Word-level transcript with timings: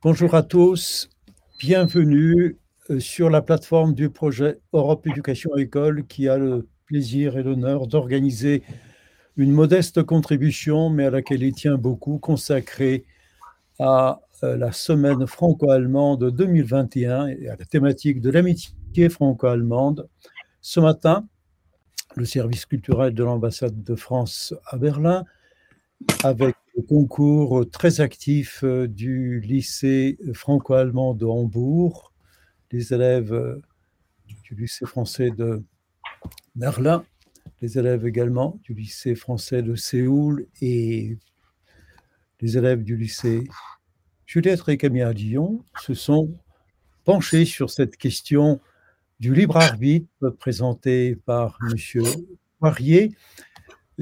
Bonjour 0.00 0.36
à 0.36 0.44
tous, 0.44 1.10
bienvenue 1.58 2.56
euh, 2.88 3.00
sur 3.00 3.30
la 3.30 3.42
plateforme 3.42 3.94
du 3.94 4.10
projet 4.10 4.60
Europe 4.72 5.04
Éducation 5.08 5.56
École 5.56 6.06
qui 6.06 6.28
a 6.28 6.38
le 6.38 6.68
plaisir 6.86 7.36
et 7.36 7.42
l'honneur 7.42 7.88
d'organiser 7.88 8.62
une 9.36 9.50
modeste 9.50 10.04
contribution, 10.04 10.88
mais 10.88 11.06
à 11.06 11.10
laquelle 11.10 11.42
il 11.42 11.52
tient 11.52 11.76
beaucoup, 11.76 12.18
consacrée 12.18 13.06
à 13.80 14.20
euh, 14.44 14.56
la 14.56 14.70
semaine 14.70 15.26
franco-allemande 15.26 16.30
2021 16.30 17.26
et 17.26 17.48
à 17.48 17.56
la 17.56 17.64
thématique 17.64 18.20
de 18.20 18.30
l'amitié 18.30 19.08
franco-allemande. 19.08 20.08
Ce 20.60 20.78
matin, 20.78 21.26
le 22.14 22.24
service 22.24 22.66
culturel 22.66 23.14
de 23.14 23.24
l'ambassade 23.24 23.82
de 23.82 23.96
France 23.96 24.54
à 24.68 24.76
Berlin, 24.78 25.24
avec 26.24 26.54
le 26.76 26.82
concours 26.82 27.68
très 27.70 28.00
actif 28.00 28.62
euh, 28.64 28.86
du 28.86 29.40
lycée 29.40 30.18
franco-allemand 30.32 31.14
de 31.14 31.26
Hambourg, 31.26 32.12
les 32.70 32.92
élèves 32.92 33.32
euh, 33.32 33.60
du 34.44 34.54
lycée 34.54 34.86
français 34.86 35.30
de 35.30 35.62
Berlin, 36.54 37.04
les 37.60 37.78
élèves 37.78 38.06
également 38.06 38.58
du 38.64 38.74
lycée 38.74 39.14
français 39.14 39.62
de 39.62 39.74
Séoul 39.74 40.46
et 40.60 41.18
les 42.40 42.56
élèves 42.56 42.84
du 42.84 42.96
lycée 42.96 43.44
Juliette 44.26 44.60
Récamier 44.60 45.02
à 45.02 45.12
Lyon 45.12 45.64
se 45.80 45.94
sont 45.94 46.30
penchés 47.04 47.46
sur 47.46 47.70
cette 47.70 47.96
question 47.96 48.60
du 49.20 49.34
libre 49.34 49.56
arbitre 49.56 50.30
présentée 50.38 51.16
par 51.16 51.58
M. 51.62 52.04
Poirier 52.58 53.12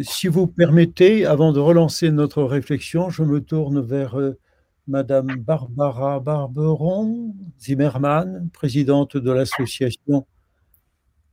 si 0.02 0.28
vous 0.28 0.46
permettez, 0.46 1.24
avant 1.24 1.52
de 1.52 1.60
relancer 1.60 2.10
notre 2.10 2.42
réflexion, 2.42 3.08
je 3.08 3.22
me 3.22 3.40
tourne 3.40 3.80
vers 3.80 4.18
euh, 4.18 4.38
Madame 4.86 5.26
Barbara 5.38 6.20
Barberon 6.20 7.34
Zimmermann, 7.58 8.50
présidente 8.52 9.16
de 9.16 9.30
l'association 9.30 10.26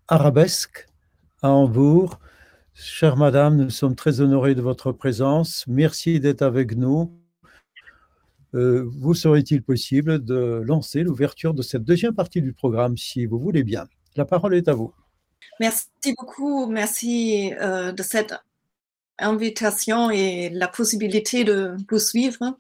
Arabesque 0.07 0.87
à 1.41 1.49
Hambourg. 1.49 2.19
Chère 2.73 3.17
Madame, 3.17 3.57
nous 3.57 3.69
sommes 3.69 3.95
très 3.95 4.21
honorés 4.21 4.55
de 4.55 4.61
votre 4.61 4.91
présence. 4.91 5.65
Merci 5.67 6.19
d'être 6.19 6.41
avec 6.41 6.75
nous. 6.75 7.11
Euh, 8.55 8.89
vous 8.97 9.13
serait-il 9.13 9.61
possible 9.61 10.23
de 10.23 10.61
lancer 10.65 11.03
l'ouverture 11.03 11.53
de 11.53 11.61
cette 11.61 11.83
deuxième 11.83 12.13
partie 12.13 12.41
du 12.41 12.53
programme, 12.53 12.97
si 12.97 13.25
vous 13.25 13.39
voulez 13.39 13.63
bien? 13.63 13.87
La 14.15 14.25
parole 14.25 14.55
est 14.55 14.67
à 14.67 14.73
vous. 14.73 14.93
Merci 15.59 15.89
beaucoup. 16.17 16.67
Merci 16.67 17.53
euh, 17.61 17.91
de 17.91 18.03
cette 18.03 18.33
invitation 19.23 20.09
et 20.11 20.49
la 20.49 20.67
possibilité 20.67 21.43
de 21.43 21.75
vous 21.89 21.99
suivre. 21.99 22.57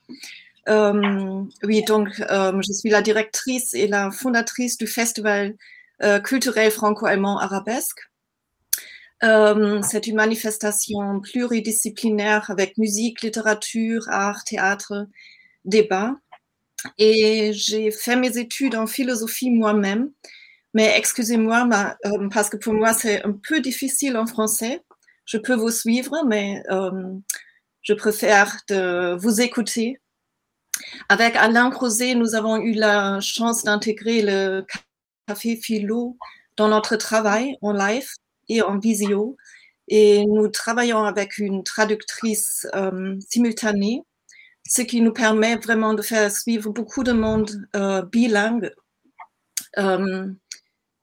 Euh, 0.69 1.43
oui, 1.63 1.83
donc 1.83 2.07
euh, 2.29 2.61
je 2.61 2.73
suis 2.73 2.89
la 2.89 3.01
directrice 3.01 3.73
et 3.73 3.87
la 3.87 4.11
fondatrice 4.11 4.77
du 4.77 4.87
Festival 4.87 5.55
euh, 6.01 6.19
culturel 6.19 6.71
franco-allemand 6.71 7.39
arabesque. 7.39 7.99
C'est 9.21 10.07
une 10.07 10.17
manifestation 10.17 11.21
pluridisciplinaire 11.21 12.51
avec 12.51 12.77
musique, 12.77 13.21
littérature, 13.21 14.05
art, 14.09 14.43
théâtre, 14.43 15.07
débat. 15.63 16.17
Et 16.97 17.53
j'ai 17.53 17.89
fait 17.91 18.17
mes 18.17 18.37
études 18.37 18.75
en 18.75 18.85
philosophie 18.85 19.49
moi-même. 19.49 20.11
Mais 20.73 20.93
excusez-moi, 20.97 21.69
parce 22.33 22.49
que 22.49 22.57
pour 22.57 22.73
moi, 22.73 22.91
c'est 22.91 23.23
un 23.23 23.31
peu 23.31 23.61
difficile 23.61 24.17
en 24.17 24.25
français 24.25 24.81
je 25.25 25.37
peux 25.37 25.55
vous 25.55 25.71
suivre, 25.71 26.23
mais 26.27 26.63
euh, 26.69 27.13
je 27.81 27.93
préfère 27.93 28.57
de 28.69 29.15
vous 29.15 29.41
écouter. 29.41 29.99
Avec 31.09 31.35
Alain 31.35 31.69
Crozet, 31.69 32.15
nous 32.15 32.35
avons 32.35 32.57
eu 32.57 32.73
la 32.73 33.19
chance 33.19 33.63
d'intégrer 33.63 34.21
le 34.21 34.65
café 35.27 35.55
philo 35.55 36.17
dans 36.57 36.67
notre 36.67 36.95
travail 36.95 37.57
en 37.61 37.73
live 37.73 38.07
et 38.49 38.61
en 38.61 38.79
visio. 38.79 39.37
Et 39.87 40.25
nous 40.25 40.47
travaillons 40.47 41.03
avec 41.03 41.37
une 41.37 41.63
traductrice 41.63 42.67
euh, 42.73 43.15
simultanée, 43.29 44.01
ce 44.65 44.81
qui 44.81 45.01
nous 45.01 45.13
permet 45.13 45.57
vraiment 45.57 45.93
de 45.93 46.01
faire 46.01 46.31
suivre 46.31 46.71
beaucoup 46.71 47.03
de 47.03 47.11
monde 47.11 47.51
euh, 47.75 48.01
bilingue. 48.01 48.71
Euh, 49.77 50.27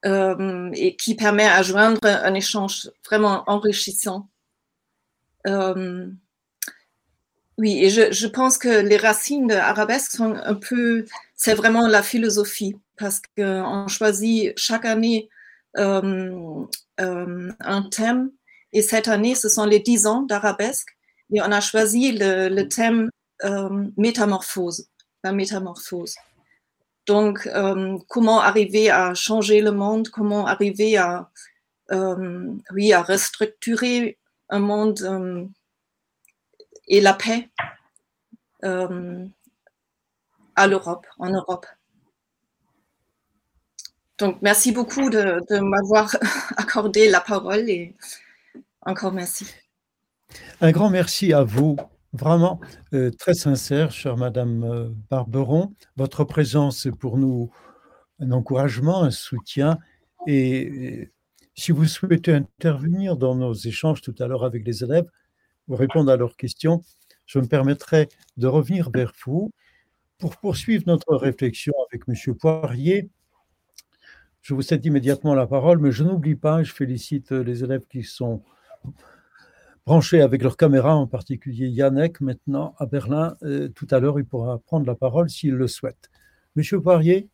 euh, 0.03 0.71
et 0.73 0.95
qui 0.95 1.13
permet 1.13 1.45
à 1.45 1.61
joindre 1.61 1.99
un 2.03 2.33
échange 2.33 2.89
vraiment 3.05 3.43
enrichissant. 3.45 4.29
Euh, 5.45 6.07
oui, 7.59 7.83
et 7.83 7.89
je, 7.91 8.27
pense 8.27 8.57
que 8.57 8.81
les 8.81 8.97
racines 8.97 9.45
de 9.45 9.53
arabesque 9.53 10.11
sont 10.11 10.33
un 10.33 10.55
peu, 10.55 11.05
c'est 11.35 11.53
vraiment 11.53 11.87
la 11.87 12.01
philosophie, 12.01 12.75
parce 12.97 13.21
qu'on 13.37 13.87
choisit 13.87 14.53
chaque 14.57 14.85
année 14.85 15.29
euh, 15.77 16.65
un 16.97 17.81
thème, 17.91 18.31
et 18.73 18.81
cette 18.81 19.07
année, 19.07 19.35
ce 19.35 19.49
sont 19.49 19.65
les 19.65 19.79
10 19.79 20.07
ans 20.07 20.21
d'arabesque, 20.23 20.97
et 21.31 21.41
on 21.41 21.51
a 21.51 21.61
choisi 21.61 22.13
le, 22.13 22.63
thème 22.63 23.11
métamorphose, 23.97 24.87
la 25.23 25.31
métamorphose. 25.31 26.15
Donc, 27.07 27.47
euh, 27.47 27.97
comment 28.07 28.41
arriver 28.41 28.89
à 28.89 29.13
changer 29.13 29.61
le 29.61 29.71
monde, 29.71 30.09
comment 30.09 30.47
arriver 30.47 30.97
à, 30.97 31.29
euh, 31.91 32.53
restructurer 32.69 34.17
un 34.49 34.59
monde 34.59 35.01
euh, 35.01 35.45
et 36.87 37.01
la 37.01 37.13
paix 37.13 37.49
à 38.63 38.87
l'Europe, 40.67 41.07
en 41.17 41.29
Europe? 41.29 41.65
Donc, 44.19 44.39
merci 44.43 44.71
beaucoup 44.71 45.09
de, 45.09 45.41
de 45.49 45.59
m'avoir 45.59 46.15
accordé 46.57 47.09
la 47.09 47.21
parole 47.21 47.67
et 47.69 47.95
encore 48.83 49.11
merci. 49.11 49.47
Un 50.61 50.71
grand 50.71 50.91
merci 50.91 51.33
à 51.33 51.43
vous 51.43 51.75
Vraiment 52.13 52.59
euh, 52.93 53.09
très 53.09 53.33
sincère, 53.33 53.91
chère 53.91 54.17
Madame 54.17 54.63
euh, 54.65 54.89
Barberon. 55.09 55.73
Votre 55.95 56.25
présence 56.25 56.85
est 56.85 56.91
pour 56.91 57.17
nous 57.17 57.51
un 58.19 58.31
encouragement, 58.31 59.03
un 59.03 59.11
soutien. 59.11 59.79
Et, 60.27 61.09
si 61.55 61.71
vous 61.71 61.85
souhaitez 61.85 62.33
intervenir 62.33 63.15
dans 63.15 63.35
nos 63.35 63.53
échanges 63.53 64.01
tout 64.01 64.15
à 64.19 64.27
l'heure 64.27 64.43
avec 64.43 64.65
les 64.65 64.83
élèves, 64.83 65.05
ou 65.67 65.75
répondre 65.75 66.11
à 66.11 66.17
leurs 66.17 66.35
questions, 66.35 66.81
je 67.25 67.39
me 67.39 67.45
permettrai 67.45 68.09
de 68.35 68.47
revenir 68.47 68.89
vers 68.89 69.13
vous 69.25 69.51
pour 70.17 70.35
poursuivre 70.37 70.83
notre 70.87 71.15
réflexion 71.15 71.73
avec 71.89 72.07
Monsieur 72.09 72.33
Poirier. 72.33 73.09
Je 74.41 74.53
vous 74.53 74.61
cède 74.61 74.85
immédiatement 74.85 75.33
la 75.33 75.47
parole, 75.47 75.79
mais 75.79 75.91
je 75.91 76.03
n'oublie 76.03 76.35
pas, 76.35 76.63
je 76.63 76.73
félicite 76.73 77.31
les 77.31 77.63
élèves 77.63 77.85
qui 77.89 78.03
sont 78.03 78.43
branchés 79.85 80.21
avec 80.21 80.43
leur 80.43 80.57
caméra, 80.57 80.95
en 80.95 81.07
particulier 81.07 81.67
Yannick, 81.67 82.21
maintenant 82.21 82.75
à 82.77 82.85
Berlin. 82.85 83.35
Euh, 83.43 83.69
tout 83.69 83.87
à 83.91 83.99
l'heure, 83.99 84.19
il 84.19 84.25
pourra 84.25 84.59
prendre 84.59 84.85
la 84.85 84.95
parole 84.95 85.29
s'il 85.29 85.53
le 85.53 85.67
souhaite. 85.67 86.09
Monsieur 86.55 86.81
Poirier, 86.81 87.29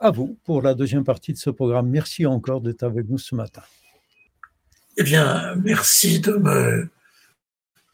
à 0.00 0.10
vous 0.10 0.38
pour 0.44 0.62
la 0.62 0.74
deuxième 0.74 1.04
partie 1.04 1.32
de 1.32 1.38
ce 1.38 1.50
programme. 1.50 1.88
Merci 1.88 2.26
encore 2.26 2.60
d'être 2.60 2.82
avec 2.82 3.08
nous 3.08 3.18
ce 3.18 3.34
matin. 3.34 3.62
Eh 4.96 5.02
bien, 5.02 5.54
merci 5.56 6.20
de 6.20 6.32
me, 6.32 6.88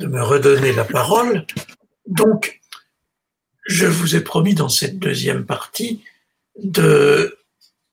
de 0.00 0.06
me 0.06 0.22
redonner 0.22 0.72
la 0.72 0.84
parole. 0.84 1.46
Donc, 2.06 2.60
je 3.66 3.86
vous 3.86 4.16
ai 4.16 4.20
promis 4.20 4.54
dans 4.54 4.68
cette 4.68 4.98
deuxième 4.98 5.46
partie 5.46 6.02
de, 6.62 7.38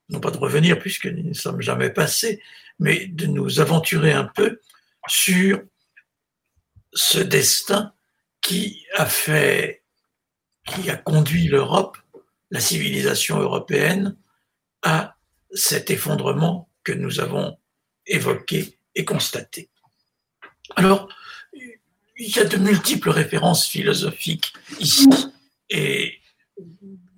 non 0.10 0.20
pas 0.20 0.32
de 0.32 0.38
revenir 0.38 0.80
puisque 0.80 1.06
nous 1.06 1.24
ne 1.24 1.34
sommes 1.34 1.62
jamais 1.62 1.90
passés, 1.90 2.42
mais 2.80 3.08
de 3.08 3.28
nous 3.28 3.60
aventurer 3.60 4.12
un 4.12 4.26
peu 4.26 4.60
sur 5.08 5.62
ce 6.98 7.20
destin 7.20 7.94
qui 8.42 8.86
a 8.96 9.06
fait, 9.06 9.84
qui 10.66 10.90
a 10.90 10.96
conduit 10.96 11.48
l'Europe, 11.48 11.98
la 12.50 12.60
civilisation 12.60 13.40
européenne, 13.40 14.18
à 14.82 15.16
cet 15.52 15.92
effondrement 15.92 16.70
que 16.84 16.92
nous 16.92 17.20
avons 17.20 17.58
évoqué 18.08 18.80
et 18.96 19.06
constaté. 19.06 19.70
Alors, 20.76 21.08
il 21.54 22.36
y 22.36 22.40
a 22.40 22.46
de 22.46 22.58
multiples 22.58 23.12
références 23.12 23.68
philosophiques 23.68 24.54
ici 24.80 25.08
et 25.70 26.20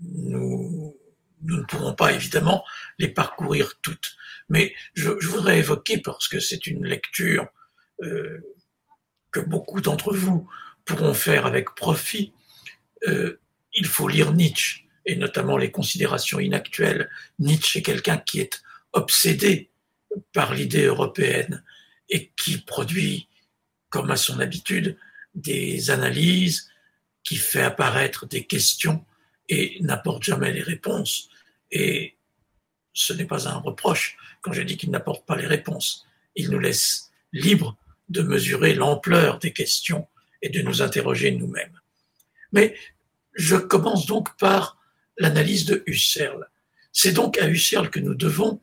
nous, 0.02 0.98
ne 1.42 1.62
pourrons 1.64 1.96
pas 1.96 2.12
évidemment 2.12 2.66
les 2.98 3.08
parcourir 3.08 3.80
toutes. 3.82 4.18
Mais 4.50 4.76
je, 4.94 5.10
voudrais 5.10 5.60
évoquer, 5.60 6.00
parce 6.00 6.28
que 6.28 6.42
c'est 6.42 6.68
une 6.68 6.86
lecture 6.86 7.48
euh, 8.04 8.42
que 9.32 9.40
beaucoup 9.40 9.82
d'entre 9.82 10.14
vous 10.14 10.48
pourront 10.86 11.14
faire 11.14 11.46
avec 11.46 11.76
profit, 11.76 12.34
euh, 13.08 13.40
il 13.74 13.86
faut 13.86 14.08
lire 14.08 14.34
Nietzsche, 14.34 14.86
et 15.06 15.16
notamment 15.16 15.58
les 15.58 15.72
considérations 15.72 16.40
inactuelles. 16.40 17.10
Nietzsche 17.40 17.80
est 17.80 17.84
quelqu'un 17.84 18.18
qui 18.18 18.40
est 18.40 18.62
obsédé 18.94 19.70
par 20.34 20.54
l'idée 20.54 20.86
européenne 20.86 21.64
et 22.10 22.32
qui 22.36 22.58
produit, 22.58 23.28
comme 23.90 24.12
à 24.12 24.16
son 24.18 24.40
habitude, 24.40 24.98
des 25.36 25.92
analyses, 25.92 26.70
qui 27.24 27.36
fait 27.36 27.62
apparaître 27.62 28.26
des 28.26 28.46
questions 28.46 29.06
et 29.48 29.78
n'apporte 29.82 30.24
jamais 30.24 30.52
les 30.52 30.64
réponses. 30.64 31.30
Et 31.72 32.16
ce 32.94 33.14
n'est 33.14 33.26
pas 33.26 33.48
un 33.48 33.58
reproche 33.58 34.18
quand 34.42 34.54
je 34.54 34.62
dis 34.62 34.78
qu'il 34.78 34.92
n'apporte 34.92 35.26
pas 35.26 35.36
les 35.36 35.48
réponses. 35.48 36.08
Il 36.36 36.50
nous 36.50 36.60
laisse 36.60 37.12
libres 37.34 37.78
de 38.10 38.22
mesurer 38.22 38.74
l'ampleur 38.74 39.40
des 39.40 39.54
questions 39.54 40.08
et 40.42 40.50
de 40.50 40.62
nous 40.62 40.82
interroger 40.82 41.32
nous-mêmes. 41.32 41.80
Mais 42.52 42.76
je 43.34 43.56
commence 43.56 44.06
donc 44.06 44.36
par 44.38 44.78
l'analyse 45.18 45.66
de 45.66 45.84
Husserl. 45.86 46.50
C'est 46.92 47.12
donc 47.12 47.38
à 47.38 47.48
Husserl 47.48 47.90
que 47.90 48.00
nous 48.00 48.16
devons 48.16 48.60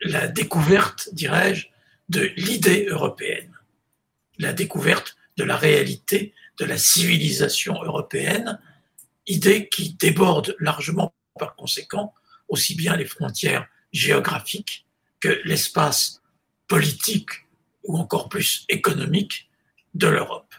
la 0.00 0.26
découverte, 0.26 1.08
dirais-je, 1.12 1.68
de 2.08 2.32
l'idée 2.36 2.86
européenne, 2.86 3.56
la 4.38 4.52
découverte 4.52 5.16
de 5.36 5.44
la 5.44 5.56
réalité 5.56 6.34
de 6.58 6.64
la 6.64 6.76
civilisation 6.76 7.82
européenne, 7.82 8.60
idée 9.26 9.68
qui 9.68 9.94
déborde 9.94 10.56
largement 10.58 11.14
par 11.38 11.54
conséquent 11.54 12.12
aussi 12.48 12.74
bien 12.74 12.96
les 12.96 13.06
frontières 13.06 13.66
géographiques 13.92 14.86
que 15.20 15.40
l'espace 15.44 16.20
politique 16.66 17.30
ou 17.84 17.98
encore 17.98 18.28
plus 18.28 18.64
économique 18.68 19.50
de 19.94 20.08
l'Europe. 20.08 20.54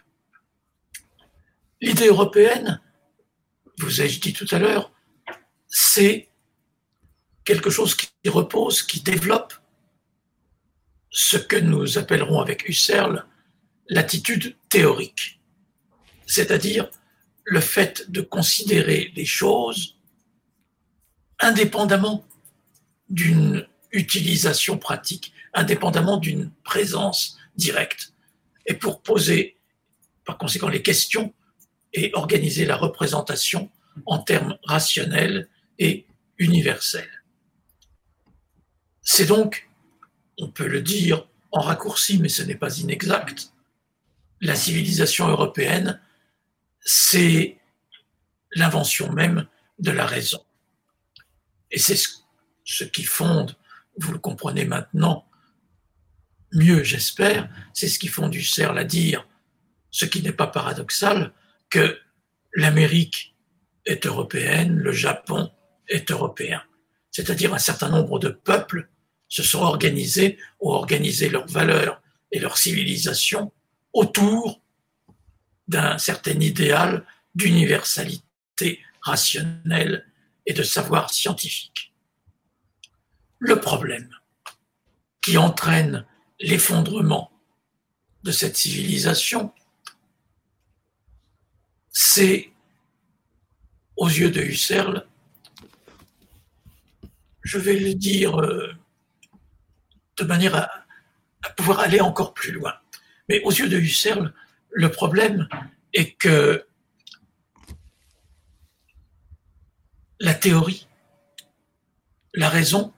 L'idée 1.82 2.08
européenne, 2.08 2.82
vous 3.80 4.02
ai-je 4.02 4.20
dit 4.20 4.34
tout 4.34 4.48
à 4.52 4.60
l'heure, 4.60 4.92
c'est 5.68 6.30
quelque 7.44 7.70
chose 7.70 7.96
qui 7.96 8.08
repose, 8.30 8.84
qui 8.84 9.02
développe 9.02 9.54
ce 11.10 11.38
que 11.38 11.56
nous 11.56 11.98
appellerons 11.98 12.40
avec 12.40 12.68
Husserl 12.68 13.26
l'attitude 13.90 14.56
théorique, 14.70 15.42
c'est-à-dire 16.26 16.90
le 17.44 17.60
fait 17.60 18.10
de 18.10 18.22
considérer 18.22 19.12
les 19.16 19.26
choses 19.26 19.98
indépendamment 21.40 22.26
d'une 23.10 23.68
utilisation 23.94 24.78
pratique, 24.78 25.34
indépendamment 25.54 26.18
d'une 26.18 26.52
présence 26.64 27.38
directe, 27.56 28.14
et 28.66 28.74
pour 28.74 29.02
poser 29.02 29.58
par 30.26 30.38
conséquent 30.38 30.68
les 30.70 30.82
questions 30.82 31.34
et 31.94 32.12
organiser 32.14 32.66
la 32.66 32.76
représentation 32.76 33.70
en 34.06 34.20
termes 34.20 34.58
rationnels 34.64 35.48
et 35.80 36.06
universels. 36.38 37.24
C'est 39.02 39.26
donc, 39.26 39.70
on 40.40 40.50
peut 40.50 40.68
le 40.68 40.82
dire 40.82 41.28
en 41.52 41.62
raccourci, 41.62 42.18
mais 42.18 42.30
ce 42.30 42.42
n'est 42.42 42.56
pas 42.56 42.78
inexact, 42.80 43.52
la 44.42 44.56
civilisation 44.56 45.28
européenne, 45.28 46.02
c'est 46.82 47.58
l'invention 48.56 49.12
même 49.12 49.48
de 49.80 49.92
la 49.92 50.06
raison. 50.06 50.44
Et 51.72 51.80
c'est 51.80 52.00
ce 52.66 52.84
qui 52.84 53.04
fonde, 53.04 53.56
vous 53.98 54.12
le 54.12 54.20
comprenez 54.20 54.66
maintenant, 54.66 55.28
mieux 56.52 56.84
j'espère, 56.84 57.50
c'est 57.74 57.88
ce 57.88 58.00
qui 58.00 58.08
fonde 58.08 58.34
Husserl 58.34 58.78
à 58.78 58.84
dire, 58.84 59.28
ce 59.92 60.06
qui 60.06 60.22
n'est 60.22 60.32
pas 60.32 60.48
paradoxal, 60.48 61.34
que 61.70 62.00
l'Amérique 62.56 63.36
est 63.86 64.06
européenne, 64.06 64.78
le 64.78 64.92
Japon 64.92 65.52
est 65.88 66.12
européen. 66.12 66.62
C'est-à-dire 67.12 67.54
un 67.54 67.60
certain 67.60 67.90
nombre 67.90 68.20
de 68.20 68.30
peuples 68.30 68.90
se 69.28 69.44
sont 69.44 69.62
organisés, 69.62 70.38
ont 70.60 70.70
organisé 70.70 71.30
leurs 71.30 71.48
valeurs 71.48 72.02
et 72.32 72.40
leur 72.40 72.58
civilisation 72.58 73.52
autour 73.94 74.62
d'un 75.68 75.98
certain 75.98 76.40
idéal 76.40 77.06
d'universalité 77.36 78.82
rationnelle 79.02 80.06
et 80.46 80.54
de 80.54 80.64
savoir 80.64 81.12
scientifique. 81.12 81.93
Le 83.46 83.60
problème 83.60 84.10
qui 85.22 85.38
entraîne 85.38 86.06
l'effondrement 86.40 87.30
de 88.24 88.32
cette 88.32 88.56
civilisation, 88.56 89.54
c'est, 91.92 92.54
aux 93.98 94.08
yeux 94.08 94.32
de 94.32 94.40
Husserl, 94.40 95.06
je 97.42 97.58
vais 97.58 97.78
le 97.78 97.94
dire 97.96 98.40
euh, 98.40 98.74
de 100.16 100.24
manière 100.24 100.56
à, 100.56 100.70
à, 101.44 101.50
pouvoir 101.50 101.82
aller 101.82 102.00
encore 102.00 102.34
plus 102.34 102.54
loin. 102.54 102.76
Mais 103.28 103.42
aux 103.42 103.52
yeux 103.52 103.68
de 103.68 103.78
Husserl, 103.78 104.34
le 104.72 104.90
problème 104.90 105.50
est 105.92 106.14
que 106.14 106.66
la 110.22 110.34
théorie, 110.34 110.88
la 112.34 112.48
raison 112.48 112.93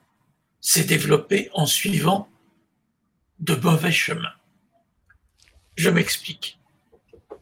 s'est 0.66 0.82
développée 0.82 1.48
en 1.52 1.64
suivant 1.64 2.28
de 3.38 3.54
mauvais 3.54 3.92
chemins. 3.92 4.34
Je 5.76 5.90
m'explique. 5.90 6.58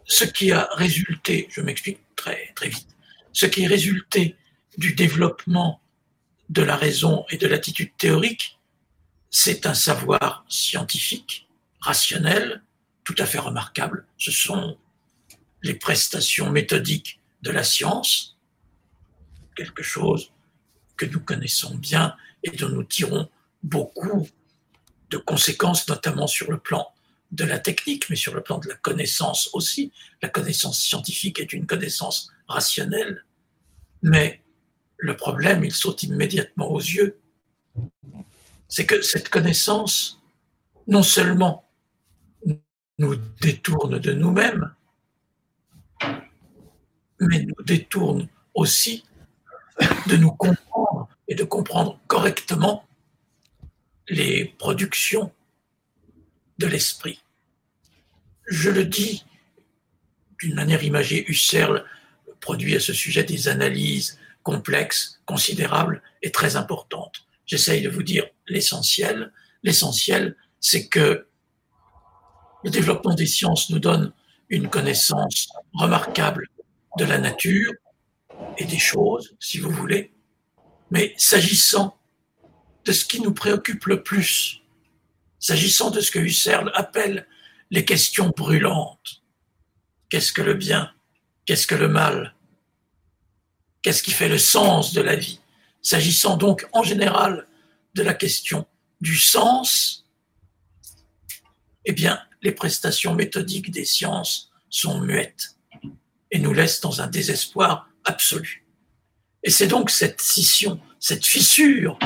Ce 0.04 0.26
qui 0.26 0.52
a 0.52 0.68
résulté, 0.74 1.48
je 1.50 1.62
m'explique 1.62 2.00
très, 2.16 2.52
très 2.54 2.68
vite, 2.68 2.94
ce 3.32 3.46
qui 3.46 3.62
est 3.62 3.66
résulté 3.66 4.36
du 4.76 4.92
développement 4.92 5.80
de 6.50 6.60
la 6.60 6.76
raison 6.76 7.24
et 7.30 7.38
de 7.38 7.46
l'attitude 7.46 7.96
théorique, 7.96 8.60
c'est 9.30 9.64
un 9.64 9.72
savoir 9.72 10.44
scientifique, 10.50 11.48
rationnel, 11.80 12.62
tout 13.04 13.16
à 13.16 13.24
fait 13.24 13.38
remarquable. 13.38 14.06
Ce 14.18 14.32
sont 14.32 14.76
les 15.62 15.74
prestations 15.74 16.50
méthodiques 16.50 17.20
de 17.40 17.50
la 17.50 17.64
science, 17.64 18.36
quelque 19.56 19.82
chose 19.82 20.30
que 20.98 21.06
nous 21.06 21.20
connaissons 21.20 21.74
bien 21.74 22.14
et 22.44 22.50
dont 22.50 22.68
nous 22.68 22.84
tirons 22.84 23.28
beaucoup 23.62 24.28
de 25.10 25.16
conséquences, 25.16 25.88
notamment 25.88 26.26
sur 26.26 26.50
le 26.50 26.58
plan 26.58 26.86
de 27.32 27.44
la 27.44 27.58
technique, 27.58 28.08
mais 28.10 28.16
sur 28.16 28.34
le 28.34 28.42
plan 28.42 28.58
de 28.58 28.68
la 28.68 28.76
connaissance 28.76 29.50
aussi. 29.52 29.92
La 30.22 30.28
connaissance 30.28 30.78
scientifique 30.78 31.40
est 31.40 31.52
une 31.52 31.66
connaissance 31.66 32.30
rationnelle, 32.46 33.24
mais 34.02 34.42
le 34.98 35.16
problème, 35.16 35.64
il 35.64 35.72
saute 35.72 36.02
immédiatement 36.02 36.70
aux 36.70 36.80
yeux, 36.80 37.18
c'est 38.68 38.86
que 38.86 39.02
cette 39.02 39.28
connaissance, 39.28 40.20
non 40.86 41.02
seulement 41.02 41.68
nous 42.98 43.16
détourne 43.40 43.98
de 43.98 44.12
nous-mêmes, 44.12 44.72
mais 47.20 47.44
nous 47.44 47.64
détourne 47.64 48.28
aussi 48.54 49.04
de 50.06 50.16
nous 50.16 50.32
comprendre 50.32 50.83
et 51.28 51.34
de 51.34 51.44
comprendre 51.44 52.00
correctement 52.06 52.86
les 54.08 54.44
productions 54.58 55.32
de 56.58 56.66
l'esprit. 56.66 57.20
Je 58.46 58.70
le 58.70 58.84
dis 58.84 59.24
d'une 60.38 60.54
manière 60.54 60.84
imagée, 60.84 61.24
Husserl 61.28 61.84
produit 62.40 62.76
à 62.76 62.80
ce 62.80 62.92
sujet 62.92 63.24
des 63.24 63.48
analyses 63.48 64.18
complexes, 64.42 65.20
considérables 65.24 66.02
et 66.22 66.30
très 66.30 66.56
importantes. 66.56 67.26
J'essaye 67.46 67.80
de 67.82 67.88
vous 67.88 68.02
dire 68.02 68.26
l'essentiel. 68.46 69.32
L'essentiel, 69.62 70.36
c'est 70.60 70.88
que 70.88 71.26
le 72.62 72.70
développement 72.70 73.14
des 73.14 73.26
sciences 73.26 73.70
nous 73.70 73.78
donne 73.78 74.12
une 74.50 74.68
connaissance 74.68 75.48
remarquable 75.72 76.48
de 76.98 77.04
la 77.04 77.18
nature, 77.18 77.72
et 78.58 78.64
des 78.64 78.78
choses, 78.78 79.34
si 79.40 79.58
vous 79.58 79.70
voulez. 79.70 80.13
Mais 80.90 81.14
s'agissant 81.16 81.98
de 82.84 82.92
ce 82.92 83.04
qui 83.04 83.20
nous 83.20 83.32
préoccupe 83.32 83.86
le 83.86 84.02
plus, 84.02 84.60
s'agissant 85.38 85.90
de 85.90 86.00
ce 86.00 86.10
que 86.10 86.18
Husserl 86.18 86.70
appelle 86.74 87.26
les 87.70 87.84
questions 87.84 88.32
brûlantes, 88.36 89.22
qu'est-ce 90.08 90.32
que 90.32 90.42
le 90.42 90.54
bien, 90.54 90.92
qu'est-ce 91.46 91.66
que 91.66 91.74
le 91.74 91.88
mal, 91.88 92.34
qu'est-ce 93.82 94.02
qui 94.02 94.12
fait 94.12 94.28
le 94.28 94.38
sens 94.38 94.92
de 94.92 95.00
la 95.00 95.16
vie, 95.16 95.40
s'agissant 95.82 96.36
donc 96.36 96.66
en 96.72 96.82
général 96.82 97.46
de 97.94 98.02
la 98.02 98.14
question 98.14 98.66
du 99.00 99.16
sens, 99.16 100.06
eh 101.84 101.92
bien, 101.92 102.20
les 102.42 102.52
prestations 102.52 103.14
méthodiques 103.14 103.70
des 103.70 103.84
sciences 103.84 104.50
sont 104.70 105.00
muettes 105.00 105.56
et 106.30 106.38
nous 106.38 106.52
laissent 106.52 106.80
dans 106.80 107.00
un 107.00 107.06
désespoir 107.06 107.88
absolue. 108.04 108.63
Et 109.44 109.50
c'est 109.50 109.66
donc 109.66 109.90
cette 109.90 110.20
scission, 110.20 110.80
cette 110.98 111.26
fissure 111.26 111.98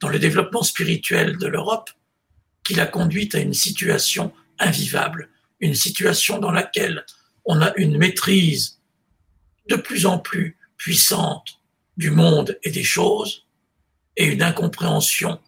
dans 0.00 0.08
le 0.08 0.18
développement 0.18 0.62
spirituel 0.62 1.36
de 1.36 1.46
l'Europe 1.46 1.90
qui 2.64 2.74
l'a 2.74 2.86
conduite 2.86 3.34
à 3.34 3.38
une 3.38 3.54
situation 3.54 4.32
invivable, 4.58 5.30
une 5.60 5.74
situation 5.74 6.38
dans 6.38 6.50
laquelle 6.50 7.04
on 7.44 7.60
a 7.60 7.72
une 7.76 7.98
maîtrise 7.98 8.80
de 9.68 9.76
plus 9.76 10.06
en 10.06 10.18
plus 10.18 10.56
puissante 10.78 11.60
du 11.96 12.10
monde 12.10 12.58
et 12.62 12.70
des 12.70 12.84
choses 12.84 13.46
et 14.16 14.26
une 14.26 14.42
incompréhension 14.42 15.38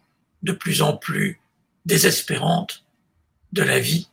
de 0.43 0.51
plus 0.51 0.81
en 0.81 0.95
plus 0.95 1.41
désespérante 1.85 2.85
de 3.51 3.63
la 3.63 3.79
vie 3.79 4.07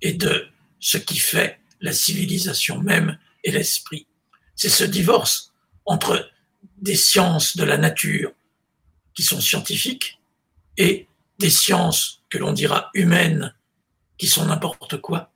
et 0.00 0.12
de 0.12 0.46
ce 0.80 0.98
qui 0.98 1.18
fait 1.18 1.60
la 1.80 1.92
civilisation 1.92 2.78
même 2.78 3.18
et 3.44 3.50
l'esprit. 3.50 4.06
C'est 4.56 4.70
ce 4.70 4.84
divorce 4.84 5.52
entre 5.84 6.30
des 6.84 6.96
sciences 6.96 7.56
de 7.56 7.64
la 7.64 7.78
nature 7.78 8.30
qui 9.14 9.22
sont 9.22 9.40
scientifiques 9.40 10.20
et 10.76 11.08
des 11.38 11.50
sciences 11.50 12.22
que 12.28 12.36
l'on 12.36 12.52
dira 12.52 12.90
humaines 12.92 13.54
qui 14.18 14.26
sont 14.26 14.44
n'importe 14.44 15.00
quoi, 15.00 15.32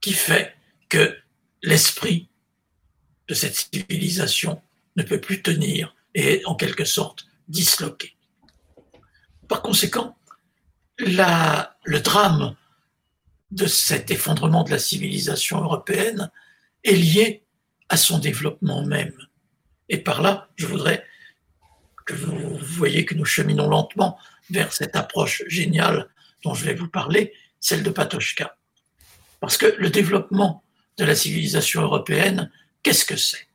qui 0.00 0.12
fait 0.12 0.54
que 0.88 1.16
l'esprit 1.62 2.28
de 3.28 3.34
cette 3.34 3.54
civilisation 3.54 4.60
ne 4.96 5.04
peut 5.04 5.20
plus 5.20 5.42
tenir 5.42 5.94
et 6.14 6.34
est 6.34 6.46
en 6.46 6.56
quelque 6.56 6.84
sorte 6.84 7.26
disloqué. 7.46 8.16
Par 9.46 9.62
conséquent, 9.62 10.16
le 10.98 11.98
drame 12.00 12.56
de 13.52 13.66
cet 13.66 14.10
effondrement 14.10 14.64
de 14.64 14.72
la 14.72 14.80
civilisation 14.80 15.62
européenne 15.62 16.32
est 16.82 16.96
lié 16.96 17.44
à 17.88 17.96
son 17.96 18.18
développement 18.18 18.84
même. 18.84 19.16
Et 19.88 19.98
par 19.98 20.22
là, 20.22 20.48
je 20.56 20.66
voudrais 20.66 21.04
que 22.06 22.14
vous 22.14 22.58
voyez 22.58 23.04
que 23.04 23.14
nous 23.14 23.24
cheminons 23.24 23.68
lentement 23.68 24.18
vers 24.50 24.72
cette 24.72 24.96
approche 24.96 25.42
géniale 25.46 26.08
dont 26.42 26.54
je 26.54 26.64
vais 26.64 26.74
vous 26.74 26.88
parler, 26.88 27.32
celle 27.60 27.82
de 27.82 27.90
Patochka. 27.90 28.56
Parce 29.40 29.56
que 29.56 29.74
le 29.78 29.90
développement 29.90 30.62
de 30.98 31.04
la 31.04 31.14
civilisation 31.14 31.82
européenne, 31.82 32.50
qu'est-ce 32.82 33.04
que 33.04 33.16
c'est? 33.16 33.48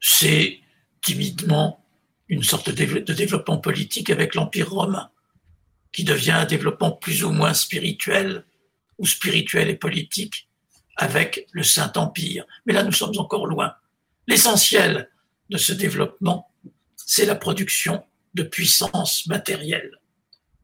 C'est 0.00 0.60
timidement 1.02 1.84
une 2.28 2.42
sorte 2.42 2.70
de 2.70 3.12
développement 3.12 3.58
politique 3.58 4.08
avec 4.08 4.34
l'Empire 4.34 4.70
romain, 4.70 5.10
qui 5.92 6.04
devient 6.04 6.32
un 6.32 6.46
développement 6.46 6.92
plus 6.92 7.24
ou 7.24 7.30
moins 7.30 7.52
spirituel, 7.52 8.44
ou 8.98 9.06
spirituel 9.06 9.68
et 9.68 9.76
politique, 9.76 10.48
avec 10.96 11.46
le 11.52 11.62
Saint-Empire. 11.62 12.46
Mais 12.64 12.72
là, 12.72 12.82
nous 12.82 12.92
sommes 12.92 13.18
encore 13.18 13.46
loin. 13.46 13.74
L'essentiel 14.32 15.10
de 15.50 15.58
ce 15.58 15.74
développement, 15.74 16.50
c'est 16.96 17.26
la 17.26 17.34
production 17.34 18.02
de 18.32 18.42
puissance 18.42 19.26
matérielle. 19.26 20.00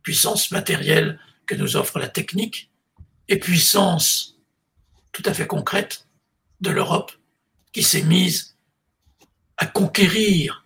Puissance 0.00 0.50
matérielle 0.52 1.20
que 1.44 1.54
nous 1.54 1.76
offre 1.76 1.98
la 1.98 2.08
technique 2.08 2.70
et 3.28 3.38
puissance 3.38 4.38
tout 5.12 5.22
à 5.26 5.34
fait 5.34 5.46
concrète 5.46 6.06
de 6.62 6.70
l'Europe 6.70 7.12
qui 7.72 7.82
s'est 7.82 8.04
mise 8.04 8.56
à 9.58 9.66
conquérir 9.66 10.64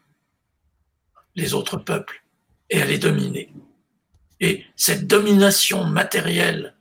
les 1.34 1.54
autres 1.54 1.78
peuples 1.78 2.22
et 2.70 2.80
à 2.80 2.84
les 2.84 2.98
dominer. 2.98 3.52
Et 4.38 4.64
cette 4.76 5.08
domination 5.08 5.86
matérielle 5.86 6.76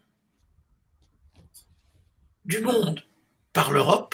du 2.45 2.59
monde 2.59 3.03
par 3.53 3.71
l'Europe, 3.71 4.13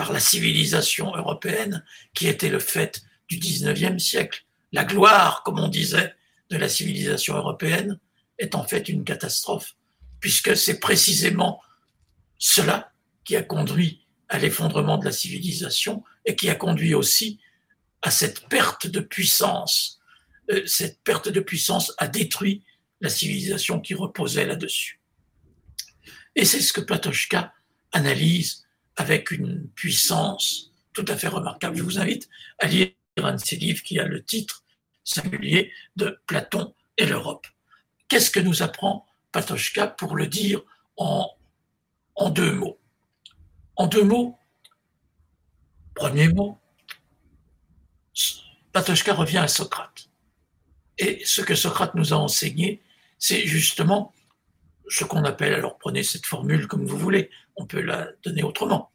par 0.00 0.14
la 0.14 0.18
civilisation 0.18 1.14
européenne, 1.14 1.84
qui 2.14 2.26
était 2.26 2.48
le 2.48 2.58
fait 2.58 3.02
du 3.28 3.36
19e 3.36 3.98
siècle, 3.98 4.46
la 4.72 4.86
gloire, 4.86 5.42
comme 5.42 5.58
on 5.58 5.68
disait, 5.68 6.14
de 6.48 6.56
la 6.56 6.70
civilisation 6.70 7.36
européenne 7.36 8.00
est 8.38 8.54
en 8.54 8.64
fait 8.64 8.88
une 8.88 9.04
catastrophe, 9.04 9.76
puisque 10.18 10.56
c'est 10.56 10.80
précisément 10.80 11.60
cela 12.38 12.92
qui 13.24 13.36
a 13.36 13.42
conduit 13.42 14.06
à 14.30 14.38
l'effondrement 14.38 14.96
de 14.96 15.04
la 15.04 15.12
civilisation 15.12 16.02
et 16.24 16.34
qui 16.34 16.48
a 16.48 16.54
conduit 16.54 16.94
aussi 16.94 17.38
à 18.00 18.10
cette 18.10 18.48
perte 18.48 18.86
de 18.86 19.00
puissance. 19.00 20.00
Euh, 20.50 20.62
cette 20.64 21.02
perte 21.02 21.28
de 21.28 21.40
puissance 21.40 21.92
a 21.98 22.08
détruit 22.08 22.64
la 23.02 23.10
civilisation 23.10 23.80
qui 23.80 23.92
reposait 23.92 24.46
là-dessus. 24.46 24.98
Et 26.36 26.46
c'est 26.46 26.62
ce 26.62 26.72
que 26.72 26.80
Platochka 26.80 27.52
analyse 27.92 28.64
avec 29.00 29.30
une 29.30 29.66
puissance 29.70 30.72
tout 30.92 31.06
à 31.08 31.16
fait 31.16 31.28
remarquable. 31.28 31.74
Je 31.74 31.82
vous 31.82 31.98
invite 31.98 32.28
à 32.58 32.66
lire 32.66 32.90
un 33.16 33.32
de 33.32 33.40
ses 33.40 33.56
livres 33.56 33.82
qui 33.82 33.98
a 33.98 34.04
le 34.04 34.22
titre 34.22 34.62
singulier 35.04 35.72
de 35.96 36.20
Platon 36.26 36.74
et 36.98 37.06
l'Europe. 37.06 37.46
Qu'est-ce 38.08 38.30
que 38.30 38.40
nous 38.40 38.62
apprend 38.62 39.06
Patochka 39.32 39.86
pour 39.86 40.16
le 40.16 40.26
dire 40.26 40.60
en, 40.98 41.30
en 42.14 42.28
deux 42.28 42.52
mots? 42.52 42.78
En 43.76 43.86
deux 43.86 44.04
mots, 44.04 44.38
premier 45.94 46.28
mot, 46.28 46.58
Patochka 48.72 49.14
revient 49.14 49.38
à 49.38 49.48
Socrate. 49.48 50.10
Et 50.98 51.22
ce 51.24 51.40
que 51.40 51.54
Socrate 51.54 51.94
nous 51.94 52.12
a 52.12 52.18
enseigné, 52.18 52.82
c'est 53.18 53.46
justement 53.46 54.12
ce 54.88 55.04
qu'on 55.04 55.24
appelle, 55.24 55.54
alors 55.54 55.78
prenez 55.78 56.02
cette 56.02 56.26
formule 56.26 56.66
comme 56.66 56.84
vous 56.84 56.98
voulez, 56.98 57.30
on 57.56 57.64
peut 57.64 57.80
la 57.80 58.08
donner 58.22 58.42
autrement. 58.42 58.89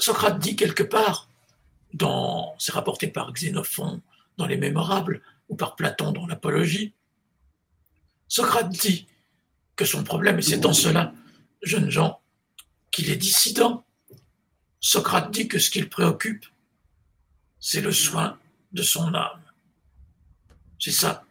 Socrate 0.00 0.38
dit 0.38 0.56
quelque 0.56 0.82
part, 0.82 1.28
dans, 1.92 2.54
c'est 2.58 2.72
rapporté 2.72 3.06
par 3.06 3.32
Xénophon 3.32 4.00
dans 4.38 4.46
les 4.46 4.56
Mémorables 4.56 5.20
ou 5.48 5.56
par 5.56 5.76
Platon 5.76 6.12
dans 6.12 6.26
l'Apologie, 6.26 6.94
Socrate 8.26 8.70
dit 8.70 9.06
que 9.76 9.84
son 9.84 10.02
problème, 10.02 10.38
et 10.38 10.42
c'est 10.42 10.64
en 10.64 10.72
cela, 10.72 11.12
jeunes 11.62 11.90
gens, 11.90 12.20
qu'il 12.90 13.10
est 13.10 13.16
dissident, 13.16 13.84
Socrate 14.80 15.30
dit 15.30 15.48
que 15.48 15.58
ce 15.58 15.68
qu'il 15.68 15.90
préoccupe, 15.90 16.46
c'est 17.60 17.82
le 17.82 17.92
soin 17.92 18.38
de 18.72 18.82
son 18.82 19.14
âme. 19.14 19.42
C'est 20.78 20.92
ça. 20.92 21.24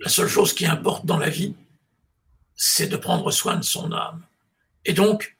La 0.00 0.10
seule 0.10 0.28
chose 0.28 0.52
qui 0.52 0.66
importe 0.66 1.06
dans 1.06 1.16
la 1.16 1.30
vie, 1.30 1.54
c'est 2.56 2.88
de 2.88 2.96
prendre 2.98 3.30
soin 3.30 3.56
de 3.56 3.64
son 3.64 3.90
âme. 3.92 4.26
Et 4.84 4.92
donc, 4.92 5.35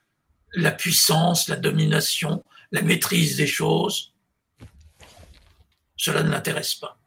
la 0.57 0.73
puissance, 0.73 1.49
la 1.49 1.57
domination, 1.57 2.43
la 2.73 2.83
maîtrise 2.83 3.37
des 3.37 3.47
choses, 3.47 4.13
cela 5.97 6.23
ne 6.23 6.31
l'intéresse 6.31 6.75
pas. 6.75 6.99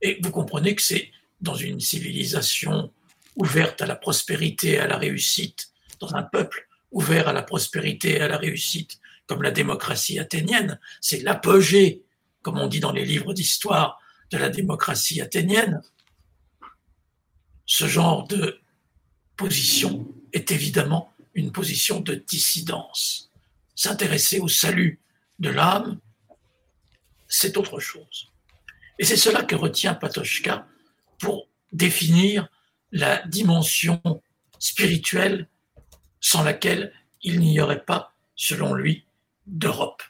Et 0.00 0.18
vous 0.22 0.30
comprenez 0.30 0.74
que 0.74 0.82
c'est 0.82 1.10
dans 1.40 1.54
une 1.54 1.80
civilisation 1.80 2.92
ouverte 3.36 3.82
à 3.82 3.86
la 3.86 3.94
prospérité 3.94 4.72
et 4.72 4.78
à 4.78 4.86
la 4.86 4.96
réussite, 4.96 5.70
dans 6.00 6.14
un 6.14 6.22
peuple 6.22 6.66
ouvert 6.90 7.28
à 7.28 7.32
la 7.32 7.42
prospérité 7.42 8.16
et 8.16 8.20
à 8.20 8.28
la 8.28 8.38
réussite, 8.38 8.98
comme 9.26 9.42
la 9.42 9.50
démocratie 9.50 10.18
athénienne, 10.18 10.78
c'est 11.00 11.22
l'apogée, 11.22 12.02
comme 12.42 12.58
on 12.58 12.66
dit 12.66 12.80
dans 12.80 12.92
les 12.92 13.04
livres 13.04 13.32
d'histoire, 13.32 14.00
de 14.30 14.38
la 14.38 14.48
démocratie 14.48 15.20
athénienne. 15.20 15.82
Ce 17.66 17.86
genre 17.86 18.26
de 18.26 18.60
position 19.36 20.06
est 20.32 20.50
évidemment 20.50 21.11
une 21.34 21.52
position 21.52 22.00
de 22.00 22.14
dissidence. 22.14 23.30
S'intéresser 23.74 24.38
au 24.38 24.48
salut 24.48 25.00
de 25.38 25.50
l'âme, 25.50 25.98
c'est 27.28 27.56
autre 27.56 27.80
chose. 27.80 28.30
Et 28.98 29.04
c'est 29.04 29.16
cela 29.16 29.42
que 29.42 29.54
retient 29.54 29.94
Patochka 29.94 30.66
pour 31.18 31.48
définir 31.72 32.48
la 32.92 33.26
dimension 33.26 34.00
spirituelle 34.58 35.48
sans 36.20 36.44
laquelle 36.44 36.92
il 37.22 37.40
n'y 37.40 37.60
aurait 37.60 37.84
pas, 37.84 38.14
selon 38.36 38.74
lui, 38.74 39.06
d'Europe. 39.46 40.02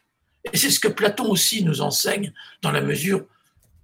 Et 0.52 0.56
c'est 0.56 0.70
ce 0.70 0.80
que 0.80 0.88
Platon 0.88 1.30
aussi 1.30 1.64
nous 1.64 1.80
enseigne 1.80 2.32
dans 2.60 2.72
la 2.72 2.80
mesure, 2.80 3.26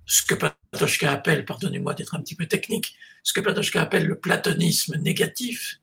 ce 0.07 0.23
que 0.23 0.35
Patochka 0.35 1.13
appelle, 1.13 1.45
pardonnez-moi 1.45 1.95
d'être 1.95 2.15
un 2.15 2.21
petit 2.21 2.35
peu 2.35 2.47
technique, 2.47 2.97
ce 3.23 3.33
que 3.33 3.41
Platochka 3.41 3.81
appelle 3.81 4.07
le 4.07 4.19
platonisme 4.19 4.97
négatif, 4.97 5.81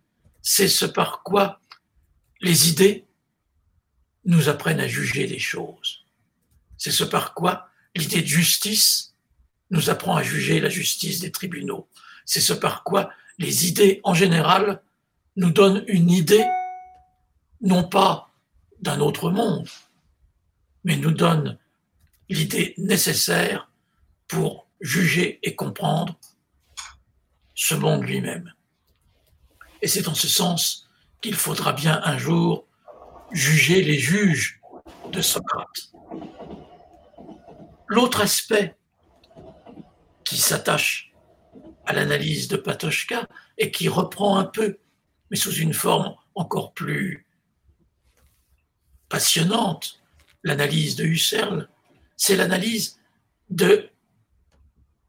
c'est 0.48 0.68
ce 0.68 0.86
par 0.86 1.24
quoi 1.24 1.60
les 2.40 2.70
idées 2.70 3.04
nous 4.26 4.48
apprennent 4.48 4.80
à 4.80 4.88
juger 4.88 5.26
les 5.26 5.40
choses. 5.40 6.06
C'est 6.78 6.92
ce 6.92 7.04
par 7.04 7.34
quoi 7.34 7.68
l'idée 7.96 8.22
de 8.22 8.28
justice 8.28 9.16
nous 9.72 9.90
apprend 9.90 10.16
à 10.16 10.22
juger 10.22 10.60
la 10.60 10.70
justice 10.70 11.20
des 11.20 11.32
tribunaux. 11.32 11.90
C'est 12.26 12.42
ce 12.42 12.54
par 12.54 12.84
quoi 12.84 13.10
les 13.40 13.68
idées 13.68 14.02
en 14.04 14.14
général 14.14 14.84
nous 15.36 15.50
donnent 15.50 15.84
une 15.88 16.12
idée, 16.12 16.46
non 17.62 17.84
pas 17.84 18.30
d'un 18.80 19.00
autre 19.00 19.32
monde, 19.32 19.68
mais 20.84 20.96
nous 20.96 21.12
donnent 21.12 21.58
l'idée 22.30 22.76
nécessaire 22.78 23.72
pour 24.28 24.68
juger 24.80 25.40
et 25.42 25.56
comprendre 25.56 26.20
ce 27.56 27.74
monde 27.74 28.04
lui-même. 28.04 28.54
Et 29.82 29.88
c'est 29.88 30.08
en 30.08 30.16
ce 30.16 30.28
sens 30.28 30.88
qu'il 31.22 31.36
faudra 31.36 31.74
bien 31.74 32.02
un 32.04 32.18
jour 32.18 32.66
juger 33.32 33.84
les 33.84 34.00
juges 34.00 34.62
de 35.12 35.22
Socrate. 35.22 35.92
L'autre 37.88 38.22
aspect 38.22 38.76
qui 40.24 40.38
s'attache 40.38 41.14
à 41.86 41.94
l'analyse 41.94 42.48
de 42.48 42.58
Patochka 42.58 43.28
et 43.58 43.72
qui 43.72 43.88
reprend 43.88 44.38
un 44.38 44.46
peu, 44.46 44.80
mais 45.30 45.38
sous 45.38 45.54
une 45.54 45.74
forme 45.74 46.16
encore 46.34 46.74
plus 46.74 47.26
passionnante, 49.08 50.02
l'analyse 50.44 50.96
de 50.96 51.06
Husserl, 51.06 51.70
c'est 52.18 52.36
l'analyse 52.36 53.00
de 53.50 53.90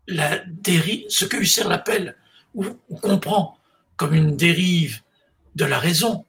la 0.06 0.38
dérive, 0.46 1.06
ce 1.08 1.24
que 1.24 1.38
Husserl 1.38 1.72
appelle 1.72 2.16
ou, 2.54 2.64
comprend 3.02 3.58
comme 3.96 4.14
une 4.14 4.36
dérive 4.36 5.02
de 5.54 5.64
la 5.64 5.78
raison, 5.78 6.26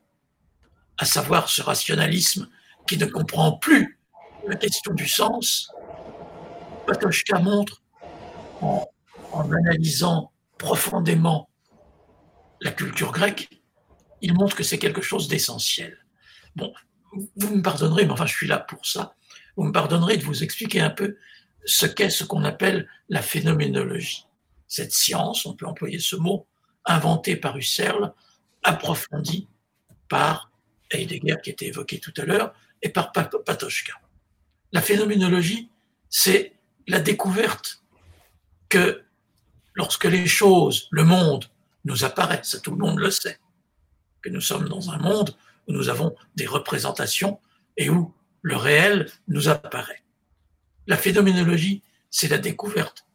à 0.98 1.06
savoir 1.06 1.50
ce 1.50 1.62
rationalisme 1.62 2.50
qui 2.88 2.98
ne 2.98 3.06
comprend 3.06 3.54
plus 3.58 4.00
la 4.48 4.56
question 4.56 4.94
du 4.94 5.08
sens, 5.08 5.72
Patochka 6.86 7.40
montre, 7.40 7.82
en, 8.62 8.88
en 9.34 9.52
analysant 9.52 10.32
profondément 10.58 11.50
la 12.62 12.72
culture 12.72 13.12
grecque, 13.12 13.50
il 14.22 14.34
montre 14.34 14.56
que 14.56 14.64
c'est 14.64 14.80
quelque 14.80 15.02
chose 15.02 15.28
d'essentiel. 15.28 15.98
Bon, 16.56 16.74
vous 17.36 17.56
me 17.56 17.62
pardonnerez, 17.62 18.06
mais 18.06 18.12
enfin 18.12 18.26
je 18.26 18.34
suis 18.34 18.48
là 18.48 18.60
pour 18.60 18.86
ça, 18.86 19.16
vous 19.56 19.64
me 19.64 19.72
pardonnerez 19.72 20.18
de 20.18 20.24
vous 20.24 20.44
expliquer 20.44 20.82
un 20.82 20.90
peu 20.90 21.18
ce 21.66 21.86
qu'est 21.86 22.10
ce 22.10 22.24
qu'on 22.24 22.44
appelle 22.44 22.90
la 23.10 23.22
phénoménologie. 23.22 24.26
Cette 24.68 24.94
science, 24.94 25.46
on 25.46 25.54
peut 25.54 25.68
employer 25.68 26.00
ce 26.00 26.16
mot, 26.16 26.48
inventée 26.88 27.36
par 27.36 27.58
Husserl, 27.58 28.14
approfondie 28.64 29.48
par 30.10 30.52
Heidegger 30.92 31.36
qui 31.44 31.50
était 31.50 31.68
évoqué 31.68 32.00
tout 32.00 32.14
à 32.18 32.26
l'heure 32.26 32.54
et 32.82 32.90
par 32.90 33.12
Patochka. 33.12 33.94
La 34.72 34.82
phénoménologie, 34.82 35.70
c'est 36.10 36.54
la 36.88 37.00
découverte 37.00 37.84
que 38.70 39.04
lorsque 39.76 40.06
les 40.06 40.28
choses, 40.28 40.88
le 40.92 41.04
monde, 41.04 41.46
nous 41.86 42.04
apparaissent, 42.04 42.60
tout 42.64 42.72
le 42.72 42.78
monde 42.78 43.00
le 43.00 43.12
sait, 43.12 43.40
que 44.22 44.30
nous 44.30 44.42
sommes 44.42 44.68
dans 44.68 44.90
un 44.90 44.98
monde 44.98 45.36
où 45.68 45.74
nous 45.74 45.90
avons 45.90 46.16
des 46.36 46.46
représentations 46.46 47.40
et 47.76 47.90
où 47.90 48.14
le 48.42 48.56
réel 48.56 49.10
nous 49.28 49.50
apparaît. 49.50 50.04
La 50.88 50.98
phénoménologie, 50.98 51.84
c'est 52.10 52.30
la 52.30 52.38
découverte 52.38 53.06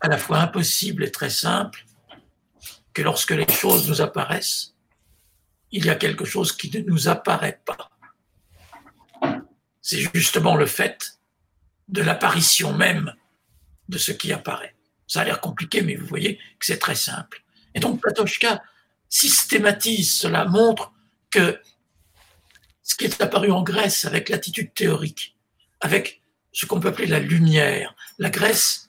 à 0.00 0.08
la 0.08 0.18
fois 0.18 0.38
impossible 0.38 1.04
et 1.04 1.10
très 1.10 1.30
simple 1.30 1.84
que 2.96 3.02
lorsque 3.02 3.32
les 3.32 3.46
choses 3.52 3.90
nous 3.90 4.00
apparaissent, 4.00 4.74
il 5.70 5.84
y 5.84 5.90
a 5.90 5.96
quelque 5.96 6.24
chose 6.24 6.56
qui 6.56 6.70
ne 6.70 6.80
nous 6.80 7.08
apparaît 7.08 7.60
pas. 7.66 7.90
C'est 9.82 10.08
justement 10.14 10.56
le 10.56 10.64
fait 10.64 11.18
de 11.88 12.00
l'apparition 12.00 12.72
même 12.72 13.12
de 13.90 13.98
ce 13.98 14.12
qui 14.12 14.32
apparaît. 14.32 14.74
Ça 15.06 15.20
a 15.20 15.24
l'air 15.24 15.42
compliqué, 15.42 15.82
mais 15.82 15.94
vous 15.94 16.06
voyez 16.06 16.38
que 16.58 16.64
c'est 16.64 16.78
très 16.78 16.94
simple. 16.94 17.44
Et 17.74 17.80
donc 17.80 18.00
Platochka 18.00 18.62
systématise 19.10 20.14
cela, 20.14 20.46
montre 20.46 20.90
que 21.30 21.60
ce 22.82 22.94
qui 22.94 23.04
est 23.04 23.20
apparu 23.20 23.50
en 23.50 23.62
Grèce 23.62 24.06
avec 24.06 24.30
l'attitude 24.30 24.72
théorique, 24.72 25.36
avec 25.80 26.22
ce 26.50 26.64
qu'on 26.64 26.80
peut 26.80 26.88
appeler 26.88 27.08
la 27.08 27.20
lumière, 27.20 27.94
la 28.16 28.30
Grèce, 28.30 28.88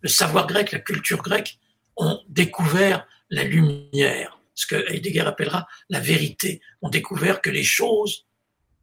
le 0.00 0.08
savoir 0.08 0.48
grec, 0.48 0.72
la 0.72 0.80
culture 0.80 1.22
grecque 1.22 1.60
ont 1.96 2.20
découvert 2.28 3.06
la 3.30 3.44
lumière, 3.44 4.40
ce 4.54 4.66
que 4.66 4.90
Heidegger 4.92 5.20
appellera 5.20 5.66
la 5.88 6.00
vérité, 6.00 6.60
ont 6.82 6.88
découvert 6.88 7.40
que 7.40 7.50
les 7.50 7.64
choses 7.64 8.26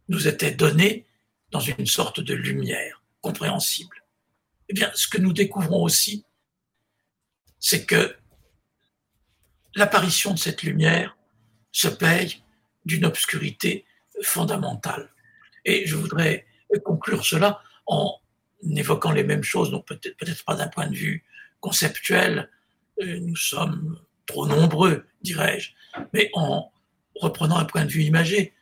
nous 0.10 0.28
étaient 0.28 0.52
données 0.52 1.06
dans 1.52 1.60
une 1.60 1.86
sorte 1.86 2.20
de 2.20 2.34
lumière 2.34 3.04
compréhensible. 3.22 4.04
Eh 4.70 4.74
bien, 4.74 4.92
ce 4.96 5.08
que 5.08 5.18
nous 5.18 5.34
découvrons 5.34 5.84
aussi, 5.84 6.26
c'est 7.60 7.86
que 7.86 8.16
l'apparition 9.76 10.34
de 10.34 10.40
cette 10.40 10.64
lumière 10.64 11.18
se 11.72 11.88
paye 11.88 12.44
d'une 12.86 13.06
obscurité 13.06 13.86
fondamentale. 14.22 15.10
Et 15.66 15.88
je 15.88 15.96
voudrais 15.96 16.46
conclure 16.84 17.26
cela 17.26 17.62
en 17.86 18.20
évoquant 18.76 19.12
les 19.12 19.24
mêmes 19.24 19.44
choses, 19.44 19.72
donc 19.72 19.86
peut-être 19.86 20.18
peut 20.18 20.26
pas 20.46 20.56
d'un 20.56 20.68
point 20.68 20.88
de 20.88 20.96
vue 20.96 21.24
conceptuel, 21.60 22.50
euh, 23.02 23.20
nous 23.20 23.36
sommes 23.36 24.00
trop 24.26 24.48
nombreux, 24.48 25.06
dirais-je, 25.22 25.72
mais 26.14 26.30
en 26.34 26.72
reprenant 27.16 27.58
un 27.58 27.66
point 27.66 27.86
de 27.86 27.92
vue 27.92 28.04
imagé, 28.04 28.54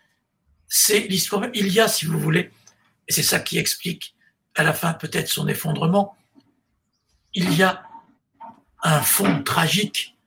c'est 0.67 1.01
l'histoire. 1.01 1.45
Il 1.53 1.67
y 1.69 1.79
a, 1.79 1.87
si 1.87 2.05
vous 2.05 2.19
voulez, 2.19 2.51
et 3.07 3.13
c'est 3.13 3.23
ça 3.23 3.39
qui 3.39 3.57
explique 3.57 4.15
à 4.55 4.63
la 4.63 4.73
fin 4.73 4.93
peut-être 4.93 5.27
son 5.27 5.47
effondrement, 5.47 6.15
il 7.33 7.53
y 7.55 7.63
a 7.63 7.83
un 8.83 9.01
fond 9.01 9.43
tragique 9.43 10.17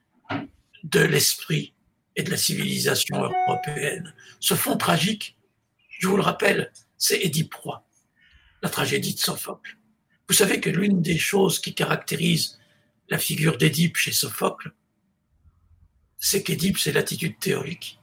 de 0.83 0.99
l'esprit 0.99 1.73
et 2.15 2.23
de 2.23 2.31
la 2.31 2.37
civilisation 2.37 3.23
européenne. 3.23 4.13
Ce 4.39 4.53
fond 4.53 4.77
tragique, 4.77 5.37
je 5.89 6.07
vous 6.07 6.17
le 6.17 6.23
rappelle, 6.23 6.71
c'est 6.97 7.19
Édipe 7.19 7.55
la 8.61 8.69
tragédie 8.69 9.13
de 9.13 9.19
Sophocle. 9.19 9.77
Vous 10.27 10.33
savez 10.33 10.59
que 10.59 10.69
l'une 10.69 11.01
des 11.01 11.17
choses 11.17 11.59
qui 11.59 11.75
caractérise 11.75 12.59
la 13.09 13.19
figure 13.19 13.57
d'Édipe 13.57 13.97
chez 13.97 14.11
Sophocle, 14.11 14.73
c'est 16.25 16.41
qu'Édipe, 16.41 16.79
c'est 16.79 16.91
l'attitude 16.91 17.37
théorique. 17.37 17.99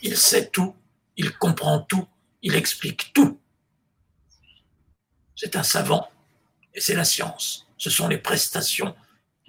Il 0.00 0.16
sait 0.16 0.48
tout, 0.48 0.74
il 1.18 1.36
comprend 1.36 1.80
tout, 1.80 2.08
il 2.40 2.54
explique 2.54 3.12
tout. 3.12 3.38
C'est 5.34 5.56
un 5.56 5.62
savant 5.62 6.10
et 6.72 6.80
c'est 6.80 6.94
la 6.94 7.04
science. 7.04 7.68
Ce 7.76 7.90
sont 7.90 8.08
les 8.08 8.16
prestations 8.16 8.96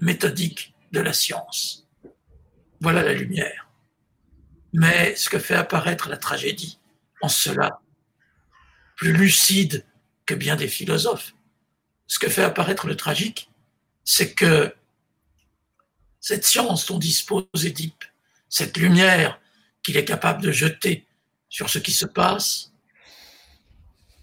méthodiques 0.02 0.74
de 0.92 1.00
la 1.00 1.14
science. 1.14 1.88
Voilà 2.82 3.02
la 3.02 3.14
lumière. 3.14 3.70
Mais 4.74 5.16
ce 5.16 5.30
que 5.30 5.40
fait 5.40 5.56
apparaître 5.56 6.10
la 6.10 6.18
tragédie, 6.18 6.80
en 7.22 7.30
cela, 7.30 7.80
plus 8.98 9.14
lucide 9.14 9.86
que 10.26 10.36
bien 10.36 10.58
des 10.58 10.68
philosophes, 10.68 11.34
ce 12.08 12.20
que 12.20 12.30
fait 12.30 12.44
apparaître 12.44 12.88
le 12.88 12.98
tragique, 12.98 13.50
c'est 14.04 14.34
que 14.34 14.76
cette 16.20 16.44
science 16.44 16.88
dont 16.88 17.00
dispose 17.00 17.48
Édipe, 17.64 18.04
cette 18.50 18.78
lumière 18.78 19.40
qu'il 19.84 19.98
est 19.98 20.06
capable 20.06 20.42
de 20.42 20.52
jeter 20.52 21.06
sur 21.50 21.70
ce 21.70 21.80
qui 21.80 21.92
se 21.92 22.06
passe, 22.06 22.72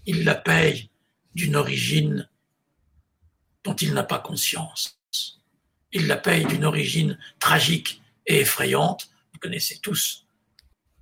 il 0.05 0.23
la 0.23 0.35
paye 0.35 0.89
d'une 1.33 1.55
origine 1.55 2.29
dont 3.63 3.75
il 3.75 3.93
n'a 3.93 4.03
pas 4.03 4.19
conscience. 4.19 4.99
Il 5.91 6.07
la 6.07 6.17
paye 6.17 6.45
d'une 6.45 6.65
origine 6.65 7.17
tragique 7.39 8.01
et 8.25 8.41
effrayante. 8.41 9.09
Vous 9.33 9.39
connaissez 9.39 9.79
tous, 9.79 10.25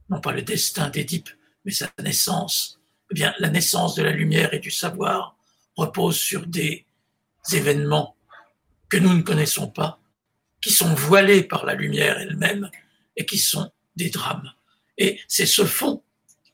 non 0.10 0.22
pas 0.22 0.32
le 0.32 0.42
destin 0.42 0.90
d'Édipe, 0.90 1.30
mais 1.66 1.72
sa 1.72 1.92
naissance. 2.02 2.80
Eh 3.12 3.16
bien, 3.16 3.34
la 3.40 3.50
naissance 3.50 3.96
de 3.96 4.04
la 4.04 4.12
lumière 4.12 4.54
et 4.54 4.60
du 4.60 4.72
savoir 4.72 5.36
repose 5.76 6.18
sur 6.18 6.46
des 6.46 6.86
événements 7.52 8.16
que 8.88 8.98
nous 8.98 9.14
ne 9.14 9.24
connaissons 9.24 9.68
pas, 9.68 10.00
qui 10.62 10.72
sont 10.72 10.94
voilés 10.94 11.44
par 11.44 11.66
la 11.66 11.74
lumière 11.74 12.18
elle-même 12.20 12.70
et 13.16 13.26
qui 13.26 13.38
sont 13.38 13.72
des 13.96 14.10
drames. 14.10 14.52
Et 14.98 15.20
c'est 15.28 15.46
ce 15.46 15.66
fond 15.66 16.04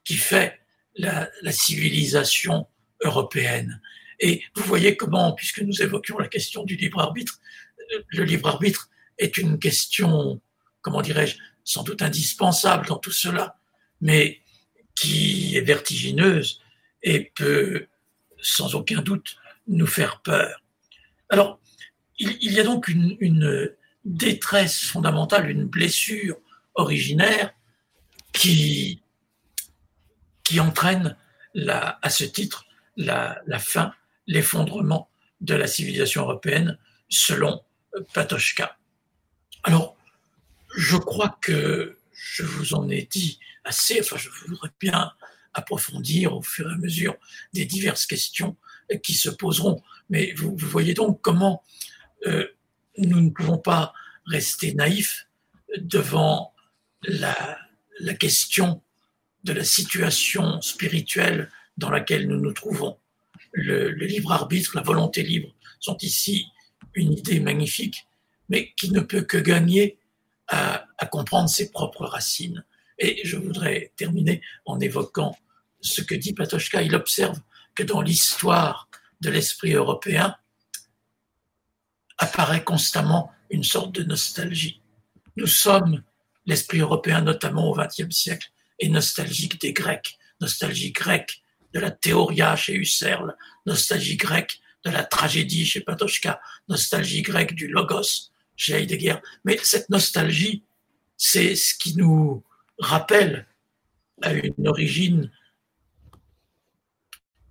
qui 0.04 0.16
fait 0.16 0.60
la, 0.96 1.30
civilisation 1.52 2.68
européenne. 3.02 3.82
Et 4.20 4.44
vous 4.56 4.64
voyez 4.64 4.98
comment, 4.98 5.34
puisque 5.34 5.62
nous 5.62 5.82
évoquions 5.82 6.18
la 6.18 6.28
question 6.28 6.64
du 6.64 6.76
libre 6.76 7.00
arbitre, 7.00 7.40
le 8.10 8.24
libre 8.24 8.50
arbitre 8.50 8.90
est 9.18 9.38
une 9.38 9.60
question 9.60 10.42
comment 10.82 11.02
dirais-je, 11.02 11.38
sans 11.64 11.84
doute 11.84 12.02
indispensable 12.02 12.88
dans 12.88 12.98
tout 12.98 13.12
cela, 13.12 13.58
mais 14.02 14.42
qui 14.96 15.56
est 15.56 15.62
vertigineuse 15.62 16.62
et 17.04 17.32
peut, 17.36 17.88
sans 18.42 18.76
aucun 18.76 19.02
doute, 19.02 19.38
nous 19.68 19.88
faire 19.88 20.22
peur. 20.22 20.64
Alors, 21.30 21.60
il, 22.18 22.52
y 22.52 22.60
a 22.60 22.64
donc 22.64 22.88
une, 22.88 23.72
détresse 24.06 24.86
fondamentale, 24.86 25.52
une 25.52 25.66
blessure 25.66 26.38
originaire 26.80 27.54
qui, 28.34 29.02
qui 30.44 30.60
entraîne 30.60 31.16
la, 31.54 32.00
à 32.02 32.10
ce 32.10 32.24
titre 32.24 32.66
la, 32.96 33.42
la 33.48 33.60
fin, 33.60 33.94
l'effondrement 34.28 35.10
de 35.42 35.56
la 35.56 35.68
civilisation 35.68 36.24
européenne 36.24 36.78
selon 37.10 37.62
Patochka. 38.14 38.78
Alors, 39.64 39.98
je 40.76 40.98
crois 40.98 41.38
que 41.42 41.98
je 42.12 42.44
vous 42.44 42.74
en 42.74 42.90
ai 42.90 43.08
dit 43.10 43.40
assez, 43.64 44.00
enfin 44.02 44.18
je 44.18 44.30
voudrais 44.30 44.70
bien 44.80 45.12
approfondir 45.54 46.34
au 46.36 46.42
fur 46.42 46.70
et 46.70 46.74
à 46.74 46.78
mesure 46.78 47.16
des 47.54 47.66
diverses 47.66 48.06
questions 48.06 48.56
qui 49.04 49.14
se 49.14 49.30
poseront. 49.30 49.82
Mais 50.10 50.34
vous, 50.34 50.56
voyez 50.56 50.94
donc 50.94 51.22
comment 51.22 51.64
euh, 52.26 52.48
nous 52.98 53.22
ne 53.22 53.30
pouvons 53.30 53.58
pas 53.58 53.94
rester 54.26 54.74
naïfs 54.74 55.28
devant 55.78 56.54
la, 57.04 57.58
question 58.20 58.82
de 59.44 59.54
la 59.54 59.64
situation 59.64 60.62
spirituelle 60.62 61.52
dans 61.78 61.90
laquelle 61.90 62.28
nous 62.28 62.40
nous 62.40 62.54
trouvons. 62.54 62.98
Le, 63.54 63.90
libre 63.92 64.32
arbitre, 64.32 64.76
la 64.76 64.82
volonté 64.82 65.24
libre 65.24 65.54
sont 65.80 65.98
ici 65.98 66.48
une 66.94 67.14
idée 67.14 67.40
magnifique, 67.40 68.06
mais 68.50 68.74
qui 68.74 68.92
ne 68.92 69.00
peut 69.00 69.22
que 69.22 69.38
gagner 69.38 69.98
à, 70.48 70.86
comprendre 71.12 71.50
ses 71.50 71.72
propres 71.72 72.06
racines. 72.06 72.64
Et 72.98 73.22
je 73.24 73.38
voudrais 73.38 73.94
terminer 73.96 74.42
en 74.66 74.80
évoquant 74.80 75.38
ce 75.82 76.02
que 76.02 76.16
dit 76.16 76.34
Patochka. 76.34 76.82
Il 76.82 76.96
observe 76.96 77.40
que 77.76 77.84
dans 77.84 78.02
l'histoire 78.02 78.90
de 79.22 79.30
l'esprit 79.30 79.74
européen 79.74 80.36
apparaît 82.18 82.64
constamment 82.64 83.32
une 83.50 83.64
sorte 83.64 83.94
de 83.94 84.04
nostalgie. 84.04 84.82
Nous 85.38 85.48
sommes, 85.48 86.04
l'esprit 86.50 86.80
européen 86.80 87.22
notamment 87.22 87.70
au 87.70 87.76
XXe 87.76 88.10
siècle, 88.14 88.52
est 88.80 88.90
nostalgique 88.90 89.62
des 89.62 89.72
Grecs, 89.72 90.18
nostalgie 90.42 90.92
grecque 90.92 91.42
de 91.74 91.80
la 91.80 91.92
théoria 91.92 92.56
chez 92.56 92.74
Husserl, 92.74 93.38
nostalgie 93.66 94.18
grecque 94.18 94.60
de 94.84 94.90
la 94.90 95.04
tragédie 95.04 95.66
chez 95.66 95.82
Patochka, 95.82 96.42
nostalgie 96.68 97.22
grecque 97.22 97.54
du 97.54 97.68
logos 97.68 98.32
chez 98.56 98.74
Heidegger. 98.74 99.18
Mais 99.46 99.60
cette 99.62 99.90
nostalgie, 99.90 100.64
c'est 101.18 101.56
ce 101.56 101.76
qui 101.76 101.96
nous 101.96 102.44
rappelle 102.80 103.46
à 104.22 104.34
une 104.34 104.68
origine 104.68 105.32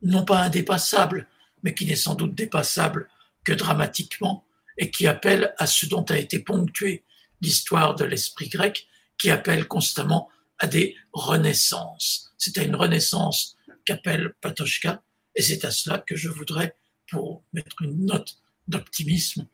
non 0.02 0.24
pas 0.24 0.42
indépassable, 0.42 1.28
mais 1.62 1.74
qui 1.74 1.86
n'est 1.86 1.96
sans 1.96 2.14
doute 2.14 2.34
dépassable 2.34 3.08
que 3.44 3.52
dramatiquement, 3.52 4.44
et 4.76 4.90
qui 4.90 5.06
appelle 5.06 5.54
à 5.58 5.66
ce 5.66 5.86
dont 5.86 6.04
a 6.04 6.16
été 6.16 6.38
ponctuée 6.38 7.04
l'histoire 7.40 7.94
de 7.94 8.04
l'esprit 8.04 8.48
grec, 8.48 8.87
qui 9.18 9.30
appelle 9.30 9.66
constamment 9.66 10.28
à 10.58 10.66
des 10.66 10.96
renaissances. 11.12 12.32
C'est 12.38 12.58
à 12.58 12.62
une 12.62 12.76
renaissance 12.76 13.56
qu'appelle 13.84 14.34
Patochka, 14.40 15.02
et 15.34 15.42
c'est 15.42 15.64
à 15.64 15.70
cela 15.70 15.98
que 15.98 16.16
je 16.16 16.28
voudrais, 16.28 16.76
pour 17.10 17.44
mettre 17.52 17.82
une 17.82 18.06
note 18.06 18.38
d'optimisme, 18.66 19.46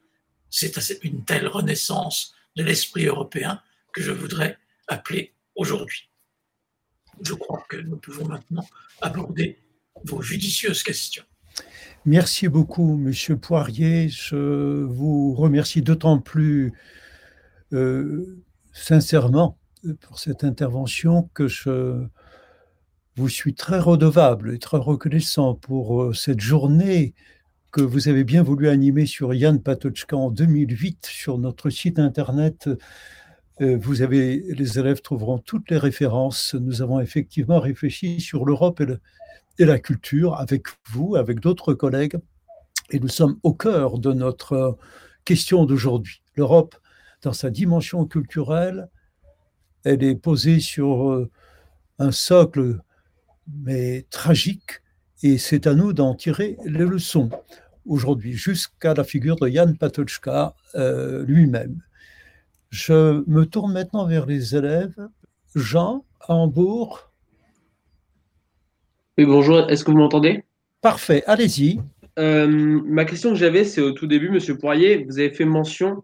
c'est 0.50 0.78
à 0.78 0.80
une 1.02 1.24
telle 1.24 1.48
renaissance 1.48 2.34
de 2.56 2.62
l'esprit 2.62 3.06
européen 3.06 3.60
que 3.92 4.02
je 4.02 4.12
voudrais 4.12 4.58
appeler 4.88 5.34
aujourd'hui. 5.54 6.10
Je 7.22 7.34
crois 7.34 7.64
que 7.68 7.76
nous 7.76 7.96
pouvons 7.96 8.26
maintenant 8.26 8.66
aborder 9.00 9.58
vos 10.04 10.22
judicieuses 10.22 10.82
questions. 10.82 11.24
Merci 12.04 12.48
beaucoup, 12.48 12.96
Monsieur 12.96 13.36
Poirier. 13.36 14.08
Je 14.08 14.84
vous 14.84 15.34
remercie 15.34 15.80
d'autant 15.80 16.18
plus 16.18 16.72
euh, 17.72 18.44
sincèrement 18.74 19.56
pour 20.00 20.18
cette 20.18 20.44
intervention 20.44 21.30
que 21.32 21.48
je 21.48 22.04
vous 23.16 23.28
suis 23.28 23.54
très 23.54 23.78
redevable 23.78 24.52
et 24.52 24.58
très 24.58 24.76
reconnaissant 24.76 25.54
pour 25.54 26.02
euh, 26.02 26.12
cette 26.12 26.40
journée 26.40 27.14
que 27.70 27.80
vous 27.80 28.08
avez 28.08 28.24
bien 28.24 28.42
voulu 28.42 28.68
animer 28.68 29.06
sur 29.06 29.32
Yann 29.34 29.62
Patochka 29.62 30.16
en 30.16 30.30
2008 30.30 31.06
sur 31.06 31.38
notre 31.38 31.70
site 31.70 31.98
internet. 31.98 32.68
Euh, 33.60 33.78
vous 33.80 34.02
avez, 34.02 34.42
les 34.48 34.78
élèves 34.78 35.00
trouveront 35.00 35.38
toutes 35.38 35.70
les 35.70 35.78
références. 35.78 36.54
Nous 36.54 36.82
avons 36.82 37.00
effectivement 37.00 37.60
réfléchi 37.60 38.20
sur 38.20 38.44
l'Europe 38.44 38.80
et, 38.80 39.62
et, 39.62 39.64
la 39.64 39.78
culture 39.78 40.34
avec 40.34 40.66
vous, 40.90 41.14
avec 41.14 41.38
d'autres 41.38 41.74
collègues. 41.74 42.16
Et 42.90 42.98
nous 42.98 43.08
sommes 43.08 43.38
au 43.44 43.54
cœur 43.54 43.98
de 43.98 44.12
notre 44.12 44.76
question 45.24 45.64
d'aujourd'hui. 45.64 46.20
L'Europe, 46.36 46.74
dans 47.24 47.32
sa 47.32 47.50
dimension 47.50 48.04
culturelle, 48.06 48.88
elle 49.82 50.04
est 50.04 50.14
posée 50.14 50.60
sur 50.60 51.10
euh, 51.10 51.30
un 51.98 52.12
socle, 52.12 52.80
mais 53.62 54.06
tragique, 54.10 54.82
et 55.22 55.38
c'est 55.38 55.66
à 55.66 55.74
nous 55.74 55.92
d'en 55.92 56.14
tirer 56.14 56.56
les 56.64 56.84
leçons 56.84 57.30
aujourd'hui, 57.86 58.34
jusqu'à 58.34 58.94
la 58.94 59.04
figure 59.04 59.36
de 59.36 59.48
Jan 59.48 59.72
Patochka 59.74 60.54
euh, 60.74 61.24
lui-même. 61.24 61.80
Je 62.70 63.22
me 63.26 63.44
tourne 63.44 63.72
maintenant 63.72 64.06
vers 64.06 64.26
les 64.26 64.54
élèves. 64.54 64.96
Jean, 65.54 66.04
à 66.20 66.34
Hambourg. 66.34 67.10
Oui, 69.16 69.24
bonjour, 69.24 69.70
est-ce 69.70 69.84
que 69.84 69.90
vous 69.90 69.98
m'entendez? 69.98 70.44
Parfait, 70.80 71.22
allez-y. 71.26 71.80
Euh, 72.18 72.82
ma 72.84 73.04
question 73.04 73.30
que 73.30 73.36
j'avais, 73.36 73.64
c'est 73.64 73.80
au 73.80 73.92
tout 73.92 74.06
début, 74.06 74.30
Monsieur 74.30 74.58
Poirier, 74.58 75.04
vous 75.04 75.18
avez 75.18 75.30
fait 75.30 75.44
mention 75.44 76.02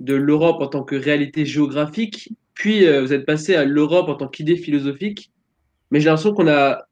de 0.00 0.14
l'Europe 0.14 0.60
en 0.60 0.68
tant 0.68 0.84
que 0.84 0.94
réalité 0.94 1.44
géographique 1.44 2.30
puis, 2.58 2.88
euh, 2.88 3.02
vous 3.02 3.12
êtes 3.12 3.24
passé 3.24 3.54
à 3.54 3.64
l'Europe 3.64 4.08
en 4.08 4.16
tant 4.16 4.26
qu'idée 4.26 4.56
philosophique. 4.56 5.30
Mais 5.90 6.00
j'ai 6.00 6.06
l'impression 6.06 6.34
qu'on 6.34 6.48
a 6.48 6.88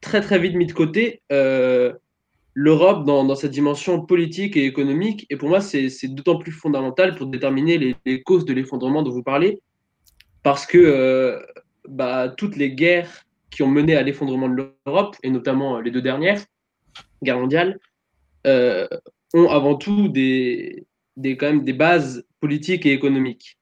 très, 0.00 0.20
très 0.20 0.38
vite 0.38 0.54
mis 0.54 0.66
de 0.66 0.72
côté 0.72 1.20
euh, 1.32 1.92
l'Europe 2.54 3.04
dans, 3.04 3.34
sa 3.34 3.48
dimension 3.48 4.00
politique 4.06 4.56
et 4.56 4.66
économique. 4.66 5.26
Et 5.30 5.36
pour 5.36 5.48
moi, 5.48 5.60
c'est 5.60 5.90
d'autant 6.04 6.38
plus 6.38 6.52
fondamental 6.52 7.16
pour 7.16 7.26
déterminer 7.26 7.96
les, 8.04 8.22
causes 8.22 8.44
de 8.44 8.52
l'effondrement 8.52 9.02
dont 9.02 9.10
vous 9.10 9.24
parlez. 9.24 9.60
Parce 10.44 10.64
que 10.64 10.78
euh, 10.78 11.40
bah, 11.88 12.28
toutes 12.28 12.54
les 12.54 12.70
guerres 12.70 13.24
qui 13.50 13.64
ont 13.64 13.68
mené 13.68 13.96
à 13.96 14.02
l'effondrement 14.04 14.48
de 14.48 14.70
l'Europe, 14.86 15.16
et 15.24 15.30
notamment 15.30 15.80
les 15.80 15.90
deux 15.90 16.02
dernières, 16.02 16.40
guerre 17.20 17.40
mondiale, 17.40 17.80
ont 18.46 19.48
avant 19.50 19.74
tout 19.74 20.08
des, 20.08 20.86
des, 21.18 21.36
quand 21.36 21.46
même 21.46 21.64
des 21.64 21.72
bases 21.72 22.24
politiques 22.40 22.86
et 22.86 22.92
économiques. 22.92 23.58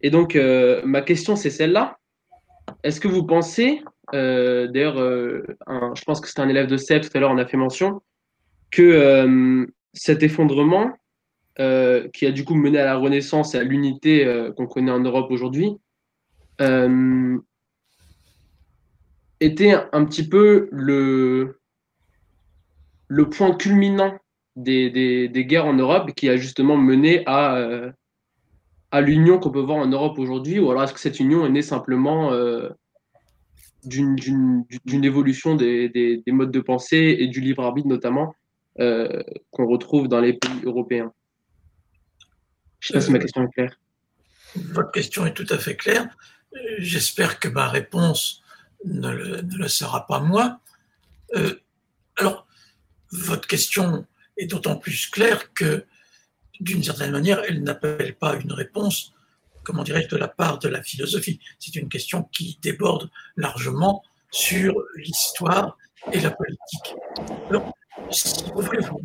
Et 0.00 0.10
donc, 0.10 0.36
euh, 0.36 0.82
ma 0.84 1.00
question, 1.00 1.36
c'est 1.36 1.50
celle-là. 1.50 1.98
Est-ce 2.82 3.00
que 3.00 3.08
vous 3.08 3.24
pensez, 3.24 3.82
euh, 4.14 4.66
d'ailleurs, 4.68 4.98
euh, 4.98 5.42
je 5.94 6.04
pense 6.04 6.20
que 6.20 6.28
c'était 6.28 6.40
un 6.40 6.48
élève 6.48 6.66
de 6.66 6.76
CEP, 6.76 7.02
tout 7.02 7.16
à 7.16 7.20
l'heure, 7.20 7.30
on 7.30 7.38
a 7.38 7.46
fait 7.46 7.56
mention, 7.56 8.02
que 8.70 9.66
cet 9.94 10.22
effondrement, 10.22 10.92
qui 11.56 12.26
a 12.26 12.30
du 12.30 12.44
coup 12.44 12.54
mené 12.54 12.78
à 12.78 12.84
la 12.84 12.96
renaissance 12.96 13.54
et 13.54 13.58
à 13.58 13.64
l'unité 13.64 14.50
qu'on 14.56 14.66
connaît 14.66 14.92
en 14.92 15.00
Europe 15.00 15.30
aujourd'hui, 15.30 15.72
était 19.40 19.74
un 19.92 20.04
petit 20.04 20.28
peu 20.28 20.68
le, 20.70 21.58
le 23.08 23.30
point 23.30 23.56
culminant 23.56 24.18
des, 24.58 25.28
des, 25.28 25.44
guerres 25.44 25.66
en 25.66 25.74
Europe 25.74 26.12
qui 26.14 26.28
a 26.28 26.36
justement 26.36 26.76
mené 26.76 27.22
à, 27.26 27.92
à 28.90 29.00
l'union 29.00 29.38
qu'on 29.38 29.50
peut 29.50 29.60
voir 29.60 29.78
en 29.78 29.86
Europe 29.86 30.18
aujourd'hui 30.18 30.58
Ou 30.58 30.70
alors 30.70 30.84
est-ce 30.84 30.94
que 30.94 31.00
cette 31.00 31.20
union 31.20 31.46
est 31.46 31.50
née 31.50 31.62
simplement 31.62 32.32
euh, 32.32 32.70
d'une 33.84 34.64
évolution 34.90 35.54
des, 35.54 35.88
des, 35.88 36.32
modes 36.32 36.50
de 36.50 36.60
pensée 36.60 37.16
et 37.20 37.26
du 37.28 37.40
libre 37.40 37.64
arbitre 37.64 37.88
notamment 37.88 38.34
euh, 38.80 39.22
qu'on 39.50 39.66
retrouve 39.66 40.08
dans 40.08 40.20
les 40.20 40.34
pays 40.34 40.60
européens? 40.64 41.12
Je 42.80 42.94
ne 42.94 43.00
sais 43.00 43.06
pas 43.06 43.06
si 43.06 43.12
ma 43.12 43.18
question 43.18 43.42
est 43.42 43.52
claire. 43.52 43.78
Votre 44.54 44.92
question 44.92 45.26
est 45.26 45.34
tout 45.34 45.46
à 45.50 45.58
fait 45.58 45.76
claire. 45.76 46.08
J'espère 46.78 47.38
que 47.38 47.48
ma 47.48 47.68
réponse 47.68 48.42
ne 48.84 49.10
le, 49.10 49.42
ne 49.42 49.56
le 49.56 49.68
sera 49.68 50.06
pas 50.06 50.20
moins. 50.20 50.60
Euh, 51.34 51.54
alors, 52.16 52.46
votre 53.10 53.46
question 53.46 54.06
est 54.38 54.46
d'autant 54.46 54.76
plus 54.76 55.06
claire 55.08 55.52
que 55.52 55.84
d'une 56.60 56.82
certaine 56.82 57.12
manière, 57.12 57.42
elle 57.48 57.62
n'appelle 57.62 58.16
pas 58.16 58.36
une 58.36 58.52
réponse, 58.52 59.12
comment 59.62 59.84
dirais-je, 59.84 60.08
de 60.08 60.16
la 60.16 60.28
part 60.28 60.58
de 60.58 60.68
la 60.68 60.82
philosophie. 60.82 61.40
C'est 61.58 61.76
une 61.76 61.88
question 61.88 62.24
qui 62.24 62.58
déborde 62.62 63.10
largement 63.36 64.02
sur 64.30 64.74
l'histoire 64.96 65.76
et 66.12 66.20
la 66.20 66.30
politique. 66.30 66.94
Alors, 67.48 67.72
si 68.10 68.44
vous 68.54 68.62
voulez 68.62 68.80
vous, 68.80 69.00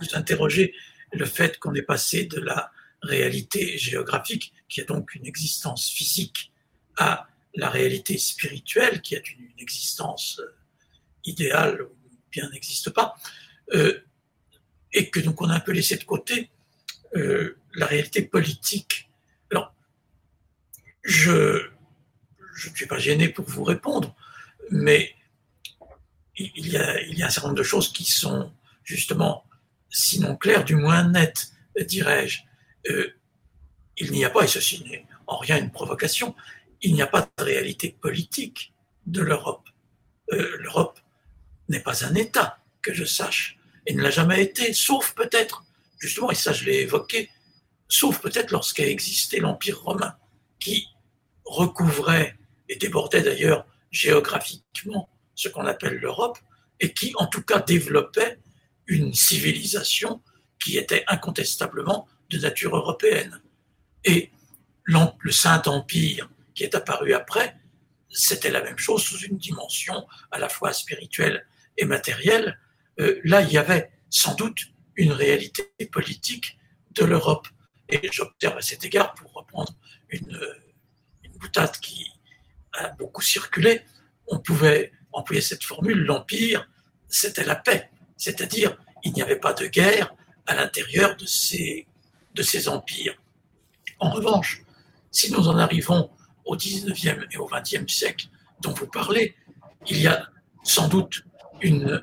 vous 0.00 0.14
interroger 0.14 0.74
le 1.12 1.24
fait 1.24 1.58
qu'on 1.58 1.74
est 1.74 1.82
passé 1.82 2.24
de 2.24 2.40
la 2.40 2.70
réalité 3.02 3.78
géographique, 3.78 4.52
qui 4.68 4.80
a 4.80 4.84
donc 4.84 5.14
une 5.14 5.26
existence 5.26 5.88
physique, 5.88 6.52
à 6.96 7.28
la 7.54 7.70
réalité 7.70 8.18
spirituelle, 8.18 9.00
qui 9.00 9.16
a 9.16 9.18
une, 9.18 9.48
existence 9.58 10.40
euh, 10.40 10.54
idéale 11.24 11.82
ou 11.82 11.97
bien 12.30 12.48
n'existe 12.50 12.90
pas, 12.90 13.16
euh, 13.74 14.00
et 14.92 15.10
que 15.10 15.20
donc 15.20 15.40
on 15.40 15.48
a 15.48 15.54
un 15.54 15.60
peu 15.60 15.72
laissé 15.72 15.96
de 15.96 16.04
côté 16.04 16.50
euh, 17.16 17.58
la 17.74 17.86
réalité 17.86 18.22
politique. 18.22 19.10
Alors, 19.50 19.74
je 21.02 21.70
ne 22.70 22.74
suis 22.74 22.86
pas 22.86 22.98
gêné 22.98 23.28
pour 23.28 23.46
vous 23.46 23.64
répondre, 23.64 24.14
mais 24.70 25.14
il 26.36 26.68
y, 26.68 26.76
a, 26.76 27.26
un 27.26 27.30
certain 27.30 27.48
nombre 27.48 27.58
de 27.58 27.64
choses 27.64 27.92
qui 27.92 28.04
sont 28.04 28.52
justement, 28.84 29.44
sinon 29.90 30.36
claires, 30.36 30.64
du 30.64 30.76
moins 30.76 31.02
nettes, 31.02 31.52
dirais-je. 31.80 32.42
Euh, 32.90 33.12
il 33.96 34.12
n'y 34.12 34.24
a 34.24 34.30
pas, 34.30 34.44
et 34.44 34.46
ceci 34.46 34.84
n'est 34.84 35.04
en 35.26 35.38
rien 35.38 35.58
une 35.58 35.72
provocation, 35.72 36.36
il 36.80 36.94
n'y 36.94 37.02
a 37.02 37.08
pas 37.08 37.28
de 37.38 37.42
réalité 37.42 37.96
politique 38.00 38.72
de 39.06 39.20
l'Europe. 39.20 39.68
L'Europe 40.30 41.00
n'est 41.68 41.80
pas 41.80 42.04
un 42.04 42.14
État, 42.14 42.58
que 42.82 42.94
je 42.94 43.04
sache 43.04 43.58
et 43.86 43.94
ne 43.94 44.02
l'a 44.02 44.10
jamais 44.10 44.42
été, 44.42 44.72
sauf 44.72 45.14
peut-être, 45.14 45.64
justement, 45.98 46.30
et 46.30 46.34
ça 46.34 46.52
je 46.52 46.64
l'ai 46.64 46.80
évoqué, 46.80 47.30
sauf 47.88 48.20
peut-être 48.20 48.50
lorsqu'a 48.50 48.86
existé 48.86 49.40
l'Empire 49.40 49.80
romain, 49.80 50.16
qui 50.58 50.86
recouvrait 51.44 52.36
et 52.68 52.76
débordait 52.76 53.22
d'ailleurs 53.22 53.66
géographiquement 53.90 55.08
ce 55.34 55.48
qu'on 55.48 55.66
appelle 55.66 55.96
l'Europe, 55.96 56.38
et 56.80 56.92
qui 56.92 57.12
en 57.16 57.26
tout 57.26 57.42
cas 57.42 57.60
développait 57.60 58.38
une 58.86 59.14
civilisation 59.14 60.22
qui 60.62 60.76
était 60.76 61.04
incontestablement 61.08 62.06
de 62.30 62.38
nature 62.38 62.76
européenne. 62.76 63.40
Et 64.04 64.30
le 64.86 65.30
Saint-Empire 65.30 66.28
qui 66.54 66.64
est 66.64 66.74
apparu 66.74 67.14
après, 67.14 67.56
c'était 68.10 68.50
la 68.50 68.62
même 68.62 68.78
chose 68.78 69.02
sous 69.02 69.18
une 69.18 69.36
dimension 69.38 70.06
à 70.30 70.38
la 70.38 70.48
fois 70.48 70.72
spirituelle 70.72 71.46
et 71.78 71.86
matérielle, 71.86 72.58
euh, 73.00 73.20
là, 73.24 73.40
il 73.40 73.50
y 73.50 73.58
avait 73.58 73.90
sans 74.10 74.34
doute 74.34 74.58
une 74.96 75.12
réalité 75.12 75.64
politique 75.90 76.58
de 76.92 77.04
l'Europe. 77.04 77.48
Et 77.88 78.10
j'observe 78.12 78.58
à 78.58 78.60
cet 78.60 78.84
égard, 78.84 79.14
pour 79.14 79.32
reprendre 79.32 79.72
une, 80.10 80.38
une 81.22 81.32
boutade 81.32 81.78
qui 81.78 82.06
a 82.74 82.90
beaucoup 82.90 83.22
circulé, 83.22 83.82
on 84.26 84.38
pouvait 84.38 84.92
employer 85.12 85.40
cette 85.40 85.64
formule, 85.64 86.04
l'Empire, 86.04 86.68
c'était 87.08 87.44
la 87.44 87.56
paix. 87.56 87.90
C'est-à-dire, 88.16 88.76
il 89.04 89.12
n'y 89.12 89.22
avait 89.22 89.38
pas 89.38 89.54
de 89.54 89.66
guerre 89.66 90.14
à 90.46 90.54
l'intérieur 90.54 91.16
de 91.16 91.26
ces, 91.26 91.86
de 92.34 92.42
ces 92.42 92.68
empires. 92.68 93.16
En 93.98 94.10
revanche, 94.10 94.62
si 95.10 95.32
nous 95.32 95.48
en 95.48 95.58
arrivons 95.58 96.10
au 96.44 96.56
19e 96.56 97.26
et 97.30 97.36
au 97.36 97.48
20e 97.48 97.88
siècle 97.88 98.28
dont 98.60 98.72
vous 98.72 98.86
parlez, 98.86 99.34
il 99.86 100.00
y 100.00 100.06
a 100.06 100.28
sans 100.62 100.88
doute 100.88 101.24
une. 101.62 102.02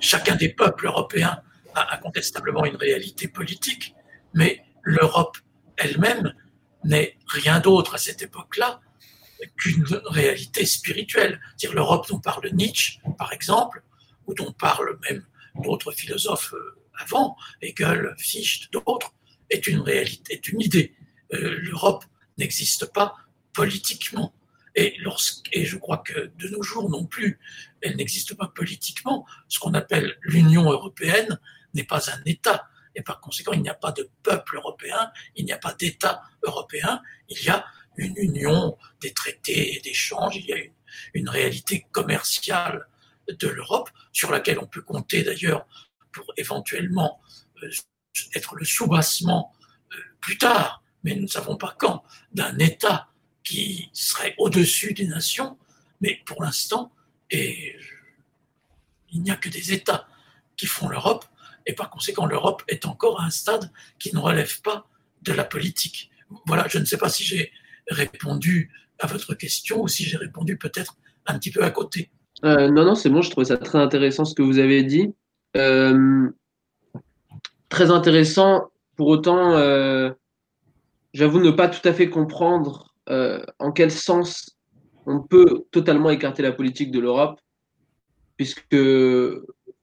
Chacun 0.00 0.36
des 0.36 0.48
peuples 0.48 0.86
européens 0.86 1.42
a 1.74 1.94
incontestablement 1.94 2.64
une 2.64 2.76
réalité 2.76 3.28
politique, 3.28 3.94
mais 4.34 4.64
l'Europe 4.82 5.36
elle-même 5.76 6.34
n'est 6.84 7.16
rien 7.26 7.60
d'autre 7.60 7.94
à 7.94 7.98
cette 7.98 8.22
époque-là 8.22 8.80
qu'une 9.56 9.84
réalité 10.06 10.66
spirituelle. 10.66 11.40
dire 11.56 11.72
l'Europe 11.72 12.08
dont 12.08 12.20
parle 12.20 12.48
Nietzsche, 12.52 13.00
par 13.18 13.32
exemple, 13.32 13.82
ou 14.26 14.34
dont 14.34 14.52
parlent 14.52 14.98
même 15.08 15.24
d'autres 15.62 15.92
philosophes 15.92 16.54
euh, 16.54 16.76
avant, 16.98 17.36
Hegel, 17.62 18.14
Fichte, 18.18 18.72
d'autres, 18.72 19.14
est 19.48 19.66
une 19.66 19.80
réalité, 19.80 20.34
est 20.34 20.48
une 20.48 20.60
idée. 20.60 20.94
Euh, 21.32 21.58
L'Europe 21.60 22.04
n'existe 22.38 22.92
pas 22.92 23.16
politiquement. 23.52 24.34
Et, 24.80 25.64
je 25.64 25.76
crois 25.76 25.98
que 25.98 26.32
de 26.38 26.48
nos 26.48 26.62
jours 26.62 26.88
non 26.88 27.04
plus, 27.06 27.38
elle 27.82 27.96
n'existe 27.96 28.34
pas 28.34 28.48
politiquement. 28.48 29.26
Ce 29.48 29.58
qu'on 29.58 29.74
appelle 29.74 30.16
l'Union 30.22 30.70
européenne 30.70 31.38
n'est 31.74 31.84
pas 31.84 32.10
un 32.10 32.22
État. 32.24 32.68
Et 32.94 33.02
par 33.02 33.20
conséquent, 33.20 33.52
il 33.52 33.62
n'y 33.62 33.68
a 33.68 33.74
pas 33.74 33.92
de 33.92 34.10
peuple 34.22 34.56
européen, 34.56 35.12
il 35.36 35.44
n'y 35.44 35.52
a 35.52 35.58
pas 35.58 35.74
d'État 35.74 36.22
européen, 36.42 37.00
il 37.28 37.42
y 37.44 37.48
a 37.48 37.64
une 37.96 38.14
union 38.16 38.76
des 39.00 39.12
traités 39.12 39.76
et 39.76 39.80
d'échanges, 39.80 40.36
il 40.36 40.46
y 40.46 40.52
a 40.52 40.56
une, 40.56 40.72
une 41.14 41.28
réalité 41.28 41.86
commerciale 41.92 42.86
de 43.28 43.48
l'Europe, 43.48 43.90
sur 44.12 44.30
laquelle 44.30 44.58
on 44.58 44.66
peut 44.66 44.82
compter 44.82 45.22
d'ailleurs 45.22 45.66
pour 46.12 46.32
éventuellement 46.36 47.20
euh, 47.62 47.70
être 48.34 48.56
le 48.56 48.64
soubassement 48.64 49.54
euh, 49.92 49.96
plus 50.20 50.38
tard, 50.38 50.82
mais 51.04 51.14
nous 51.14 51.22
ne 51.22 51.28
savons 51.28 51.56
pas 51.56 51.76
quand, 51.78 52.02
d'un 52.32 52.58
État 52.58 53.09
qui 53.44 53.90
serait 53.92 54.34
au-dessus 54.38 54.92
des 54.94 55.06
nations, 55.06 55.56
mais 56.00 56.20
pour 56.26 56.42
l'instant, 56.42 56.92
il 57.30 57.74
n'y 59.12 59.30
a 59.30 59.36
que 59.36 59.48
des 59.48 59.72
États 59.72 60.06
qui 60.56 60.66
font 60.66 60.88
l'Europe, 60.88 61.24
et 61.66 61.72
par 61.74 61.90
conséquent, 61.90 62.26
l'Europe 62.26 62.62
est 62.68 62.86
encore 62.86 63.20
à 63.20 63.24
un 63.24 63.30
stade 63.30 63.70
qui 63.98 64.14
ne 64.14 64.20
relève 64.20 64.60
pas 64.62 64.86
de 65.22 65.32
la 65.32 65.44
politique. 65.44 66.10
Voilà, 66.46 66.66
je 66.68 66.78
ne 66.78 66.84
sais 66.84 66.96
pas 66.96 67.08
si 67.08 67.24
j'ai 67.24 67.52
répondu 67.88 68.70
à 68.98 69.06
votre 69.06 69.34
question 69.34 69.82
ou 69.82 69.88
si 69.88 70.04
j'ai 70.04 70.16
répondu 70.16 70.56
peut-être 70.56 70.96
un 71.26 71.38
petit 71.38 71.50
peu 71.50 71.62
à 71.62 71.70
côté. 71.70 72.10
Euh, 72.44 72.70
non, 72.70 72.84
non, 72.84 72.94
c'est 72.94 73.10
bon, 73.10 73.22
je 73.22 73.30
trouvais 73.30 73.46
ça 73.46 73.58
très 73.58 73.78
intéressant 73.78 74.24
ce 74.24 74.34
que 74.34 74.42
vous 74.42 74.58
avez 74.58 74.82
dit. 74.82 75.14
Euh, 75.56 76.30
très 77.68 77.90
intéressant, 77.90 78.70
pour 78.96 79.08
autant, 79.08 79.56
euh, 79.56 80.10
j'avoue 81.12 81.40
ne 81.40 81.50
pas 81.50 81.68
tout 81.68 81.86
à 81.86 81.92
fait 81.92 82.08
comprendre 82.08 82.89
en 83.10 83.72
quel 83.72 83.90
sens 83.90 84.56
on 85.06 85.20
peut 85.20 85.64
totalement 85.70 86.10
écarter 86.10 86.42
la 86.42 86.52
politique 86.52 86.90
de 86.92 87.00
l'Europe, 87.00 87.40
puisque 88.36 88.76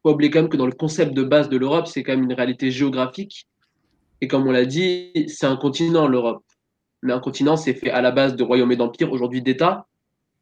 faut 0.01 0.13
oublier 0.13 0.31
quand 0.31 0.41
même 0.41 0.49
que 0.49 0.57
dans 0.57 0.65
le 0.65 0.71
concept 0.71 1.13
de 1.13 1.23
base 1.23 1.49
de 1.49 1.57
l'Europe, 1.57 1.87
c'est 1.87 2.03
quand 2.03 2.13
même 2.13 2.23
une 2.23 2.33
réalité 2.33 2.71
géographique. 2.71 3.47
Et 4.21 4.27
comme 4.27 4.47
on 4.47 4.51
l'a 4.51 4.65
dit, 4.65 5.11
c'est 5.27 5.45
un 5.45 5.57
continent, 5.57 6.07
l'Europe. 6.07 6.43
Mais 7.03 7.13
un 7.13 7.19
continent, 7.19 7.57
c'est 7.57 7.73
fait 7.73 7.91
à 7.91 8.01
la 8.01 8.11
base 8.11 8.35
de 8.35 8.43
royaumes 8.43 8.71
et 8.71 8.75
d'empires, 8.75 9.11
aujourd'hui 9.11 9.41
d'États. 9.41 9.85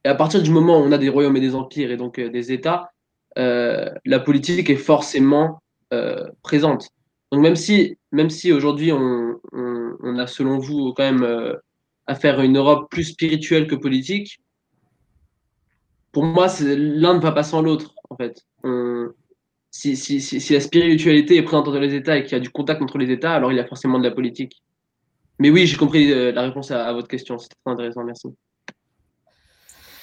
Et 0.04 0.08
à 0.08 0.16
partir 0.16 0.42
du 0.42 0.52
moment 0.52 0.80
où 0.80 0.84
on 0.84 0.92
a 0.92 0.98
des 0.98 1.10
royaumes 1.10 1.36
et 1.36 1.42
des 1.42 1.56
empires 1.56 1.92
et 1.92 1.98
donc 1.98 2.20
euh, 2.20 2.30
des 2.30 2.52
États, 2.52 2.92
euh, 3.38 3.90
la 4.06 4.20
politique 4.20 4.70
est 4.70 4.76
forcément 4.78 5.62
euh, 5.94 6.28
présente. 6.42 6.90
Donc 7.32 7.42
même 7.42 7.56
si, 7.56 7.98
même 8.12 8.30
si 8.30 8.54
aujourd'hui 8.54 8.92
on, 8.94 9.40
a 10.18 10.28
selon 10.28 10.60
vous 10.60 10.94
quand 10.94 11.04
même 11.04 11.24
euh, 11.24 11.56
à 12.08 12.16
faire 12.16 12.42
une 12.42 12.58
Europe 12.58 12.90
plus 12.90 13.06
spirituelle 13.06 13.68
que 13.68 13.76
politique, 13.76 14.40
pour 16.12 16.24
moi 16.24 16.48
l'un 16.62 17.16
ne 17.16 17.20
va 17.20 17.32
pas 17.32 17.44
sans 17.44 17.62
l'autre 17.62 17.94
en 18.10 18.16
fait. 18.16 18.46
Si, 19.72 20.54
la 20.54 20.60
spiritualité 20.62 21.36
est 21.38 21.44
présente 21.44 21.66
dans 21.66 21.80
les 21.80 21.94
États 21.94 22.18
et 22.18 22.24
qu'il 22.24 22.32
y 22.32 22.36
a 22.36 22.40
du 22.40 22.50
contact 22.50 22.82
entre 22.82 22.98
les 22.98 23.12
États, 23.12 23.34
alors 23.34 23.52
il 23.52 23.56
y 23.56 23.60
a 23.60 23.66
forcément 23.66 24.00
de 24.00 24.04
la 24.04 24.12
politique. 24.12 24.62
Mais 25.40 25.50
oui, 25.50 25.68
j'ai 25.68 25.76
compris 25.76 26.32
la 26.32 26.42
réponse 26.44 26.72
à, 26.72 26.94
votre 26.94 27.10
question. 27.10 27.38
C'était 27.38 27.56
très 27.64 27.74
intéressant. 27.74 28.04
Merci. 28.06 28.30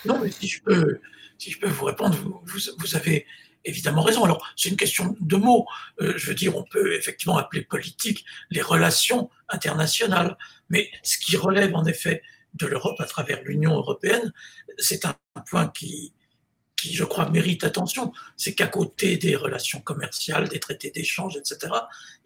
Non, 0.04 0.18
mais 0.20 0.30
si 0.30 0.46
je 0.46 0.62
peux, 0.62 0.98
si 1.38 1.50
je 1.50 1.58
peux 1.58 1.68
vous 1.68 1.86
répondre, 1.86 2.16
vous, 2.44 2.96
avez 2.96 3.24
évidemment 3.64 4.02
raison. 4.02 4.24
Alors, 4.24 4.46
c'est 4.56 4.68
une 4.68 4.76
question 4.76 5.16
de 5.20 5.36
mots. 5.36 5.66
Euh, 6.00 6.14
je 6.16 6.26
veux 6.26 6.34
dire, 6.34 6.56
on 6.56 6.64
peut 6.64 6.94
effectivement 6.94 7.36
appeler 7.36 7.62
politique 7.62 8.24
les 8.50 8.62
relations 8.62 9.30
internationales. 9.48 10.36
Mais 10.68 10.90
ce 11.02 11.18
qui 11.18 11.36
relève 11.36 11.74
en 11.74 11.84
effet 11.84 12.22
de 12.54 12.66
l'Europe 12.66 13.00
à 13.00 13.04
travers 13.06 13.42
l'Union 13.42 13.74
européenne, 13.74 14.32
c'est 14.78 15.04
un 15.04 15.14
point 15.46 15.68
qui, 15.68 16.12
qui, 16.76 16.94
je 16.94 17.04
crois, 17.04 17.28
mérite 17.30 17.64
attention. 17.64 18.12
C'est 18.36 18.54
qu'à 18.54 18.66
côté 18.66 19.16
des 19.16 19.36
relations 19.36 19.80
commerciales, 19.80 20.48
des 20.48 20.60
traités 20.60 20.90
d'échange, 20.90 21.36
etc., 21.36 21.72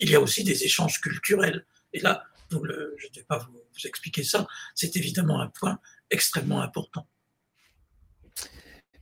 il 0.01 0.11
y 0.11 0.14
a 0.14 0.20
aussi 0.20 0.44
des 0.44 0.64
échanges 0.64 1.01
culturels. 1.01 1.64
Et 1.92 2.01
là, 2.01 2.25
je 2.51 2.57
ne 2.57 3.14
vais 3.14 3.25
pas 3.29 3.38
vous 3.38 3.87
expliquer 3.87 4.25
ça, 4.25 4.46
c'est 4.75 4.96
évidemment 4.96 5.40
un 5.40 5.49
point 5.49 5.79
extrêmement 6.11 6.61
important. 6.61 7.07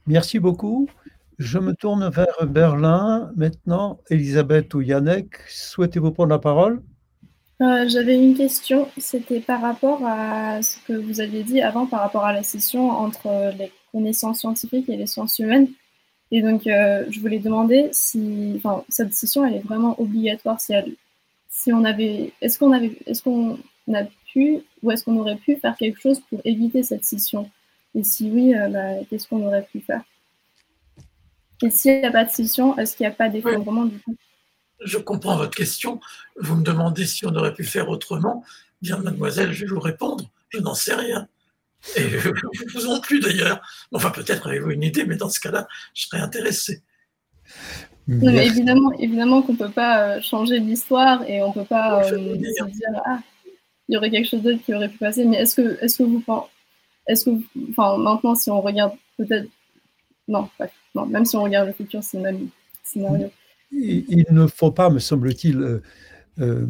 Merci 0.07 0.39
beaucoup. 0.39 0.89
Je 1.39 1.59
me 1.59 1.75
tourne 1.75 2.09
vers 2.11 2.47
Berlin 2.47 3.33
maintenant. 3.37 4.01
Elisabeth 4.11 4.73
ou 4.75 4.81
Yannick, 4.81 5.37
souhaitez-vous 5.49 6.13
prendre 6.13 6.31
la 6.31 6.39
parole? 6.39 6.83
Euh, 7.61 7.89
J'avais 7.89 8.17
une 8.17 8.37
question, 8.37 8.89
c'était 8.99 9.41
par 9.41 9.61
rapport 9.61 10.01
à 10.05 10.63
ce 10.63 10.79
que 10.87 10.93
vous 10.93 11.21
aviez 11.21 11.43
dit 11.43 11.61
avant, 11.61 11.87
par 11.87 12.01
rapport 12.01 12.25
à 12.25 12.33
la 12.33 12.43
scission 12.43 12.91
entre 12.91 13.53
les 13.59 13.71
connaissances 13.93 14.41
scientifiques 14.41 14.89
et 14.89 14.97
les 14.97 15.07
sciences 15.07 15.39
humaines. 15.39 15.69
Et 16.31 16.43
donc, 16.43 16.67
euh, 16.67 17.05
je 17.11 17.21
voulais 17.21 17.39
demander 17.39 17.89
si 17.93 18.55
enfin, 18.57 18.85
cette 18.89 19.15
scission, 19.15 19.45
elle 19.45 19.55
est 19.55 19.67
vraiment 19.67 20.01
obligatoire. 20.01 20.61
Si, 20.61 21.73
on 21.73 21.85
avait, 21.85 22.33
est-ce 22.41 22.59
qu'on 22.59 22.73
avait, 22.73 22.99
est-ce 23.07 23.23
qu'on 23.23 23.59
a 23.93 24.05
pu 24.33 24.59
ou 24.83 24.91
est-ce 24.91 25.05
qu'on 25.05 25.17
aurait 25.17 25.37
pu 25.37 25.57
faire 25.57 25.77
quelque 25.77 26.01
chose 26.01 26.21
pour 26.29 26.41
éviter 26.45 26.83
cette 26.83 27.05
scission 27.05 27.49
et 27.95 28.03
si 28.03 28.31
oui, 28.31 28.55
euh, 28.55 28.69
bah, 28.69 29.05
qu'est-ce 29.09 29.29
qu'on 29.29 29.47
aurait 29.47 29.67
pu 29.71 29.81
faire? 29.81 30.03
Et 31.63 31.71
s'il 31.71 32.01
n'y 32.01 32.07
a 32.07 32.11
pas 32.11 32.25
de 32.25 32.31
scission, 32.31 32.77
est-ce 32.79 32.97
qu'il 32.97 33.07
n'y 33.07 33.13
a 33.13 33.15
pas 33.15 33.29
d'effondrement 33.29 33.85
du 33.85 33.99
coup? 34.01 34.17
Je 34.85 34.99
comprends 34.99 35.37
votre 35.37 35.55
question. 35.55 36.01
Vous 36.41 36.57
me 36.57 36.63
demandez 36.63 37.07
si 37.07 37.25
on 37.27 37.35
aurait 37.35 37.55
pu 37.55 37.65
faire 37.65 37.89
autrement. 37.89 38.45
Bien, 38.83 38.99
mademoiselle, 38.99 39.53
je 39.53 39.65
vais 39.65 39.71
vous 39.71 39.81
répondre. 39.81 40.31
Je 40.51 40.59
n'en 40.59 40.75
sais 40.75 40.95
rien. 40.95 41.29
Et 41.97 42.03
vous 42.75 42.87
non 42.87 43.01
plus 43.01 43.21
d'ailleurs. 43.21 43.61
Enfin, 43.93 44.11
peut-être 44.11 44.49
avez-vous 44.49 44.73
une 44.73 44.83
idée, 44.83 45.05
mais 45.05 45.17
dans 45.17 45.29
ce 45.29 45.41
cas-là, 45.41 45.67
je 45.95 46.07
serais 46.07 46.21
intéressé. 46.21 46.83
évidemment, 48.09 48.93
évidemment 48.99 49.43
qu'on 49.43 49.53
ne 49.53 49.59
peut 49.59 49.71
pas 49.71 50.17
euh, 50.17 50.21
changer 50.21 50.59
l'histoire 50.59 51.23
et 51.29 51.43
on 51.43 51.49
ne 51.49 51.55
peut 51.55 51.65
pas 51.65 52.05
euh, 52.05 52.11
se 52.11 52.65
dire 52.65 53.03
ah, 53.07 53.21
il 53.89 53.95
y 53.95 53.97
aurait 53.97 54.11
quelque 54.11 54.29
chose 54.29 54.43
d'autre 54.43 54.63
qui 54.65 54.75
aurait 54.75 54.89
pu 54.89 54.99
passer. 54.99 55.25
Mais 55.25 55.39
est-ce 55.39 55.57
que, 55.57 55.83
est-ce 55.83 55.99
que 55.99 56.03
vous 56.03 56.21
pensez 56.21 56.49
est-ce 57.07 57.27
que, 57.27 57.31
enfin, 57.71 57.99
maintenant, 57.99 58.35
si 58.35 58.51
on 58.51 58.61
regarde 58.61 58.93
peut-être, 59.19 59.49
non, 60.29 60.49
non, 60.95 61.07
même 61.07 61.25
si 61.25 61.37
on 61.37 61.43
regarde 61.43 61.69
le 61.69 61.73
futur, 61.73 62.03
c'est 62.03 62.17
le 62.17 62.23
même 62.23 62.49
scénario. 62.83 63.31
Il, 63.73 64.25
ne 64.31 64.47
faut 64.47 64.71
pas, 64.71 64.91
me 64.91 64.99
semble-t-il, 64.99 65.59
euh, 65.59 65.83
euh, 66.39 66.67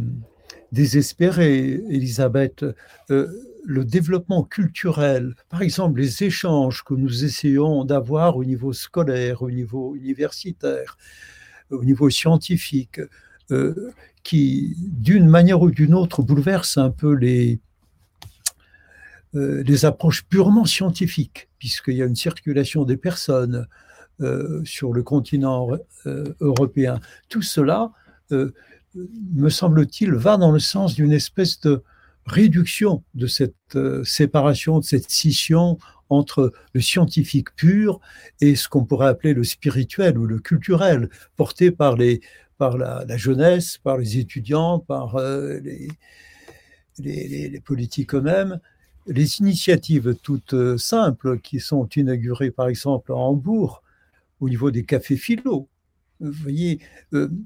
désespérer, 0.72 1.80
Elisabeth. 1.88 2.64
Euh, 3.10 3.28
le 3.66 3.84
développement 3.84 4.42
culturel, 4.42 5.34
par 5.48 5.62
exemple 5.62 5.98
les 5.98 6.22
échanges 6.22 6.84
que 6.84 6.92
nous 6.92 7.24
essayons 7.24 7.86
d'avoir 7.86 8.36
au 8.36 8.44
niveau 8.44 8.74
scolaire, 8.74 9.40
au 9.40 9.50
niveau 9.50 9.96
universitaire, 9.96 10.98
au 11.70 11.82
niveau 11.82 12.10
scientifique, 12.10 13.00
qui 14.22 14.76
d'une 14.78 15.26
manière 15.26 15.62
ou 15.62 15.70
d'une 15.70 15.94
autre 15.94 16.22
bouleversent 16.22 16.76
un 16.76 16.90
peu 16.90 17.14
les, 17.14 17.58
des 19.34 19.84
approches 19.84 20.24
purement 20.24 20.64
scientifiques, 20.64 21.48
puisqu'il 21.58 21.94
y 21.94 22.02
a 22.02 22.06
une 22.06 22.14
circulation 22.16 22.84
des 22.84 22.96
personnes 22.96 23.66
euh, 24.20 24.62
sur 24.64 24.92
le 24.92 25.02
continent 25.02 25.70
euh, 26.06 26.24
européen. 26.40 27.00
Tout 27.28 27.42
cela, 27.42 27.90
me 28.30 29.48
semble-t-il, 29.48 30.12
va 30.12 30.36
dans 30.36 30.52
le 30.52 30.58
sens 30.60 30.94
d'une 30.94 31.12
espèce 31.12 31.60
de 31.60 31.82
réduction 32.26 33.02
de 33.14 33.26
cette 33.26 33.76
séparation, 34.04 34.78
de 34.78 34.84
cette 34.84 35.10
scission 35.10 35.78
entre 36.08 36.52
le 36.72 36.80
scientifique 36.80 37.54
pur 37.56 38.00
et 38.40 38.56
ce 38.56 38.68
qu'on 38.68 38.84
pourrait 38.84 39.08
appeler 39.08 39.34
le 39.34 39.44
spirituel 39.44 40.18
ou 40.18 40.26
le 40.26 40.38
culturel, 40.38 41.10
porté 41.36 41.70
par, 41.70 41.96
les, 41.96 42.20
par 42.56 42.78
la, 42.78 43.16
jeunesse, 43.16 43.78
par 43.78 43.98
les 43.98 44.18
étudiants, 44.18 44.78
par 44.78 45.18
les, 45.18 45.88
les, 46.98 47.60
politiques 47.60 48.14
eux-mêmes. 48.14 48.60
Les 49.06 49.38
initiatives 49.38 50.16
toutes 50.22 50.76
simples 50.76 51.38
qui 51.40 51.60
sont 51.60 51.86
inaugurées 51.88 52.50
par 52.50 52.68
exemple 52.68 53.12
à 53.12 53.16
Hambourg 53.16 53.82
au 54.40 54.48
niveau 54.48 54.70
des 54.70 54.84
cafés 54.84 55.16
philo, 55.16 55.68
vous 56.20 56.32
voyez, 56.32 56.80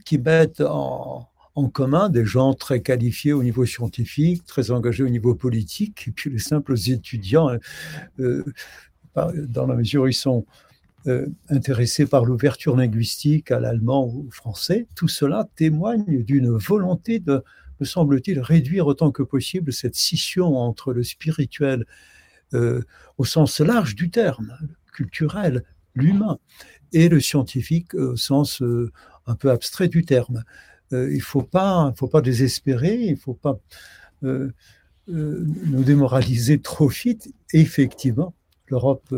qui 0.04 0.18
mettent 0.18 0.60
en, 0.60 1.28
commun 1.72 2.08
des 2.08 2.24
gens 2.24 2.54
très 2.54 2.82
qualifiés 2.82 3.32
au 3.32 3.42
niveau 3.42 3.66
scientifique, 3.66 4.44
très 4.46 4.70
engagés 4.70 5.02
au 5.02 5.08
niveau 5.08 5.34
politique, 5.34 6.04
et 6.06 6.12
puis 6.12 6.30
les 6.30 6.38
simples 6.38 6.74
étudiants, 6.86 7.50
euh, 8.20 8.44
dans 9.16 9.66
la 9.66 9.74
mesure 9.74 10.02
où 10.02 10.06
ils 10.06 10.14
sont 10.14 10.46
euh, 11.08 11.26
intéressés 11.48 12.06
par 12.06 12.24
l'ouverture 12.24 12.76
linguistique 12.76 13.50
à 13.50 13.58
l'allemand 13.58 14.06
ou 14.06 14.26
au 14.28 14.30
français, 14.30 14.86
tout 14.94 15.08
cela 15.08 15.48
témoigne 15.56 16.22
d'une 16.22 16.50
volonté 16.50 17.18
de, 17.18 17.42
me 17.80 17.86
semble-t-il, 17.86 18.40
réduire 18.40 18.86
autant 18.86 19.10
que 19.10 19.22
possible 19.22 19.72
cette 19.72 19.94
scission 19.94 20.56
entre 20.56 20.92
le 20.92 21.02
spirituel 21.02 21.84
euh, 22.54 22.82
au 23.18 23.24
sens 23.24 23.60
large 23.60 23.94
du 23.94 24.10
terme, 24.10 24.56
culturel, 24.92 25.64
l'humain, 25.94 26.38
et 26.92 27.08
le 27.08 27.20
scientifique 27.20 27.94
au 27.94 28.16
sens 28.16 28.62
un 29.28 29.34
peu 29.34 29.50
abstrait 29.50 29.88
du 29.88 30.04
terme. 30.04 30.42
Euh, 30.92 31.10
il 31.10 31.18
ne 31.18 31.22
faut 31.22 31.42
pas, 31.42 31.92
faut 31.96 32.08
pas 32.08 32.22
désespérer, 32.22 32.94
il 32.94 33.12
ne 33.12 33.18
faut 33.18 33.34
pas 33.34 33.58
euh, 34.24 34.50
euh, 35.10 35.46
nous 35.66 35.84
démoraliser 35.84 36.60
trop 36.60 36.88
vite. 36.88 37.32
effectivement, 37.52 38.34
l'Europe 38.68 39.14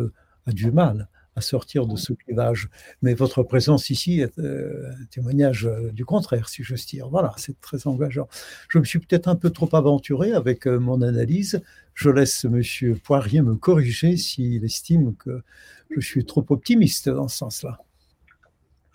a 0.47 0.53
du 0.53 0.71
mal 0.71 1.09
à 1.41 1.43
sortir 1.43 1.87
de 1.87 1.97
ce 1.97 2.13
clivage. 2.13 2.69
Mais 3.03 3.15
votre 3.15 3.43
présence 3.43 3.91
ici 3.91 4.21
est 4.21 4.39
un 4.39 5.05
témoignage 5.11 5.69
du 5.93 6.05
contraire, 6.05 6.49
si 6.49 6.63
j'ose 6.63 6.87
dire. 6.87 7.09
Voilà, 7.09 7.33
c'est 7.37 7.61
très 7.61 7.87
engageant. 7.87 8.29
Je 8.69 8.79
me 8.79 8.85
suis 8.85 8.99
peut-être 8.99 9.29
un 9.29 9.37
peu 9.37 9.51
trop 9.51 9.75
aventuré 9.75 10.33
avec 10.33 10.67
mon 10.67 11.03
analyse. 11.03 11.63
Je 11.95 12.11
laisse 12.11 12.45
M. 12.45 12.63
Poirier 13.03 13.43
me 13.43 13.57
corriger 13.57 14.17
s'il 14.17 14.65
estime 14.65 15.15
que 15.17 15.43
je 15.91 16.01
suis 16.01 16.25
trop 16.25 16.45
optimiste 16.51 17.09
dans 17.09 17.29
ce 17.29 17.39
sens-là 17.39 17.79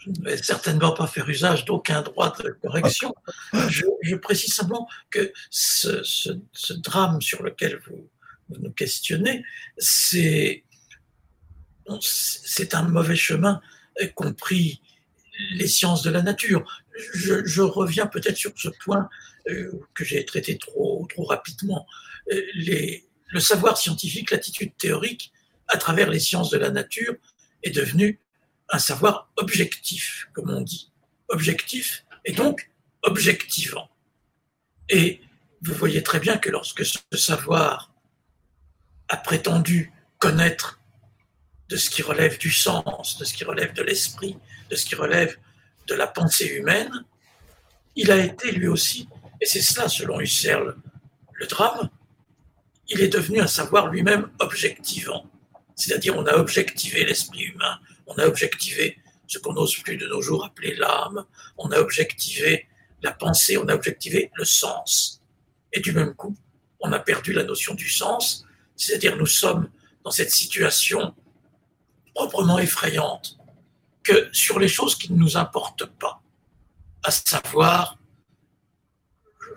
je 0.05 0.11
ne 0.11 0.25
vais 0.25 0.37
certainement 0.37 0.91
pas 0.91 1.07
faire 1.07 1.27
usage 1.29 1.65
d'aucun 1.65 2.01
droit 2.01 2.35
de 2.37 2.49
correction. 2.61 3.13
Je, 3.53 4.15
précise 4.15 4.53
simplement 4.53 4.87
que 5.09 5.31
ce, 5.49 6.31
drame 6.75 7.21
sur 7.21 7.43
lequel 7.43 7.79
vous, 7.87 8.09
nous 8.59 8.71
questionnez, 8.71 9.43
c'est 9.77 10.63
un 11.87 12.83
mauvais 12.83 13.15
chemin 13.15 13.61
compris 14.15 14.81
les 15.51 15.67
sciences 15.67 16.03
de 16.03 16.09
la 16.09 16.21
nature. 16.21 16.65
Je, 17.13 17.61
reviens 17.61 18.07
peut-être 18.07 18.37
sur 18.37 18.51
ce 18.55 18.69
point 18.83 19.09
euh, 19.49 19.71
que 19.93 20.05
j'ai 20.05 20.23
traité 20.25 20.57
trop, 20.57 21.05
trop 21.09 21.25
rapidement. 21.25 21.85
Euh, 22.31 22.41
le 22.55 23.39
savoir 23.39 23.77
scientifique, 23.77 24.31
l'attitude 24.31 24.75
théorique, 24.77 25.31
à 25.67 25.77
travers 25.77 26.09
les 26.09 26.19
sciences 26.19 26.49
de 26.51 26.57
la 26.57 26.69
nature, 26.69 27.15
est 27.63 27.71
devenu 27.71 28.21
un 28.69 28.79
savoir 28.79 29.31
objectif, 29.37 30.29
comme 30.33 30.49
on 30.49 30.61
dit. 30.61 30.91
Objectif 31.29 32.05
et 32.23 32.31
donc 32.31 32.69
objectivant. 33.03 33.89
Et 34.89 35.21
vous 35.61 35.73
voyez 35.73 36.03
très 36.03 36.19
bien 36.19 36.37
que 36.37 36.49
lorsque 36.49 36.85
ce 36.85 36.99
savoir 37.13 37.91
a 39.09 39.17
prétendu 39.17 39.91
connaître 40.19 40.79
de 41.69 41.77
ce 41.77 41.89
qui 41.89 42.01
relève 42.01 42.37
du 42.37 42.51
sens, 42.51 43.17
de 43.17 43.25
ce 43.25 43.33
qui 43.33 43.43
relève 43.43 43.73
de 43.73 43.81
l'esprit, 43.81 44.37
de 44.69 44.75
ce 44.75 44.85
qui 44.85 44.95
relève 44.95 45.37
de 45.87 45.95
la 45.95 46.07
pensée 46.07 46.47
humaine, 46.47 46.91
il 47.95 48.11
a 48.11 48.17
été 48.17 48.51
lui 48.51 48.67
aussi, 48.67 49.07
et 49.41 49.45
c'est 49.45 49.61
cela 49.61 49.87
selon 49.87 50.19
Husserl 50.19 50.75
le 51.33 51.47
drame, 51.47 51.89
il 52.87 53.01
est 53.01 53.07
devenu 53.07 53.39
un 53.41 53.47
savoir 53.47 53.87
lui-même 53.87 54.29
objectivant. 54.39 55.29
C'est-à-dire 55.75 56.15
on 56.17 56.25
a 56.25 56.35
objectivé 56.35 57.03
l'esprit 57.03 57.43
humain, 57.43 57.79
on 58.07 58.15
a 58.15 58.25
objectivé 58.25 58.97
ce 59.27 59.39
qu'on 59.39 59.53
n'ose 59.53 59.75
plus 59.77 59.97
de 59.97 60.07
nos 60.07 60.21
jours 60.21 60.45
appeler 60.45 60.75
l'âme, 60.75 61.25
on 61.57 61.71
a 61.71 61.79
objectivé 61.79 62.67
la 63.01 63.11
pensée, 63.11 63.57
on 63.57 63.67
a 63.67 63.75
objectivé 63.75 64.31
le 64.35 64.45
sens. 64.45 65.21
Et 65.73 65.79
du 65.79 65.91
même 65.91 66.13
coup, 66.15 66.35
on 66.79 66.91
a 66.91 66.99
perdu 66.99 67.33
la 67.33 67.43
notion 67.43 67.73
du 67.73 67.89
sens, 67.89 68.45
c'est-à-dire 68.75 69.17
nous 69.17 69.25
sommes 69.25 69.69
dans 70.03 70.11
cette 70.11 70.31
situation 70.31 71.13
proprement 72.15 72.57
effrayante 72.57 73.37
que 74.03 74.29
sur 74.31 74.57
les 74.57 74.67
choses 74.67 74.95
qui 74.95 75.11
ne 75.11 75.17
nous 75.17 75.37
importent 75.37 75.85
pas, 75.85 76.21
à 77.03 77.11
savoir, 77.11 77.99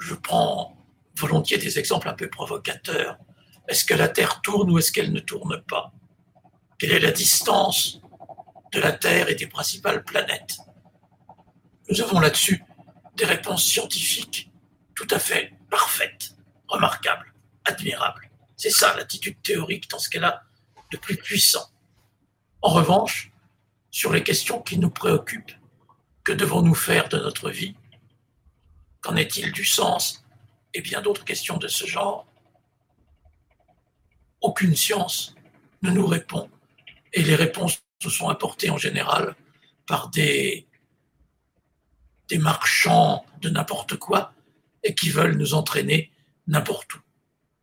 je 0.00 0.14
prends 0.14 0.76
volontiers 1.16 1.58
des 1.58 1.78
exemples 1.78 2.08
un 2.08 2.14
peu 2.14 2.28
provocateurs, 2.28 3.18
est-ce 3.68 3.84
que 3.84 3.94
la 3.94 4.08
Terre 4.08 4.40
tourne 4.40 4.70
ou 4.70 4.78
est-ce 4.78 4.92
qu'elle 4.92 5.12
ne 5.12 5.20
tourne 5.20 5.62
pas? 5.62 5.92
Quelle 6.78 6.92
est 6.92 7.00
la 7.00 7.12
distance 7.12 8.00
de 8.72 8.80
la 8.80 8.92
Terre 8.92 9.28
et 9.28 9.34
des 9.34 9.46
principales 9.46 10.04
planètes? 10.04 10.58
Nous 11.90 12.00
avons 12.00 12.20
là-dessus 12.20 12.62
des 13.16 13.24
réponses 13.24 13.64
scientifiques 13.64 14.50
tout 14.94 15.08
à 15.10 15.18
fait 15.18 15.52
parfaites, 15.70 16.34
remarquables, 16.66 17.32
admirables. 17.64 18.30
C'est 18.56 18.70
ça 18.70 18.96
l'attitude 18.96 19.40
théorique 19.42 19.88
dans 19.90 19.98
ce 19.98 20.08
qu'elle 20.08 20.24
a 20.24 20.42
de 20.90 20.96
plus 20.96 21.16
puissant. 21.16 21.66
En 22.62 22.70
revanche, 22.70 23.30
sur 23.90 24.12
les 24.12 24.22
questions 24.22 24.60
qui 24.60 24.78
nous 24.78 24.90
préoccupent, 24.90 25.52
que 26.24 26.32
devons-nous 26.32 26.74
faire 26.74 27.08
de 27.08 27.16
notre 27.16 27.50
vie? 27.50 27.74
Qu'en 29.00 29.16
est-il 29.16 29.52
du 29.52 29.64
sens 29.64 30.24
Et 30.74 30.80
bien 30.80 31.00
d'autres 31.00 31.24
questions 31.24 31.56
de 31.56 31.68
ce 31.68 31.86
genre? 31.86 32.26
Aucune 34.40 34.76
science 34.76 35.34
ne 35.82 35.90
nous 35.90 36.06
répond. 36.06 36.50
Et 37.12 37.22
les 37.22 37.34
réponses 37.34 37.78
se 38.02 38.10
sont 38.10 38.28
apportés 38.28 38.70
en 38.70 38.78
général 38.78 39.34
par 39.86 40.10
des, 40.10 40.66
marchands 42.38 43.24
de 43.40 43.48
n'importe 43.48 43.96
quoi 43.96 44.32
et 44.84 44.94
qui 44.94 45.10
veulent 45.10 45.36
nous 45.36 45.54
entraîner 45.54 46.12
n'importe 46.46 46.94
où. 46.94 46.98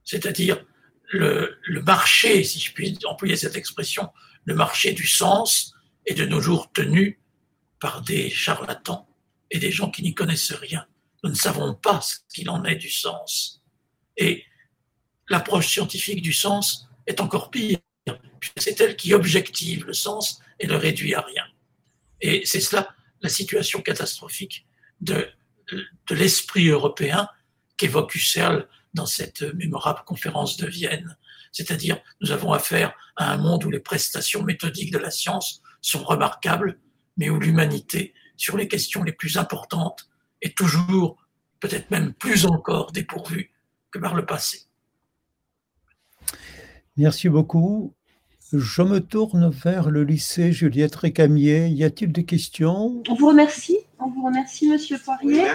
C'est-à-dire 0.03 0.65
le, 1.11 1.59
marché, 1.85 2.43
si 2.43 2.59
je 2.59 2.73
puis 2.73 2.97
employer 3.05 3.37
cette 3.37 3.55
expression, 3.55 4.09
le 4.45 4.55
marché 4.55 4.93
du 4.93 5.07
sens 5.07 5.73
est 6.05 6.13
de 6.13 6.25
nos 6.25 6.41
jours 6.41 6.71
tenu 6.71 7.19
par 7.79 8.01
des 8.01 8.29
charlatans 8.29 9.07
et 9.51 9.59
des 9.59 9.71
gens 9.71 9.91
qui 9.91 10.01
n'y 10.01 10.13
connaissent 10.13 10.53
rien. 10.53 10.85
Nous 11.23 11.29
ne 11.29 11.35
savons 11.35 11.73
pas 11.73 12.01
ce 12.01 12.15
qu'il 12.33 12.49
en 12.49 12.63
est 12.63 12.75
du 12.75 12.89
sens. 12.89 13.61
Et 14.17 14.45
l'approche 15.29 15.67
scientifique 15.67 16.21
du 16.21 16.33
sens 16.33 16.87
est 17.07 17.19
encore 17.19 17.51
pire 17.51 17.79
c'est 18.57 18.79
elle 18.81 18.95
qui 18.95 19.13
objective 19.13 19.85
le 19.85 19.93
sens 19.93 20.41
et 20.59 20.67
le 20.67 20.75
réduit 20.75 21.13
à 21.15 21.21
rien. 21.21 21.45
Et 22.21 22.45
c'est 22.45 22.61
cela 22.61 22.95
la 23.21 23.29
situation 23.29 23.81
catastrophique 23.81 24.67
de, 25.01 25.27
de 25.71 26.15
l'esprit 26.15 26.69
européen 26.69 27.27
qu'évoque 27.77 28.13
Husserl 28.15 28.67
dans 28.93 29.05
cette 29.05 29.41
mémorable 29.55 30.03
conférence 30.05 30.57
de 30.57 30.67
Vienne. 30.67 31.17
C'est-à-dire, 31.55 32.01
nous 32.19 32.31
avons 32.31 32.51
affaire 32.51 32.93
à 33.15 33.31
un 33.31 33.37
monde 33.37 33.63
où 33.63 33.69
les 33.69 33.79
prestations 33.79 34.43
méthodiques 34.43 34.91
de 34.91 34.97
la 34.97 35.09
science 35.09 35.61
sont 35.79 36.03
remarquables, 36.03 36.79
mais 37.15 37.29
où 37.29 37.39
l'humanité, 37.39 38.13
sur 38.35 38.57
les 38.57 38.67
questions 38.67 39.03
les 39.03 39.13
plus 39.13 39.37
importantes, 39.37 40.09
est 40.41 40.57
toujours, 40.57 41.15
peut-être 41.61 41.89
même 41.91 42.13
plus 42.13 42.45
encore, 42.45 42.91
dépourvue 42.91 43.53
que 43.89 43.99
par 43.99 44.15
le 44.15 44.25
passé. 44.25 44.63
Merci 46.97 47.29
beaucoup. 47.29 47.95
Je 48.51 48.81
me 48.81 48.99
tourne 48.99 49.49
vers 49.49 49.89
le 49.89 50.03
lycée 50.03 50.51
Juliette 50.51 50.95
Récamier. 50.95 51.69
Y 51.69 51.85
a-t-il 51.85 52.11
des 52.11 52.25
questions? 52.25 53.01
On 53.07 53.15
vous 53.15 53.29
remercie. 53.29 53.77
On 54.05 54.09
vous 54.09 54.25
remercie, 54.25 54.69
Monsieur 54.69 54.99
Poirier. 54.99 55.47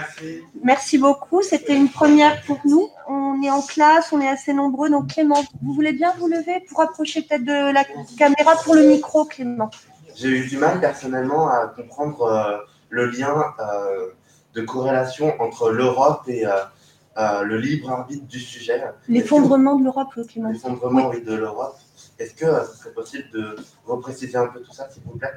merci. 0.64 0.98
beaucoup. 0.98 1.40
C'était 1.40 1.76
une 1.76 1.88
première 1.88 2.42
pour 2.42 2.58
nous. 2.64 2.88
On 3.06 3.40
est 3.42 3.50
en 3.50 3.62
classe, 3.62 4.12
on 4.12 4.20
est 4.20 4.28
assez 4.28 4.52
nombreux. 4.52 4.90
Donc, 4.90 5.12
Clément, 5.14 5.40
vous 5.62 5.72
voulez 5.72 5.92
bien 5.92 6.12
vous 6.18 6.26
lever 6.26 6.64
pour 6.68 6.80
approcher 6.80 7.22
peut-être 7.22 7.44
de 7.44 7.72
la 7.72 7.84
caméra 8.18 8.56
pour 8.64 8.74
le 8.74 8.88
micro, 8.88 9.24
Clément? 9.24 9.70
J'ai 10.16 10.28
eu 10.28 10.48
du 10.48 10.56
mal 10.56 10.80
personnellement 10.80 11.48
à 11.48 11.68
comprendre 11.68 12.22
euh, 12.22 12.58
le 12.88 13.06
lien 13.06 13.36
euh, 13.60 14.08
de 14.54 14.62
corrélation 14.62 15.40
entre 15.40 15.70
l'Europe 15.70 16.22
et 16.26 16.44
euh, 16.44 17.42
le 17.44 17.56
libre 17.56 17.90
arbitre 17.92 18.26
du 18.26 18.40
sujet. 18.40 18.82
L'effondrement 19.08 19.76
de 19.76 19.84
l'Europe, 19.84 20.08
Clément. 20.28 20.50
L'effondrement 20.50 21.10
oui. 21.10 21.22
de 21.22 21.34
l'Europe. 21.34 21.76
Est-ce 22.18 22.34
que 22.34 22.46
euh, 22.46 22.64
ce 22.64 22.78
serait 22.78 22.92
possible 22.92 23.30
de 23.32 23.56
repréciser 23.86 24.36
un 24.36 24.46
peu 24.46 24.60
tout 24.60 24.72
ça, 24.72 24.90
s'il 24.90 25.04
vous 25.04 25.16
plaît? 25.16 25.32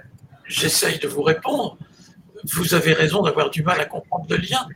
J'essaye 0.45 0.97
de 0.97 1.07
vous 1.07 1.22
répondre. 1.22 1.78
Vous 2.46 2.74
avez 2.74 2.94
raison 2.94 3.22
d'avoir 3.22 3.50
du 3.50 3.64
mal 3.64 3.80
à 3.80 3.86
comprendre 3.86 4.26
le 4.30 4.38
lien, 4.38 4.68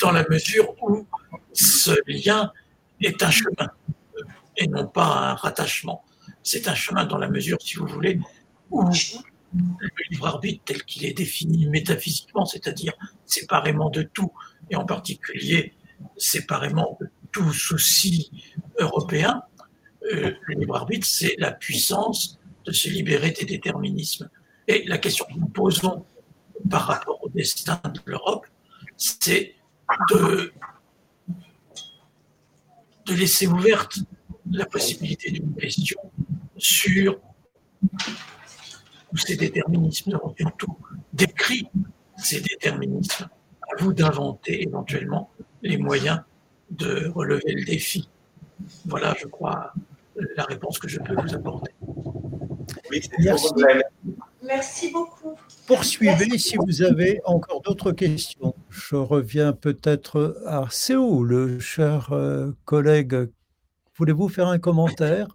dans 0.00 0.12
la 0.12 0.26
mesure 0.28 0.74
où 0.82 1.06
ce 1.52 1.92
lien 2.06 2.52
est 3.00 3.22
un 3.22 3.30
chemin 3.30 3.70
et 4.56 4.66
non 4.66 4.86
pas 4.86 5.30
un 5.30 5.34
rattachement. 5.34 6.04
C'est 6.42 6.68
un 6.68 6.74
chemin 6.74 7.04
dans 7.04 7.18
la 7.18 7.28
mesure, 7.28 7.58
si 7.60 7.76
vous 7.76 7.86
voulez, 7.86 8.18
où 8.70 8.84
le 8.84 9.88
libre 10.10 10.26
arbitre 10.26 10.62
tel 10.64 10.82
qu'il 10.84 11.04
est 11.04 11.12
défini 11.12 11.66
métaphysiquement, 11.66 12.46
c'est-à-dire 12.46 12.94
séparément 13.26 13.90
de 13.90 14.02
tout, 14.02 14.32
et 14.70 14.76
en 14.76 14.84
particulier 14.84 15.74
séparément 16.16 16.96
de 17.00 17.08
tout 17.30 17.52
souci 17.52 18.30
européen, 18.78 19.42
le 20.10 20.36
libre 20.48 20.76
arbitre, 20.76 21.06
c'est 21.06 21.36
la 21.38 21.52
puissance 21.52 22.38
de 22.64 22.72
se 22.72 22.88
libérer 22.88 23.30
des 23.30 23.44
déterminismes. 23.44 24.28
Et 24.68 24.84
la 24.86 24.98
question 24.98 25.24
que 25.26 25.38
nous 25.38 25.48
posons 25.48 26.04
par 26.70 26.82
rapport 26.82 27.22
au 27.22 27.28
destin 27.28 27.80
de 27.84 28.00
l'Europe, 28.06 28.46
c'est 28.96 29.54
de, 30.10 30.52
de 33.06 33.14
laisser 33.14 33.46
ouverte 33.46 33.98
la 34.50 34.66
possibilité 34.66 35.30
d'une 35.30 35.54
question 35.54 36.00
sur 36.56 37.18
ces 39.14 39.36
déterminismes, 39.36 40.18
tout 40.56 40.76
décrit 41.12 41.68
ces 42.16 42.40
déterminismes. 42.40 43.28
À 43.62 43.82
vous 43.82 43.92
d'inventer 43.92 44.62
éventuellement 44.62 45.30
les 45.62 45.76
moyens 45.76 46.20
de 46.70 47.08
relever 47.14 47.54
le 47.54 47.64
défi. 47.64 48.08
Voilà, 48.86 49.14
je 49.20 49.26
crois, 49.26 49.72
la 50.36 50.44
réponse 50.44 50.78
que 50.78 50.88
je 50.88 50.98
peux 51.00 51.14
vous 51.14 51.34
apporter. 51.34 51.72
Merci. 53.18 53.48
Merci 54.44 54.90
beaucoup. 54.90 55.36
Poursuivez 55.66 56.38
si 56.38 56.56
vous 56.56 56.82
avez 56.82 57.20
encore 57.24 57.62
d'autres 57.62 57.92
questions. 57.92 58.54
Je 58.70 58.96
reviens 58.96 59.52
peut-être 59.52 60.42
à 60.46 60.66
Séoul, 60.70 61.60
cher 61.60 62.12
euh, 62.12 62.50
collègue. 62.64 63.28
Voulez-vous 63.96 64.28
faire 64.28 64.48
un 64.48 64.58
commentaire? 64.58 65.28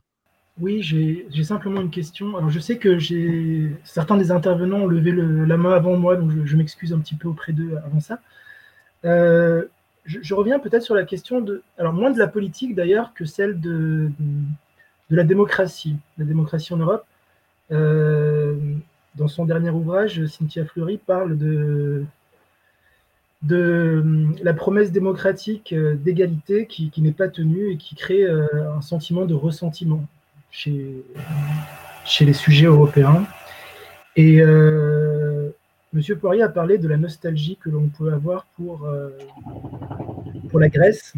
Oui, 0.59 0.81
j'ai 0.81 1.43
simplement 1.43 1.81
une 1.81 1.91
question. 1.91 2.35
Alors, 2.35 2.49
je 2.49 2.59
sais 2.59 2.77
que 2.77 2.97
certains 3.83 4.17
des 4.17 4.31
intervenants 4.31 4.81
ont 4.81 4.87
levé 4.87 5.11
la 5.11 5.57
main 5.57 5.73
avant 5.73 5.95
moi, 5.95 6.15
donc 6.15 6.31
je, 6.45 6.57
m'excuse 6.57 6.93
un 6.93 6.99
petit 6.99 7.15
peu 7.15 7.27
auprès 7.27 7.53
d'eux 7.53 7.77
avant 7.85 7.99
ça. 7.99 8.19
Euh, 9.05 9.65
je, 10.05 10.33
reviens 10.33 10.57
peut-être 10.57 10.81
sur 10.81 10.95
la 10.95 11.03
question 11.03 11.41
de, 11.41 11.61
alors 11.77 11.93
moins 11.93 12.09
de 12.09 12.17
la 12.17 12.27
politique 12.27 12.73
d'ailleurs 12.73 13.13
que 13.13 13.25
celle 13.25 13.59
de, 13.61 14.09
de, 15.09 15.15
la 15.15 15.23
démocratie, 15.23 15.95
la 16.17 16.25
démocratie 16.25 16.73
en 16.73 16.77
Europe. 16.77 17.05
Euh, 17.71 18.55
dans 19.17 19.27
son 19.27 19.45
dernier 19.45 19.71
ouvrage, 19.71 20.25
Cynthia 20.27 20.63
Fleury 20.65 20.97
parle 20.97 21.37
de, 21.37 22.05
de 23.41 24.03
la 24.43 24.53
promesse 24.53 24.91
démocratique 24.91 25.73
euh, 25.73 25.95
d'égalité 25.95 26.67
qui, 26.67 26.91
n'est 26.97 27.11
pas 27.11 27.27
tenue 27.27 27.71
et 27.71 27.77
qui 27.77 27.95
crée 27.95 28.23
euh, 28.23 28.47
un 28.75 28.81
sentiment 28.81 29.25
de 29.25 29.33
ressentiment 29.33 30.05
chez, 30.51 31.03
les 32.21 32.33
sujets 32.33 32.65
européens. 32.67 33.25
Et 34.15 34.41
euh, 34.41 35.49
M. 35.95 36.01
Poirier 36.19 36.43
a 36.43 36.49
parlé 36.49 36.77
de 36.77 36.87
la 36.87 36.97
nostalgie 36.97 37.57
que 37.61 37.69
l'on 37.69 37.89
peut 37.89 38.11
avoir 38.11 38.45
pour, 38.55 38.87
la 40.53 40.69
Grèce 40.69 41.13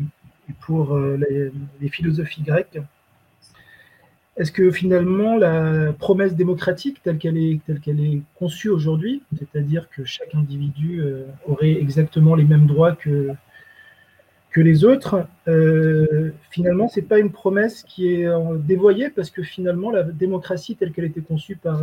pour 0.61 0.97
les 0.97 1.89
philosophies 1.89 2.41
grecques. 2.41 2.79
Est-ce 4.39 4.53
que 4.53 4.71
finalement 4.71 5.35
la 5.35 5.91
promesse 5.91 6.33
démocratique 6.33 7.03
telle 7.03 7.17
qu'elle 7.17 7.37
est, 7.37 7.59
telle 7.67 7.81
qu'elle 7.81 7.99
est 7.99 8.21
conçue 8.35 8.69
aujourd'hui, 8.69 9.21
c'est-à-dire 9.37 9.89
que 9.89 10.05
chaque 10.05 10.33
individu 10.33 11.01
euh, 11.01 11.25
aurait 11.45 11.73
exactement 11.73 12.35
les 12.35 12.45
mêmes 12.45 12.65
droits 12.65 12.95
que, 12.95 13.35
les 14.55 14.83
autres, 14.83 15.25
euh, 15.47 16.31
finalement, 16.51 16.89
ce 16.89 16.99
n'est 16.99 17.05
pas 17.05 17.19
une 17.19 17.31
promesse 17.31 17.83
qui 17.83 18.13
est 18.13 18.27
euh, 18.27 18.57
dévoyée 18.57 19.09
parce 19.09 19.29
que 19.29 19.41
finalement 19.41 19.89
la 19.89 20.03
démocratie 20.03 20.75
telle 20.75 20.91
qu'elle 20.91 21.05
était 21.05 21.21
conçue 21.21 21.55
par, 21.55 21.81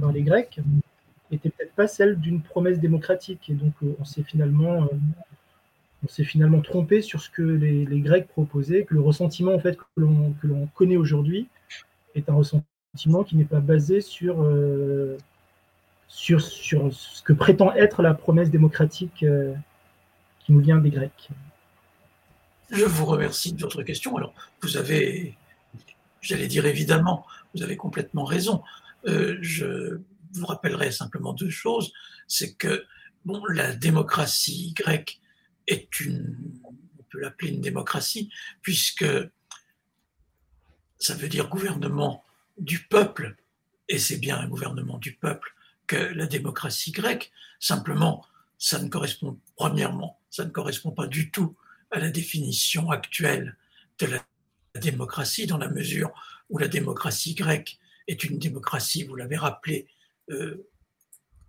par 0.00 0.10
les 0.10 0.22
Grecs 0.22 0.58
n'était 1.30 1.50
peut-être 1.50 1.74
pas 1.74 1.86
celle 1.86 2.18
d'une 2.18 2.40
promesse 2.42 2.80
démocratique. 2.80 3.50
Et 3.50 3.54
donc 3.54 3.72
on 4.00 4.04
s'est 4.04 4.24
finalement 4.24 4.88
on 6.04 6.24
finalement 6.24 6.60
trompé 6.60 7.02
sur 7.02 7.20
ce 7.20 7.30
que 7.30 7.42
les, 7.42 8.00
Grecs 8.00 8.26
proposaient, 8.26 8.84
que 8.84 8.94
le 8.94 9.00
ressentiment 9.00 9.54
en 9.54 9.60
fait 9.60 9.76
que 9.76 9.84
l'on 9.96 10.66
connaît 10.74 10.96
aujourd'hui 10.96 11.48
est 12.18 12.28
un 12.28 12.34
ressentiment 12.34 13.24
qui 13.24 13.36
n'est 13.36 13.44
pas 13.44 13.60
basé 13.60 14.00
sur, 14.00 14.42
euh, 14.42 15.16
sur, 16.08 16.40
sur 16.40 16.92
ce 16.92 17.22
que 17.22 17.32
prétend 17.32 17.72
être 17.74 18.02
la 18.02 18.14
promesse 18.14 18.50
démocratique 18.50 19.22
euh, 19.22 19.54
qui 20.40 20.52
nous 20.52 20.60
vient 20.60 20.78
des 20.78 20.90
Grecs. 20.90 21.28
Je 22.70 22.84
vous 22.84 23.06
remercie 23.06 23.52
de 23.52 23.60
votre 23.60 23.82
question. 23.82 24.16
Alors, 24.16 24.34
vous 24.62 24.76
avez, 24.76 25.36
j'allais 26.20 26.48
dire 26.48 26.66
évidemment, 26.66 27.26
vous 27.54 27.62
avez 27.62 27.76
complètement 27.76 28.24
raison. 28.24 28.62
Euh, 29.06 29.38
je 29.40 30.00
vous 30.32 30.46
rappellerai 30.46 30.90
simplement 30.90 31.32
deux 31.32 31.50
choses. 31.50 31.92
C'est 32.26 32.54
que 32.54 32.84
bon, 33.24 33.42
la 33.46 33.74
démocratie 33.74 34.74
grecque 34.76 35.20
est 35.66 36.00
une, 36.00 36.36
on 36.64 37.02
peut 37.10 37.20
l'appeler 37.20 37.52
une 37.52 37.60
démocratie, 37.60 38.30
puisque 38.60 39.06
ça 40.98 41.14
veut 41.14 41.28
dire 41.28 41.48
gouvernement 41.48 42.24
du 42.56 42.80
peuple, 42.80 43.36
et 43.88 43.98
c'est 43.98 44.18
bien 44.18 44.38
un 44.38 44.48
gouvernement 44.48 44.98
du 44.98 45.14
peuple 45.14 45.54
que 45.86 45.96
la 45.96 46.26
démocratie 46.26 46.92
grecque. 46.92 47.32
Simplement, 47.60 48.24
ça 48.58 48.78
ne 48.80 48.88
correspond, 48.88 49.38
premièrement, 49.56 50.20
ça 50.30 50.44
ne 50.44 50.50
correspond 50.50 50.90
pas 50.90 51.06
du 51.06 51.30
tout 51.30 51.56
à 51.90 51.98
la 51.98 52.10
définition 52.10 52.90
actuelle 52.90 53.56
de 53.98 54.06
la 54.06 54.20
démocratie, 54.80 55.46
dans 55.46 55.58
la 55.58 55.68
mesure 55.68 56.12
où 56.50 56.58
la 56.58 56.68
démocratie 56.68 57.34
grecque 57.34 57.78
est 58.06 58.24
une 58.24 58.38
démocratie, 58.38 59.04
vous 59.04 59.16
l'avez 59.16 59.36
rappelé, 59.36 59.88
euh, 60.30 60.68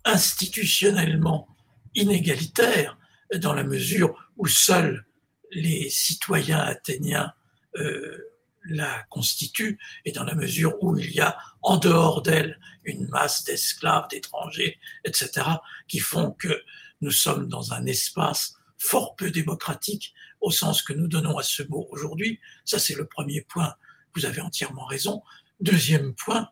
institutionnellement 0.06 1.48
inégalitaire, 1.96 2.98
dans 3.36 3.54
la 3.54 3.64
mesure 3.64 4.32
où 4.38 4.48
seuls 4.48 5.06
les 5.52 5.90
citoyens 5.90 6.60
athéniens 6.60 7.34
euh, 7.78 8.18
la 8.66 9.04
constitue 9.10 9.80
et 10.06 10.12
dans 10.12 10.24
la 10.24 10.36
mesure 10.36 10.76
où 10.82 10.98
il 10.98 11.12
y 11.12 11.20
a 11.20 11.38
en 11.62 11.78
dehors 11.78 12.22
d'elle 12.22 12.60
une 12.84 13.08
masse 13.08 13.44
d'esclaves, 13.44 14.08
d'étrangers, 14.10 14.80
etc., 15.06 15.48
qui 15.88 16.00
font 16.00 16.32
que 16.32 16.64
nous 17.02 17.12
sommes 17.12 17.48
dans 17.48 17.74
un 17.74 17.86
espace 17.86 18.56
fort 18.78 19.16
peu 19.16 19.32
démocratique 19.32 20.14
au 20.42 20.52
sens 20.52 20.82
que 20.82 20.94
nous 20.94 21.08
donnons 21.08 21.38
à 21.38 21.44
ce 21.44 21.64
mot 21.64 21.88
aujourd'hui. 21.92 22.40
Ça, 22.66 22.80
c'est 22.80 22.96
le 22.96 23.06
premier 23.06 23.42
point. 23.42 23.76
Vous 24.16 24.26
avez 24.26 24.42
entièrement 24.42 24.86
raison. 24.86 25.22
Deuxième 25.60 26.14
point, 26.16 26.50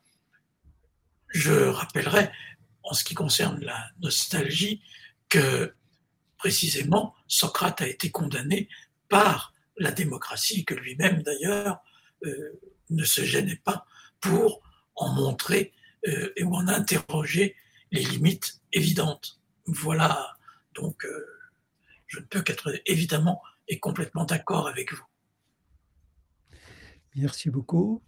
je 1.29 1.53
rappellerai, 1.53 2.29
en 2.83 2.93
ce 2.93 3.03
qui 3.03 3.13
concerne 3.13 3.63
la 3.63 3.89
nostalgie, 3.99 4.81
que 5.29 5.73
précisément 6.37 7.15
Socrate 7.27 7.81
a 7.81 7.87
été 7.87 8.11
condamné 8.11 8.69
par 9.09 9.53
la 9.77 9.91
démocratie, 9.91 10.65
que 10.65 10.73
lui-même 10.73 11.21
d'ailleurs 11.23 11.79
euh, 12.25 12.59
ne 12.89 13.03
se 13.03 13.21
gênait 13.21 13.61
pas 13.63 13.85
pour 14.19 14.61
en 14.95 15.13
montrer 15.13 15.73
euh, 16.07 16.31
et 16.35 16.43
ou 16.43 16.53
en 16.53 16.67
interroger 16.67 17.55
les 17.91 18.03
limites 18.03 18.61
évidentes. 18.73 19.39
Voilà, 19.65 20.37
donc 20.73 21.05
euh, 21.05 21.25
je 22.07 22.19
ne 22.19 22.25
peux 22.25 22.41
qu'être 22.41 22.73
évidemment 22.85 23.41
et 23.67 23.79
complètement 23.79 24.25
d'accord 24.25 24.67
avec 24.67 24.93
vous. 24.93 25.03
Merci 27.15 27.49
beaucoup. 27.49 28.01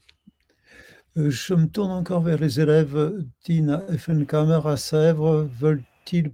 Je 1.16 1.54
me 1.54 1.68
tourne 1.68 1.92
encore 1.92 2.22
vers 2.22 2.38
les 2.38 2.60
élèves. 2.60 3.26
Tina 3.42 3.84
Effenkammer 3.90 4.62
à 4.66 4.78
Sèvres, 4.78 5.50
veulent 5.60 5.84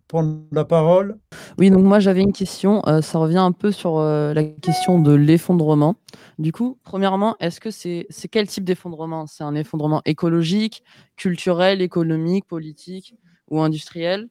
prendre 0.07 0.41
la 0.51 0.65
parole 0.65 1.17
Oui, 1.57 1.69
donc 1.69 1.83
moi 1.83 1.99
j'avais 1.99 2.21
une 2.21 2.33
question. 2.33 2.81
Euh, 2.87 3.01
ça 3.01 3.19
revient 3.19 3.37
un 3.37 3.51
peu 3.51 3.71
sur 3.71 3.97
euh, 3.97 4.33
la 4.33 4.43
question 4.43 4.99
de 4.99 5.13
l'effondrement. 5.13 5.95
Du 6.39 6.51
coup, 6.51 6.77
premièrement, 6.83 7.35
est-ce 7.39 7.59
que 7.59 7.71
c'est 7.71 8.07
quel 8.31 8.47
type 8.47 8.63
d'effondrement? 8.63 9.27
C'est 9.27 9.43
un 9.43 9.55
effondrement 9.55 10.01
écologique, 10.05 10.83
culturel, 11.15 11.81
économique, 11.81 12.45
politique 12.45 13.15
ou 13.49 13.61
industriel? 13.61 14.29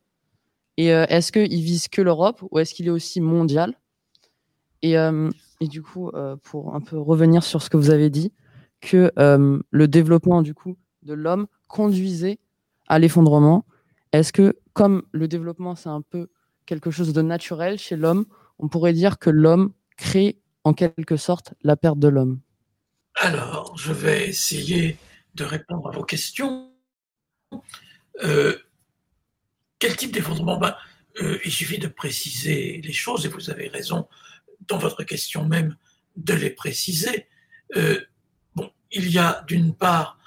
Et 0.76 0.92
euh, 0.92 1.07
est-ce 1.09 1.32
qu'il 1.32 1.62
vise 1.62 1.88
que 1.88 2.03
l'Europe 2.03 2.42
ou 2.51 2.59
est-ce 2.59 2.74
qu'il 2.74 2.86
est 2.86 2.90
aussi 2.90 3.20
mondial? 3.20 3.74
Et, 4.82 4.97
et, 5.61 5.66
du 5.66 5.80
coup, 5.80 6.11
pour 6.42 6.74
un 6.74 6.80
peu 6.82 6.99
revenir 6.99 7.42
sur 7.42 7.62
ce 7.62 7.70
que 7.70 7.78
vous 7.78 7.88
avez 7.88 8.11
dit, 8.11 8.34
que 8.82 9.11
le 9.16 9.88
développement 9.88 10.42
du 10.42 10.53
coup 10.53 10.76
de 11.05 11.14
l'homme 11.14 11.47
conduisait 11.68 12.38
à 12.86 12.99
l'effondrement. 12.99 13.64
Est-ce 14.14 14.32
que 14.32 14.60
comme 14.74 15.02
le 15.10 15.26
développement, 15.26 15.74
c'est 15.74 15.88
un 15.88 16.00
peu 16.00 16.28
quelque 16.66 16.92
chose 16.92 17.12
de 17.12 17.20
naturel 17.20 17.80
chez 17.80 17.96
l'homme, 17.96 18.26
on 18.60 18.68
pourrait 18.68 18.92
dire 18.92 19.18
que 19.18 19.28
l'homme 19.28 19.72
crée 19.96 20.40
en 20.62 20.72
quelque 20.72 21.16
sorte 21.16 21.54
la 21.62 21.74
perte 21.76 21.98
de 21.98 22.06
l'homme? 22.06 22.40
Alors, 23.16 23.76
je 23.76 23.92
vais 23.92 24.28
essayer 24.28 24.98
de 25.34 25.42
répondre 25.42 25.88
à 25.88 25.90
vos 25.90 26.04
questions. 26.04 26.70
Euh, 28.22 28.56
quel 29.80 29.96
type 29.96 30.12
d'effondrement? 30.12 30.58
Ben, 30.58 30.76
euh, 31.20 31.40
Il 31.44 31.50
suffit 31.50 31.78
de 31.78 31.88
préciser 31.88 32.80
les 32.84 32.92
choses, 32.92 33.26
et 33.26 33.28
vous 33.28 33.50
avez 33.50 33.66
raison 33.66 34.06
dans 34.68 34.78
votre 34.78 35.02
question 35.02 35.44
même 35.44 35.76
de 36.14 36.34
les 36.34 36.50
préciser. 36.50 37.26
Euh, 37.74 38.00
il 38.92 39.10
y 39.10 39.18
a 39.18 39.42
d'une 39.48 39.74
part 39.74 40.20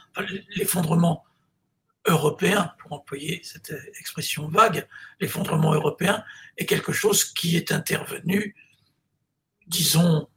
l'effondrement 0.58 1.24
européen, 2.08 2.74
pour 2.80 2.94
employer 2.94 3.42
cette 3.44 3.74
expression 4.00 4.48
vague, 4.48 4.88
l'effondrement 5.20 5.74
européen 5.74 6.24
est 6.58 6.66
quelque 6.66 6.94
chose 6.94 7.26
qui 7.26 7.56
est 7.58 7.72
intervenu, 7.72 8.56
disons, 9.68 10.28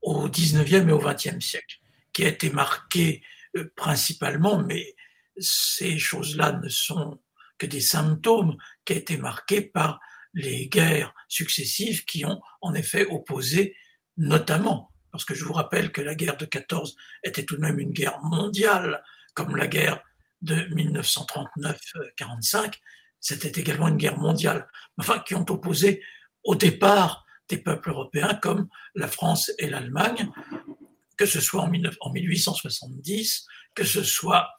au 0.00 0.28
19e 0.28 0.88
et 0.88 0.92
au 0.92 1.00
20e 1.00 1.40
siècle. 1.40 1.78
qui 2.12 2.24
a 2.24 2.28
été 2.28 2.50
marqué 2.50 3.22
euh, 3.56 3.72
principalement, 3.74 4.58
mais 4.58 4.94
ces 5.38 5.98
choses-là 5.98 6.52
ne 6.52 6.68
sont 6.68 7.18
que 7.56 7.66
des 7.66 7.80
symptômes, 7.80 8.56
qui 8.84 8.92
a 8.92 8.96
été 8.96 9.16
marqué 9.16 9.62
par 9.62 9.98
les 10.34 10.68
guerres 10.68 11.14
successives 11.28 12.04
qui 12.04 12.24
ont 12.24 12.40
en 12.60 12.74
effet 12.74 13.06
opposé 13.06 13.76
notamment, 14.16 14.92
parce 15.10 15.24
que 15.24 15.34
je 15.34 15.44
vous 15.44 15.52
rappelle 15.52 15.92
que 15.92 16.00
la 16.02 16.14
guerre 16.14 16.36
de 16.36 16.44
14 16.44 16.96
était 17.22 17.44
tout 17.44 17.56
de 17.56 17.60
même 17.60 17.78
une 17.78 17.92
guerre 17.92 18.20
mondiale, 18.22 19.02
comme 19.34 19.56
la 19.56 19.66
guerre 19.66 20.02
de 20.42 20.56
1939-45, 20.56 22.74
c'était 23.20 23.60
également 23.60 23.88
une 23.88 23.96
guerre 23.96 24.18
mondiale, 24.18 24.68
enfin 24.98 25.20
qui 25.20 25.34
ont 25.34 25.46
opposé 25.48 26.04
au 26.44 26.54
départ 26.54 27.24
des 27.48 27.56
peuples 27.58 27.90
européens 27.90 28.34
comme 28.34 28.68
la 28.94 29.08
France 29.08 29.50
et 29.58 29.68
l'Allemagne, 29.68 30.30
que 31.16 31.26
ce 31.26 31.40
soit 31.40 31.62
en 31.62 31.68
1870, 31.68 33.46
que 33.74 33.84
ce 33.84 34.02
soit 34.02 34.50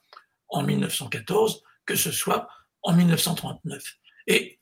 en 0.50 0.64
1914, 0.64 1.64
que 1.86 1.96
ce 1.96 2.12
soit 2.12 2.48
en 2.84 2.94
1939. 2.94 3.96
Et 4.28 4.60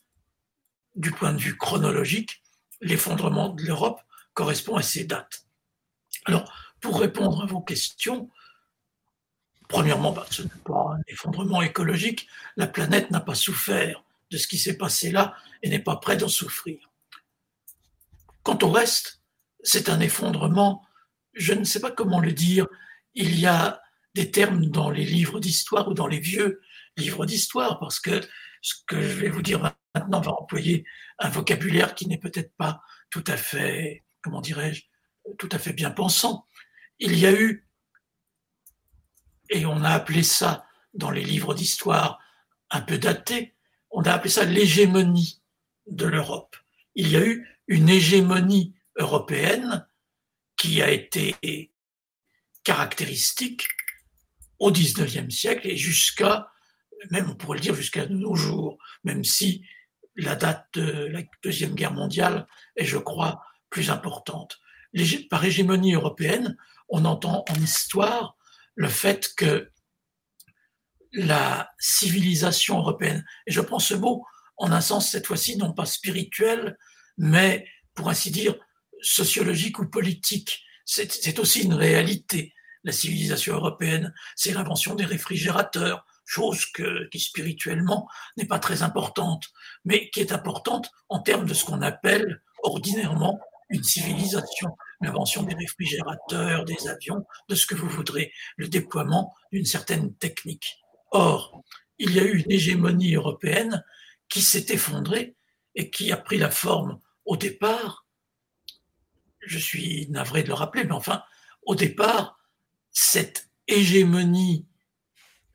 du 0.96 1.12
point 1.12 1.34
de 1.34 1.40
vue 1.40 1.58
chronologique, 1.58 2.42
l'effondrement 2.82 3.50
de 3.50 3.64
l'Europe 3.64 4.02
correspond 4.34 4.78
à 4.78 4.82
ces 4.82 5.04
dates. 5.04 5.46
Alors, 6.26 6.52
pour 6.80 7.00
répondre 7.00 7.44
à 7.44 7.46
vos 7.46 7.62
questions, 7.62 8.30
premièrement, 9.72 10.12
bah, 10.12 10.26
ce 10.30 10.44
n'est 10.44 10.50
pas 10.66 10.96
un 10.98 11.02
effondrement 11.08 11.62
écologique. 11.62 12.28
La 12.58 12.68
planète 12.68 13.10
n'a 13.10 13.22
pas 13.22 13.36
souffert 13.36 14.04
de 14.30 14.38
ce 14.38 14.48
qui 14.48 14.58
s'est 14.58 14.78
passé 14.78 15.12
là 15.12 15.36
et 15.64 15.70
n'est 15.70 15.80
pas 15.80 15.96
prête 15.96 16.20
d'en 16.20 16.28
souffrir. 16.28 16.92
Quant 18.44 18.58
au 18.62 18.70
reste, 18.70 19.22
c'est 19.64 19.90
un 19.90 20.00
effondrement, 20.00 20.86
je 21.34 21.54
ne 21.54 21.64
sais 21.64 21.80
pas 21.80 21.92
comment 21.92 22.20
le 22.20 22.34
dire, 22.34 22.68
il 23.14 23.40
y 23.40 23.46
a 23.46 23.82
des 24.14 24.30
termes 24.30 24.66
dans 24.66 24.90
les 24.90 25.06
livres 25.06 25.40
d'histoire 25.40 25.88
ou 25.88 25.94
dans 25.94 26.08
les 26.08 26.20
vieux 26.20 26.62
livres 26.98 27.26
d'histoire, 27.26 27.80
parce 27.80 28.00
que 28.00 28.22
ce 28.62 28.76
que 28.88 29.02
je 29.02 29.16
vais 29.16 29.30
vous 29.30 29.42
dire 29.42 29.74
maintenant 29.96 30.22
va 30.22 30.34
employer 30.34 30.86
un 31.20 31.30
vocabulaire 31.30 31.96
qui 31.96 32.08
n'est 32.08 32.18
peut-être 32.18 32.54
pas 32.58 32.82
tout 33.10 33.24
à 33.28 33.38
fait, 33.38 34.04
comment 34.22 34.42
dirais-je, 34.42 34.84
tout 35.38 35.50
à 35.52 35.60
fait 35.60 35.74
bien 35.74 35.92
pensant. 35.92 36.46
Il 37.00 37.18
y 37.18 37.26
a 37.26 37.32
eu, 37.32 37.68
et 39.52 39.66
on 39.66 39.84
a 39.84 39.90
appelé 39.90 40.24
ça 40.24 40.66
dans 40.94 41.12
les 41.12 41.24
livres 41.24 41.54
d'histoire 41.54 42.20
un 42.72 42.82
peu 42.82 42.98
datés, 42.98 43.54
on 43.92 44.02
a 44.04 44.14
appelé 44.14 44.30
ça 44.30 44.46
l'hégémonie 44.46 45.42
de 45.88 46.06
l'Europe. 46.06 46.56
Il 46.96 47.10
y 47.10 47.18
a 47.18 47.26
eu 47.26 47.48
une 47.68 47.90
hégémonie 47.90 48.74
européenne 48.98 49.88
qui 50.58 50.82
a 50.82 50.90
été 50.90 51.36
caractéristique 52.64 53.68
au 54.60 54.72
XIXe 54.72 55.34
siècle 55.34 55.68
et 55.68 55.76
jusqu'à, 55.76 56.52
même 57.10 57.30
on 57.30 57.36
pourrait 57.36 57.58
le 57.58 57.64
dire 57.64 57.76
jusqu'à 57.76 58.06
nos 58.06 58.36
jours, 58.36 58.78
même 59.04 59.24
si 59.24 59.66
la 60.16 60.36
date 60.36 60.68
de 60.74 61.08
la 61.08 61.22
Deuxième 61.44 61.74
Guerre 61.74 61.94
mondiale 61.94 62.48
est, 62.76 62.86
je 62.86 62.98
crois, 62.98 63.44
plus 63.70 63.90
importante. 63.90 64.60
Par 65.30 65.44
hégémonie 65.44 65.94
européenne, 65.94 66.58
on 66.90 67.06
entend 67.06 67.44
en 67.50 67.56
histoire 67.56 68.38
le 68.76 68.88
fait 68.88 69.34
que 69.36 69.70
la 71.14 71.70
civilisation 71.80 72.78
européenne, 72.80 73.26
et 73.46 73.52
je 73.52 73.62
prends 73.62 73.80
ce 73.80 73.96
mot 73.96 74.26
en 74.58 74.72
un 74.72 74.82
sens 74.82 75.10
cette 75.10 75.28
fois-ci 75.28 75.58
non 75.58 75.74
pas 75.74 75.86
spirituel, 75.86 76.78
mais 77.18 77.68
pour 77.94 78.10
ainsi 78.10 78.32
dire 78.32 78.56
sociologique 79.02 79.80
ou 79.80 79.90
politique, 79.90 80.64
c'est 80.86 81.40
aussi 81.40 81.64
une 81.64 81.74
réalité. 81.74 82.54
La 82.84 82.92
civilisation 82.92 83.56
européenne, 83.56 84.14
c'est 84.36 84.54
l'invention 84.54 84.96
des 84.96 85.06
réfrigérateurs, 85.06 86.06
chose 86.26 86.66
qui 87.12 87.20
spirituellement 87.20 88.08
n'est 88.38 88.46
pas 88.46 88.60
très 88.60 88.84
importante, 88.84 89.48
mais 89.84 90.10
qui 90.10 90.22
est 90.22 90.32
importante 90.32 90.90
en 91.10 91.20
termes 91.20 91.46
de 91.46 91.54
ce 91.54 91.66
qu'on 91.66 91.82
appelle 91.82 92.42
ordinairement 92.64 93.40
une 93.70 93.84
civilisation, 93.84 94.78
l'invention 95.02 95.44
des 95.44 95.56
réfrigérateurs, 95.56 96.66
des 96.66 96.88
avions, 96.88 97.26
de 97.50 97.56
ce 97.56 97.66
que 97.66 97.76
vous 97.76 97.90
voudrez, 97.90 98.32
le 98.58 98.68
déploiement 98.68 99.34
d'une 99.52 99.66
certaine 99.66 100.14
technique. 100.16 100.78
Or, 101.12 101.64
il 101.98 102.14
y 102.16 102.20
a 102.20 102.24
eu 102.24 102.40
une 102.40 102.52
hégémonie 102.52 103.16
européenne 103.16 103.84
qui 104.30 104.42
s'est 104.42 104.68
effondrée 104.70 105.36
et 105.76 105.90
qui 105.90 106.12
a 106.12 106.18
pris 106.18 106.38
la 106.38 106.50
forme 106.50 107.00
au 107.26 107.38
départ, 107.38 108.06
je 109.42 109.58
suis 109.58 110.08
navré 110.10 110.44
de 110.44 110.48
le 110.48 110.54
rappeler, 110.54 110.84
mais 110.84 110.94
enfin, 110.94 111.24
au 111.64 111.76
départ, 111.76 112.40
cette 112.92 113.50
hégémonie 113.68 114.68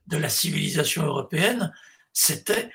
de 0.06 0.16
la 0.16 0.28
civilisation 0.28 1.04
européenne, 1.04 1.72
c'était 2.12 2.70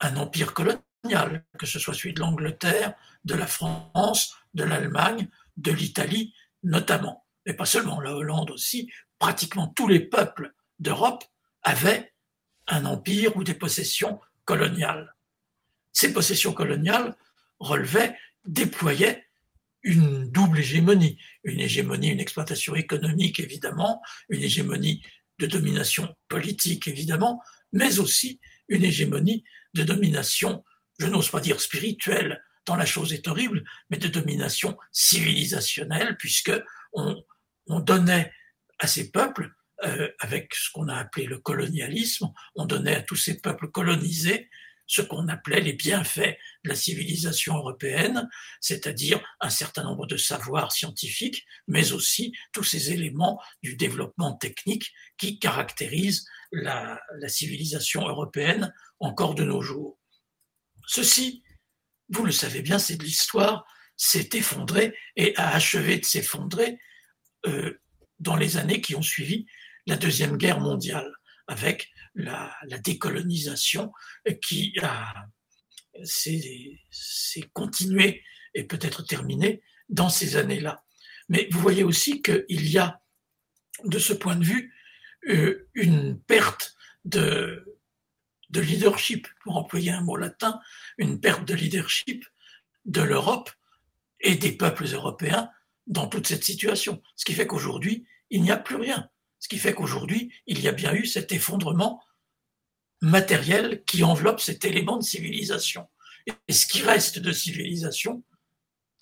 un 0.00 0.16
empire 0.16 0.52
colonial, 0.52 1.44
que 1.58 1.66
ce 1.66 1.78
soit 1.78 1.94
celui 1.94 2.12
de 2.12 2.20
l'Angleterre, 2.20 2.94
de 3.24 3.34
la 3.34 3.46
France, 3.46 4.36
de 4.54 4.64
l'Allemagne, 4.64 5.28
de 5.56 5.72
l'Italie 5.72 6.34
notamment, 6.62 7.26
mais 7.44 7.54
pas 7.54 7.64
seulement, 7.64 8.00
la 8.00 8.14
Hollande 8.14 8.50
aussi, 8.50 8.90
pratiquement 9.18 9.68
tous 9.68 9.88
les 9.88 10.00
peuples 10.00 10.52
d'Europe 10.78 11.24
avaient 11.62 12.12
un 12.66 12.84
empire 12.84 13.36
ou 13.36 13.44
des 13.44 13.54
possessions 13.54 14.20
coloniales. 14.44 15.14
Ces 15.92 16.12
possessions 16.12 16.52
coloniales 16.52 17.16
relevaient, 17.58 18.16
déployaient 18.44 19.24
une 19.82 20.28
double 20.30 20.58
hégémonie, 20.58 21.18
une 21.44 21.60
hégémonie, 21.60 22.08
une 22.08 22.20
exploitation 22.20 22.74
économique 22.74 23.38
évidemment, 23.38 24.02
une 24.28 24.42
hégémonie 24.42 25.02
de 25.38 25.46
domination 25.46 26.14
politique, 26.28 26.88
évidemment, 26.88 27.40
mais 27.72 27.98
aussi 27.98 28.40
une 28.68 28.84
hégémonie 28.84 29.44
de 29.74 29.84
domination, 29.84 30.64
je 30.98 31.06
n'ose 31.06 31.30
pas 31.30 31.40
dire 31.40 31.60
spirituelle, 31.60 32.42
tant 32.66 32.76
la 32.76 32.84
chose 32.84 33.12
est 33.12 33.26
horrible, 33.28 33.64
mais 33.88 33.96
de 33.96 34.08
domination 34.08 34.76
civilisationnelle, 34.92 36.16
puisque 36.18 36.52
on, 36.92 37.22
donnait 37.80 38.32
à 38.78 38.86
ces 38.86 39.10
peuples, 39.10 39.50
euh, 39.84 40.10
avec 40.20 40.54
ce 40.54 40.70
qu'on 40.72 40.88
a 40.88 40.96
appelé 40.96 41.26
le 41.26 41.38
colonialisme, 41.38 42.32
on 42.54 42.66
donnait 42.66 42.96
à 42.96 43.02
tous 43.02 43.16
ces 43.16 43.40
peuples 43.40 43.70
colonisés 43.70 44.48
ce 44.86 45.02
qu'on 45.02 45.28
appelait 45.28 45.60
les 45.60 45.72
bienfaits 45.72 46.38
de 46.64 46.68
la 46.68 46.76
civilisation 46.76 47.56
européenne, 47.56 48.28
c'est-à-dire 48.60 49.20
un 49.40 49.50
certain 49.50 49.82
nombre 49.82 50.06
de 50.06 50.16
savoirs 50.16 50.72
scientifiques, 50.72 51.44
mais 51.66 51.92
aussi 51.92 52.32
tous 52.52 52.64
ces 52.64 52.92
éléments 52.92 53.40
du 53.62 53.76
développement 53.76 54.34
technique 54.34 54.92
qui 55.18 55.38
caractérisent 55.38 56.26
la, 56.52 57.00
civilisation 57.26 58.08
européenne 58.08 58.72
encore 59.00 59.34
de 59.34 59.44
nos 59.44 59.60
jours. 59.60 59.98
Ceci, 60.86 61.42
vous 62.08 62.24
le 62.24 62.32
savez 62.32 62.62
bien, 62.62 62.78
c'est 62.78 62.96
de 62.96 63.04
l'histoire, 63.04 63.66
s'est 63.96 64.28
effondré 64.34 64.96
et 65.16 65.34
a 65.36 65.54
achevé 65.54 65.98
de 65.98 66.04
s'effondrer 66.04 66.78
euh, 67.46 67.80
dans 68.18 68.36
les 68.36 68.56
années 68.56 68.80
qui 68.80 68.94
ont 68.94 69.02
suivi 69.02 69.46
la 69.86 69.96
Deuxième 69.96 70.36
Guerre 70.36 70.60
mondiale, 70.60 71.10
avec 71.46 71.90
la, 72.14 72.52
décolonisation 72.82 73.92
qui 74.42 74.74
s'est 76.90 77.50
continuée 77.52 78.22
et 78.54 78.64
peut-être 78.64 79.02
terminée 79.02 79.62
dans 79.88 80.08
ces 80.08 80.36
années-là. 80.36 80.84
Mais 81.28 81.48
vous 81.50 81.60
voyez 81.60 81.84
aussi 81.84 82.22
qu'il 82.22 82.70
y 82.70 82.78
a, 82.78 83.00
de 83.84 83.98
ce 83.98 84.12
point 84.12 84.36
de 84.36 84.44
vue, 84.44 84.74
euh, 85.28 85.68
une 85.74 86.20
perte 86.20 86.74
de, 87.04 87.75
de 88.50 88.60
leadership, 88.60 89.28
pour 89.42 89.56
employer 89.56 89.90
un 89.90 90.02
mot 90.02 90.16
latin, 90.16 90.60
une 90.98 91.20
perte 91.20 91.44
de 91.44 91.54
leadership 91.54 92.24
de 92.84 93.02
l'Europe 93.02 93.50
et 94.20 94.36
des 94.36 94.52
peuples 94.52 94.86
européens 94.92 95.50
dans 95.86 96.06
toute 96.06 96.26
cette 96.26 96.44
situation. 96.44 97.02
Ce 97.16 97.24
qui 97.24 97.34
fait 97.34 97.46
qu'aujourd'hui, 97.46 98.06
il 98.30 98.42
n'y 98.42 98.50
a 98.50 98.56
plus 98.56 98.76
rien. 98.76 99.08
Ce 99.38 99.48
qui 99.48 99.58
fait 99.58 99.74
qu'aujourd'hui, 99.74 100.32
il 100.46 100.60
y 100.60 100.68
a 100.68 100.72
bien 100.72 100.94
eu 100.94 101.06
cet 101.06 101.32
effondrement 101.32 102.02
matériel 103.00 103.84
qui 103.84 104.02
enveloppe 104.02 104.40
cet 104.40 104.64
élément 104.64 104.96
de 104.96 105.04
civilisation. 105.04 105.88
Et 106.48 106.52
ce 106.52 106.66
qui 106.66 106.82
reste 106.82 107.18
de 107.18 107.32
civilisation, 107.32 108.24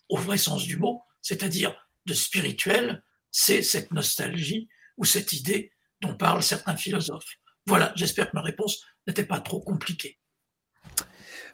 au 0.09 0.19
vrai 0.19 0.37
sens 0.37 0.65
du 0.65 0.77
mot, 0.77 1.03
c'est-à-dire 1.23 1.75
de 2.07 2.15
spirituel, 2.15 3.03
c'est 3.31 3.63
cette 3.63 3.93
nostalgie 3.93 4.69
ou 4.97 5.05
cette 5.05 5.33
idée 5.33 5.73
dont 6.01 6.15
parlent 6.15 6.43
certains 6.43 6.77
philosophes. 6.77 7.39
Voilà, 7.67 7.93
j'espère 7.97 8.31
que 8.31 8.37
ma 8.37 8.43
réponse 8.43 8.85
n'était 9.07 9.25
pas 9.25 9.41
trop 9.41 9.61
compliquée. 9.61 10.19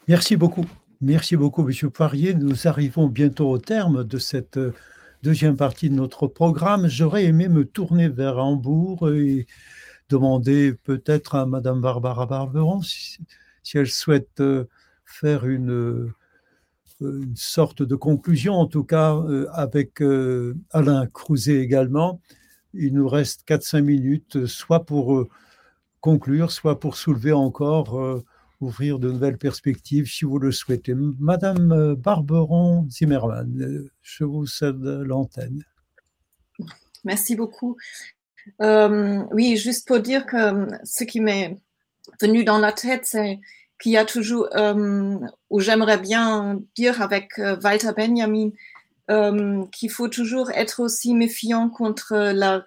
Merci 0.09 0.37
beaucoup. 0.37 0.67
Merci 1.01 1.37
beaucoup, 1.37 1.63
Monsieur 1.63 1.89
Poirier. 1.89 2.35
Nous 2.35 2.67
arrivons 2.67 3.07
bientôt 3.07 3.49
au 3.49 3.59
terme 3.59 4.05
de 4.05 4.19
cette 4.19 4.57
euh, 4.57 4.75
deuxième 5.23 5.57
partie 5.57 5.89
de 5.89 5.95
notre 5.95 6.27
programme. 6.27 6.89
J'aurais 6.89 7.25
aimé 7.25 7.49
me 7.49 7.65
tourner 7.65 8.09
vers 8.09 8.39
Hambourg 8.39 9.09
et 9.11 9.47
demander 10.09 10.75
peut-être 10.75 11.37
à 11.37 11.47
Madame 11.47 11.81
Barbara 11.81 12.27
Barberon 12.27 12.83
si, 12.83 13.19
elle 13.75 13.87
souhaite 13.87 14.41
euh, 14.41 14.65
faire 15.05 15.47
une, 15.47 15.71
euh, 15.71 16.13
une, 17.01 17.37
sorte 17.37 17.83
de 17.83 17.95
conclusion, 17.95 18.55
en 18.55 18.67
tout 18.67 18.85
cas 18.85 19.17
avec 19.53 20.03
Alain 20.71 21.07
Crouzet 21.07 21.61
également. 21.61 22.21
Il 22.75 22.93
nous 22.93 23.09
reste 23.09 23.49
4-5 23.49 23.81
minutes, 23.81 24.47
soit 24.47 24.85
pour 24.85 25.27
conclure, 26.01 26.51
soit 26.51 26.81
pour 26.81 26.97
soulever 26.97 27.33
encore, 27.33 28.23
ouvrir 28.61 28.99
de 28.99 29.11
nouvelles 29.11 29.39
perspectives 29.39 30.07
si 30.07 30.25
vous 30.25 30.39
le 30.39 30.53
souhaitez. 30.53 30.95
Madame 30.95 31.95
Barberon 31.95 32.87
Zimmermann, 32.91 33.89
je 34.03 34.25
vous 34.25 34.47
cède 34.47 34.83
l'antenne. 34.83 35.65
Merci 37.05 37.37
beaucoup. 37.37 37.77
oui, 38.61 39.57
juste 39.57 39.87
pour 39.87 40.01
dire 40.01 40.27
que 40.27 40.67
ce 40.85 41.05
qui 41.05 41.21
m'est 41.21 41.57
venu 42.21 42.45
dans 42.45 42.59
la 42.59 42.73
tête, 42.73 43.05
c'est 43.05 43.41
qu'il 43.81 43.93
y 43.93 43.97
a 43.97 44.05
toujours, 44.05 44.49
euh, 44.55 45.19
ou 45.49 45.61
j'aimerais 45.61 45.99
bien 45.99 46.61
dire 46.77 47.01
avec 47.03 47.39
euh, 47.39 47.57
Walter 47.63 47.93
Benjamin, 47.97 48.51
euh, 49.11 49.65
qu'il 49.73 49.91
faut 49.91 50.09
toujours 50.09 50.51
être 50.53 50.81
aussi 50.81 51.15
méfiant 51.15 51.69
contre 51.69 52.15
la, 52.33 52.65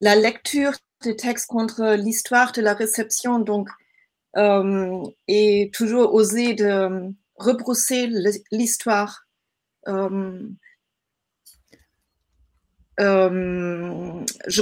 la 0.00 0.16
lecture 0.16 0.72
des 1.02 1.16
textes, 1.16 1.46
contre 1.46 1.94
l'histoire 1.94 2.52
de 2.52 2.60
la 2.62 2.74
réception, 2.74 3.38
donc, 3.38 3.68
et 5.26 5.70
toujours 5.72 6.14
oser 6.14 6.54
de 6.54 7.12
rebrousser 7.36 8.10
l'histoire. 8.52 9.26
je 9.86 10.52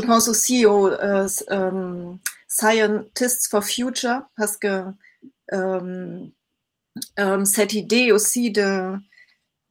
pense 0.00 0.28
aussi 0.28 0.64
aux 0.66 0.90
Scientists 2.48 3.48
for 3.50 3.64
Future, 3.64 4.22
parce 4.36 4.56
que 4.56 4.84
euh, 5.52 6.26
euh, 7.18 7.44
cette 7.44 7.74
idée 7.74 8.10
aussi 8.12 8.50
de, 8.50 8.94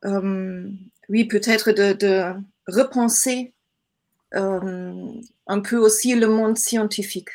euh, 0.06 0.70
oui, 1.10 1.26
peut-être 1.26 1.72
de, 1.72 2.34
repenser 2.68 3.54
un 4.36 5.60
peu 5.62 5.78
aussi 5.78 6.16
le 6.16 6.28
monde 6.28 6.58
scientifique. 6.58 7.30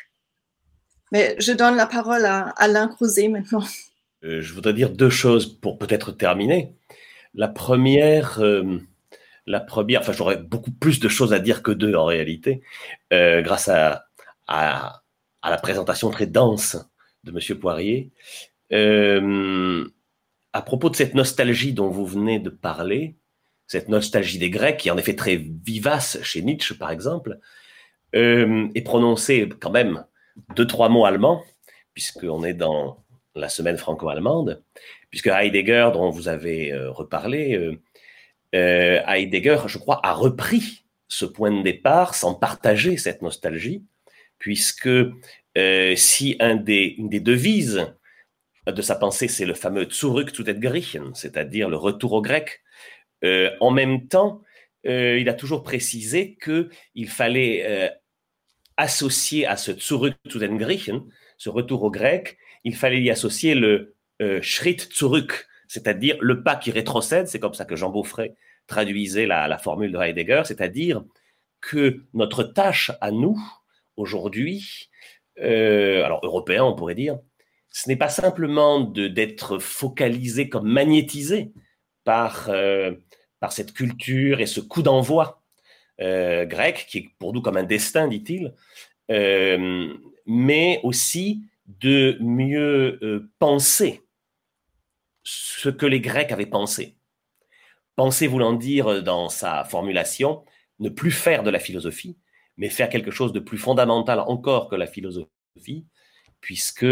Mais 1.11 1.35
je 1.39 1.51
donne 1.51 1.75
la 1.75 1.87
parole 1.87 2.25
à 2.25 2.49
Alain 2.57 2.87
Crouzet 2.87 3.27
maintenant. 3.27 3.63
je 4.21 4.53
voudrais 4.53 4.73
dire 4.73 4.89
deux 4.89 5.09
choses 5.09 5.45
pour 5.45 5.77
peut-être 5.77 6.11
terminer. 6.11 6.73
La 7.33 7.47
première, 7.47 8.41
la 9.45 9.59
première, 9.59 10.01
enfin 10.01 10.13
j'aurais 10.13 10.37
beaucoup 10.37 10.71
plus 10.71 10.99
de 10.99 11.09
choses 11.09 11.33
à 11.33 11.39
dire 11.39 11.63
que 11.63 11.71
deux 11.71 11.95
en 11.95 12.05
réalité, 12.05 12.61
grâce 13.11 13.67
à, 13.67 14.05
à, 14.47 15.01
à 15.41 15.49
la 15.49 15.57
présentation 15.57 16.09
très 16.11 16.27
dense 16.27 16.77
de 17.23 17.31
Monsieur 17.31 17.57
Poirier. 17.57 18.11
Euh, 18.71 19.87
à 20.53 20.61
propos 20.61 20.89
de 20.89 20.95
cette 20.95 21.15
nostalgie 21.15 21.73
dont 21.73 21.89
vous 21.89 22.05
venez 22.05 22.39
de 22.39 22.49
parler, 22.49 23.15
cette 23.71 23.87
nostalgie 23.87 24.37
des 24.37 24.49
Grecs, 24.49 24.75
qui 24.75 24.89
est 24.89 24.91
en 24.91 24.97
effet 24.97 25.15
très 25.15 25.37
vivace 25.37 26.21
chez 26.23 26.41
Nietzsche, 26.41 26.75
par 26.75 26.91
exemple, 26.91 27.39
euh, 28.15 28.67
est 28.75 28.81
prononcée 28.81 29.47
quand 29.61 29.71
même 29.71 30.03
deux, 30.57 30.67
trois 30.67 30.89
mots 30.89 31.05
allemands, 31.05 31.41
puisqu'on 31.93 32.43
est 32.43 32.53
dans 32.53 33.01
la 33.33 33.47
semaine 33.47 33.77
franco-allemande, 33.77 34.61
puisque 35.09 35.27
Heidegger, 35.27 35.91
dont 35.93 36.09
vous 36.09 36.27
avez 36.27 36.73
euh, 36.73 36.91
reparlé, 36.91 37.77
euh, 38.55 39.01
Heidegger, 39.07 39.59
je 39.67 39.77
crois, 39.77 40.01
a 40.03 40.11
repris 40.11 40.83
ce 41.07 41.23
point 41.23 41.51
de 41.51 41.63
départ 41.63 42.13
sans 42.13 42.33
partager 42.35 42.97
cette 42.97 43.21
nostalgie, 43.21 43.85
puisque 44.37 44.89
si 45.95 46.35
un 46.41 46.57
des, 46.57 46.95
une 46.97 47.07
des 47.07 47.21
devises 47.21 47.87
de 48.67 48.81
sa 48.81 48.95
pensée, 48.95 49.29
c'est 49.29 49.45
le 49.45 49.53
fameux 49.53 49.89
Zurück 49.89 50.35
zu 50.35 50.43
den 50.43 50.59
Griechen, 50.59 51.15
c'est-à-dire 51.15 51.69
le 51.69 51.77
retour 51.77 52.11
au 52.11 52.21
grec, 52.21 52.61
euh, 53.23 53.51
en 53.59 53.71
même 53.71 54.07
temps, 54.07 54.41
euh, 54.87 55.19
il 55.19 55.29
a 55.29 55.33
toujours 55.33 55.63
précisé 55.63 56.37
qu'il 56.43 57.09
fallait 57.09 57.91
associer 58.77 59.45
à 59.45 59.57
ce 59.57 59.71
Zurück 59.73 60.15
zu 60.29 60.39
den 60.39 60.57
Griechen, 60.57 61.03
ce 61.37 61.49
retour 61.49 61.83
au 61.83 61.91
grec, 61.91 62.37
il 62.63 62.75
fallait 62.75 63.01
y 63.01 63.09
associer 63.09 63.55
le 63.55 63.95
Schritt 64.41 64.91
zurück, 64.93 65.47
c'est-à-dire 65.67 66.17
le 66.19 66.43
pas 66.43 66.55
qui 66.55 66.71
rétrocède, 66.71 67.27
c'est 67.27 67.39
comme 67.39 67.53
ça 67.53 67.65
que 67.65 67.75
Jean 67.75 67.89
Beaufray 67.89 68.33
traduisait 68.67 69.25
la, 69.25 69.47
la 69.47 69.57
formule 69.57 69.91
de 69.91 69.97
Heidegger, 69.97 70.43
c'est-à-dire 70.45 71.03
que 71.59 72.03
notre 72.13 72.43
tâche 72.43 72.91
à 73.01 73.11
nous, 73.11 73.39
aujourd'hui, 73.95 74.89
euh, 75.39 76.03
alors 76.03 76.19
européen 76.23 76.63
on 76.63 76.75
pourrait 76.75 76.95
dire, 76.95 77.19
ce 77.69 77.87
n'est 77.87 77.95
pas 77.95 78.09
simplement 78.09 78.81
d'être 78.81 79.59
focalisé 79.59 80.49
comme 80.49 80.69
magnétisé 80.69 81.53
par, 82.03 82.49
euh, 82.49 82.93
par 83.39 83.51
cette 83.51 83.73
culture 83.73 84.39
et 84.39 84.45
ce 84.45 84.59
coup 84.59 84.81
d'envoi 84.81 85.41
euh, 85.99 86.45
grec, 86.45 86.85
qui 86.89 86.97
est 86.97 87.09
pour 87.19 87.33
nous 87.33 87.41
comme 87.41 87.57
un 87.57 87.63
destin, 87.63 88.07
dit-il, 88.07 88.53
mais 90.25 90.79
aussi 90.83 91.43
de 91.67 92.17
mieux 92.21 93.29
penser 93.39 94.01
ce 95.23 95.69
que 95.69 95.85
les 95.85 95.99
Grecs 95.99 96.31
avaient 96.31 96.45
pensé. 96.45 96.95
Penser 97.95 98.27
voulant 98.27 98.53
dire 98.53 99.03
dans 99.03 99.29
sa 99.29 99.63
formulation, 99.65 100.43
ne 100.79 100.89
plus 100.89 101.11
faire 101.11 101.43
de 101.43 101.49
la 101.49 101.59
philosophie, 101.59 102.17
mais 102.57 102.69
faire 102.69 102.89
quelque 102.89 103.11
chose 103.11 103.33
de 103.33 103.39
plus 103.39 103.57
fondamental 103.57 104.19
encore 104.19 104.69
que 104.69 104.75
la 104.75 104.87
philosophie, 104.87 105.85
puisque 106.41 106.85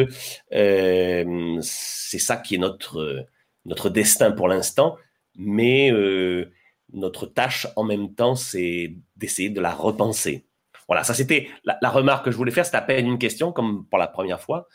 euh, 0.53 1.57
c'est 1.61 2.19
ça 2.19 2.37
qui 2.37 2.55
est 2.55 2.59
notre, 2.59 3.25
notre 3.69 3.89
destin 3.89 4.31
pour 4.31 4.49
l'instant, 4.49 4.97
mais 5.37 5.91
euh, 5.91 6.51
notre 6.91 7.25
tâche 7.25 7.67
en 7.75 7.83
même 7.83 8.13
temps, 8.13 8.35
c'est 8.35 8.95
d'essayer 9.15 9.49
de 9.49 9.61
la 9.61 9.71
repenser. 9.71 10.45
Voilà, 10.87 11.03
ça 11.03 11.13
c'était 11.13 11.47
la, 11.63 11.89
remarque 11.89 12.25
que 12.25 12.31
je 12.31 12.35
voulais 12.35 12.51
faire, 12.51 12.65
c'est 12.65 12.75
à 12.75 12.81
peine 12.81 13.05
une 13.05 13.19
question, 13.19 13.51
comme 13.51 13.85
pour 13.87 13.99
la 13.99 14.07
première 14.07 14.41
fois. 14.41 14.67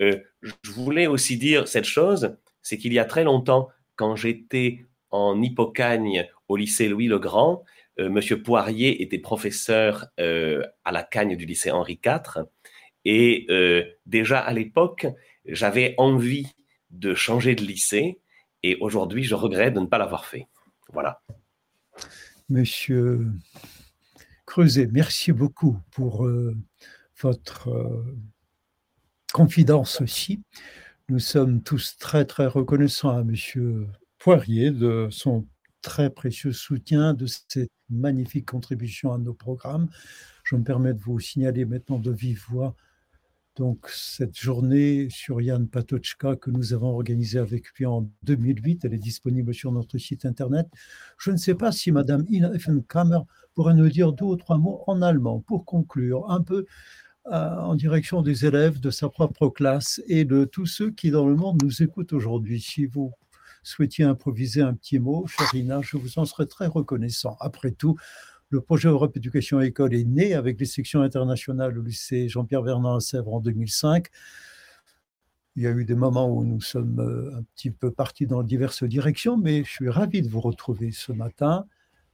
Euh, 0.00 0.20
je 0.40 0.70
voulais 0.70 1.08
aussi 1.08 1.36
dire 1.36 1.66
cette 1.66 1.84
chose, 1.84 2.36
c'est 2.62 2.78
qu'il 2.78 2.92
y 2.92 3.00
a 3.00 3.04
très 3.04 3.24
longtemps, 3.24 3.68
quand 3.96 4.14
j'étais 4.14 4.86
en 5.10 5.42
Hippocagne 5.42 6.28
au 6.48 6.56
lycée 6.56 6.88
Louis 6.88 7.08
le 7.08 7.18
Grand, 7.18 7.64
euh, 7.98 8.08
Monsieur 8.08 8.42
Poirier 8.42 9.02
était 9.02 9.18
professeur 9.18 10.06
euh, 10.20 10.62
à 10.84 10.92
la 10.92 11.02
Cagne 11.02 11.34
du 11.36 11.46
lycée 11.46 11.72
Henri 11.72 11.98
IV. 12.04 12.44
Et 13.04 13.46
déjà 14.04 14.40
à 14.40 14.52
l'époque, 14.52 15.06
j'avais 15.44 15.94
envie 15.96 16.48
de 16.90 17.14
changer 17.14 17.54
de 17.54 17.62
lycée. 17.62 18.18
Et 18.68 18.76
aujourd'hui, 18.80 19.22
je 19.22 19.36
regrette 19.36 19.74
de 19.74 19.78
ne 19.78 19.86
pas 19.86 19.96
l'avoir 19.96 20.24
fait. 20.24 20.48
Voilà. 20.92 21.22
Monsieur 22.48 23.28
Creuset, 24.44 24.88
merci 24.90 25.30
beaucoup 25.30 25.78
pour 25.92 26.28
votre 27.20 27.70
confidence 29.32 30.00
aussi. 30.00 30.42
Nous 31.08 31.20
sommes 31.20 31.62
tous 31.62 31.96
très, 31.96 32.24
très 32.24 32.48
reconnaissants 32.48 33.16
à 33.16 33.22
Monsieur 33.22 33.86
Poirier 34.18 34.72
de 34.72 35.06
son 35.12 35.46
très 35.80 36.10
précieux 36.10 36.52
soutien, 36.52 37.14
de 37.14 37.26
cette 37.26 37.70
magnifique 37.88 38.46
contribution 38.46 39.12
à 39.12 39.18
nos 39.18 39.34
programmes. 39.34 39.88
Je 40.42 40.56
me 40.56 40.64
permets 40.64 40.92
de 40.92 41.00
vous 41.00 41.20
signaler 41.20 41.64
maintenant 41.64 42.00
de 42.00 42.10
vive 42.10 42.42
voix 42.48 42.74
donc 43.56 43.88
cette 43.88 44.38
journée 44.38 45.08
sur 45.10 45.40
Yann 45.40 45.66
Patochka 45.66 46.36
que 46.36 46.50
nous 46.50 46.74
avons 46.74 46.90
organisée 46.90 47.38
avec 47.38 47.72
lui 47.74 47.86
en 47.86 48.08
2008. 48.22 48.84
Elle 48.84 48.94
est 48.94 48.98
disponible 48.98 49.54
sur 49.54 49.72
notre 49.72 49.96
site 49.98 50.26
internet. 50.26 50.68
Je 51.18 51.30
ne 51.30 51.36
sais 51.36 51.54
pas 51.54 51.72
si 51.72 51.90
Madame 51.90 52.24
Ina 52.28 52.52
Effenkammer 52.54 53.20
pourrait 53.54 53.74
nous 53.74 53.88
dire 53.88 54.12
deux 54.12 54.26
ou 54.26 54.36
trois 54.36 54.58
mots 54.58 54.84
en 54.86 55.00
allemand 55.00 55.40
pour 55.40 55.64
conclure 55.64 56.30
un 56.30 56.42
peu 56.42 56.66
euh, 57.32 57.56
en 57.56 57.74
direction 57.74 58.20
des 58.20 58.44
élèves 58.44 58.78
de 58.78 58.90
sa 58.90 59.08
propre 59.08 59.48
classe 59.48 60.02
et 60.06 60.24
de 60.24 60.44
tous 60.44 60.66
ceux 60.66 60.90
qui 60.90 61.10
dans 61.10 61.26
le 61.26 61.34
monde 61.34 61.62
nous 61.62 61.82
écoutent 61.82 62.12
aujourd'hui. 62.12 62.60
Si 62.60 62.84
vous 62.84 63.12
souhaitiez 63.62 64.04
improviser 64.04 64.60
un 64.60 64.74
petit 64.74 64.98
mot, 64.98 65.26
Charina, 65.26 65.80
je 65.82 65.96
vous 65.96 66.18
en 66.18 66.26
serais 66.26 66.46
très 66.46 66.66
reconnaissant. 66.66 67.36
Après 67.40 67.72
tout, 67.72 67.96
le 68.48 68.60
projet 68.60 68.88
Europe 68.88 69.16
Éducation 69.16 69.60
École 69.60 69.94
est 69.94 70.04
né 70.04 70.34
avec 70.34 70.60
les 70.60 70.66
sections 70.66 71.02
internationales 71.02 71.76
au 71.78 71.82
lycée 71.82 72.28
Jean-Pierre 72.28 72.62
Vernant 72.62 72.96
à 72.96 73.00
Sèvres 73.00 73.34
en 73.34 73.40
2005. 73.40 74.06
Il 75.56 75.62
y 75.62 75.66
a 75.66 75.70
eu 75.70 75.84
des 75.84 75.94
moments 75.94 76.28
où 76.28 76.44
nous 76.44 76.60
sommes 76.60 77.00
euh, 77.00 77.38
un 77.38 77.42
petit 77.54 77.70
peu 77.70 77.90
partis 77.90 78.26
dans 78.26 78.42
diverses 78.42 78.84
directions, 78.84 79.36
mais 79.36 79.64
je 79.64 79.70
suis 79.70 79.88
ravi 79.88 80.22
de 80.22 80.28
vous 80.28 80.40
retrouver 80.40 80.92
ce 80.92 81.12
matin. 81.12 81.66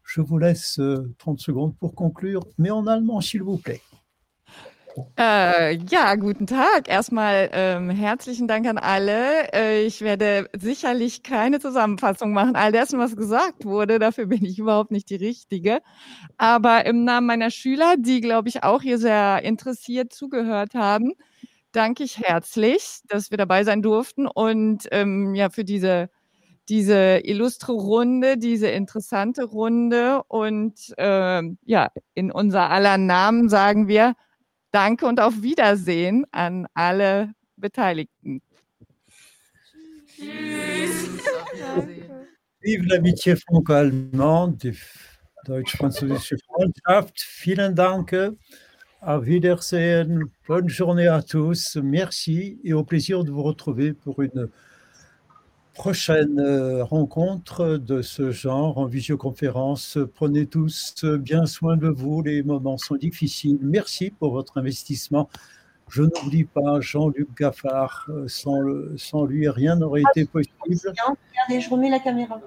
Je 0.04 0.20
vous 0.20 0.38
laisse 0.38 0.80
30 1.18 1.38
euh, 1.38 1.42
secondes 1.42 1.76
pour 1.76 1.94
conclure, 1.94 2.42
mais 2.56 2.70
en 2.70 2.86
allemand, 2.86 3.20
s'il 3.20 3.42
vous 3.42 3.58
plaît. 3.58 3.82
Äh, 5.18 5.76
ja, 5.90 6.14
guten 6.16 6.46
Tag. 6.46 6.88
Erstmal 6.88 7.48
ähm, 7.52 7.88
herzlichen 7.90 8.46
Dank 8.46 8.66
an 8.66 8.76
alle. 8.76 9.50
Äh, 9.52 9.84
ich 9.86 10.02
werde 10.02 10.48
sicherlich 10.58 11.22
keine 11.22 11.60
Zusammenfassung 11.60 12.32
machen, 12.32 12.56
all 12.56 12.72
dessen, 12.72 12.98
was 12.98 13.16
gesagt 13.16 13.64
wurde. 13.64 13.98
Dafür 13.98 14.26
bin 14.26 14.44
ich 14.44 14.58
überhaupt 14.58 14.90
nicht 14.90 15.08
die 15.08 15.16
Richtige. 15.16 15.80
Aber 16.36 16.84
im 16.84 17.04
Namen 17.04 17.26
meiner 17.26 17.50
Schüler, 17.50 17.94
die, 17.98 18.20
glaube 18.20 18.48
ich, 18.48 18.64
auch 18.64 18.82
hier 18.82 18.98
sehr 18.98 19.42
interessiert 19.44 20.12
zugehört 20.12 20.74
haben, 20.74 21.14
danke 21.72 22.04
ich 22.04 22.18
herzlich, 22.18 23.00
dass 23.08 23.30
wir 23.30 23.38
dabei 23.38 23.64
sein 23.64 23.80
durften 23.82 24.26
und 24.26 24.88
ähm, 24.92 25.34
ja 25.34 25.48
für 25.50 25.64
diese 25.64 26.10
diese 26.68 27.18
illustre 27.24 27.72
Runde, 27.72 28.38
diese 28.38 28.68
interessante 28.68 29.44
Runde. 29.44 30.22
Und 30.28 30.94
äh, 30.96 31.42
ja, 31.64 31.88
in 32.14 32.30
unser 32.32 32.70
aller 32.70 32.98
Namen 32.98 33.48
sagen 33.48 33.88
wir 33.88 34.14
Danke 34.72 35.06
und 35.06 35.20
auf 35.20 35.42
Wiedersehen 35.42 36.24
an 36.32 36.66
alle 36.72 37.34
Beteiligten. 37.56 38.40
Vive 42.60 42.84
l'amitié 42.86 43.36
franco-allemande, 43.36 44.74
deutsch-französische 45.44 46.36
Freundschaft. 46.46 47.20
Vielen 47.20 47.74
Dank. 47.74 48.14
Auf 49.00 49.26
Wiedersehen. 49.26 50.30
Bonne 50.46 50.68
journée 50.68 51.08
à 51.08 51.22
tous. 51.22 51.76
Merci 51.82 52.60
et 52.64 52.72
au 52.72 52.84
plaisir 52.84 53.24
de 53.24 53.30
vous 53.30 53.42
retrouver 53.42 53.92
pour 53.92 54.22
une 54.22 54.48
prochaine 55.74 56.38
euh, 56.38 56.84
rencontre 56.84 57.76
de 57.78 58.02
ce 58.02 58.30
genre 58.30 58.78
en 58.78 58.86
visioconférence. 58.86 59.98
Prenez 60.14 60.46
tous 60.46 61.04
bien 61.04 61.46
soin 61.46 61.76
de 61.76 61.88
vous. 61.88 62.22
Les 62.22 62.42
moments 62.42 62.78
sont 62.78 62.96
difficiles. 62.96 63.58
Merci 63.62 64.10
pour 64.10 64.32
votre 64.32 64.58
investissement. 64.58 65.28
Je 65.88 66.02
n'oublie 66.02 66.44
pas 66.44 66.80
Jean-Luc 66.80 67.28
Gaffard. 67.36 68.08
Sans, 68.26 68.60
le- 68.60 68.94
sans 68.96 69.24
lui, 69.24 69.48
rien 69.48 69.76
n'aurait 69.76 70.02
été 70.14 70.24
possible. 70.26 70.54
Regardez, 70.68 71.60
je 71.60 71.70
remets 71.70 71.90
la 71.90 71.98
caméra. 72.00 72.40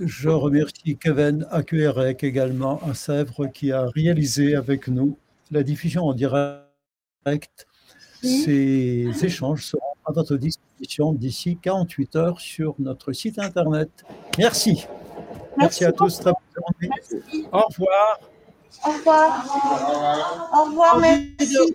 Je 0.00 0.28
remercie 0.28 0.96
Kevin 0.96 1.46
Akuerek 1.50 2.22
également 2.22 2.80
à 2.88 2.94
Sèvres 2.94 3.46
qui 3.46 3.72
a 3.72 3.86
réalisé 3.94 4.54
avec 4.54 4.86
nous 4.88 5.16
la 5.50 5.62
diffusion 5.62 6.04
en 6.06 6.14
direct. 6.14 7.66
Ces 8.22 9.10
échanges 9.22 9.64
seront 9.64 9.82
à 10.04 10.12
votre 10.12 10.36
disposition 10.36 10.67
d'ici 11.12 11.58
48 11.60 12.16
heures 12.16 12.40
sur 12.40 12.74
notre 12.78 13.12
site 13.12 13.38
internet. 13.38 13.90
Merci. 14.38 14.86
Merci, 15.56 15.84
à 15.84 15.92
tous. 15.92 16.20
Très 16.20 16.32
bonne 16.32 16.62
journée. 16.80 17.48
Au 17.52 17.62
revoir. 17.62 18.20
Au 18.86 18.90
revoir. 18.92 20.50
Au 20.54 20.64
revoir, 20.70 20.98
merci. 20.98 21.74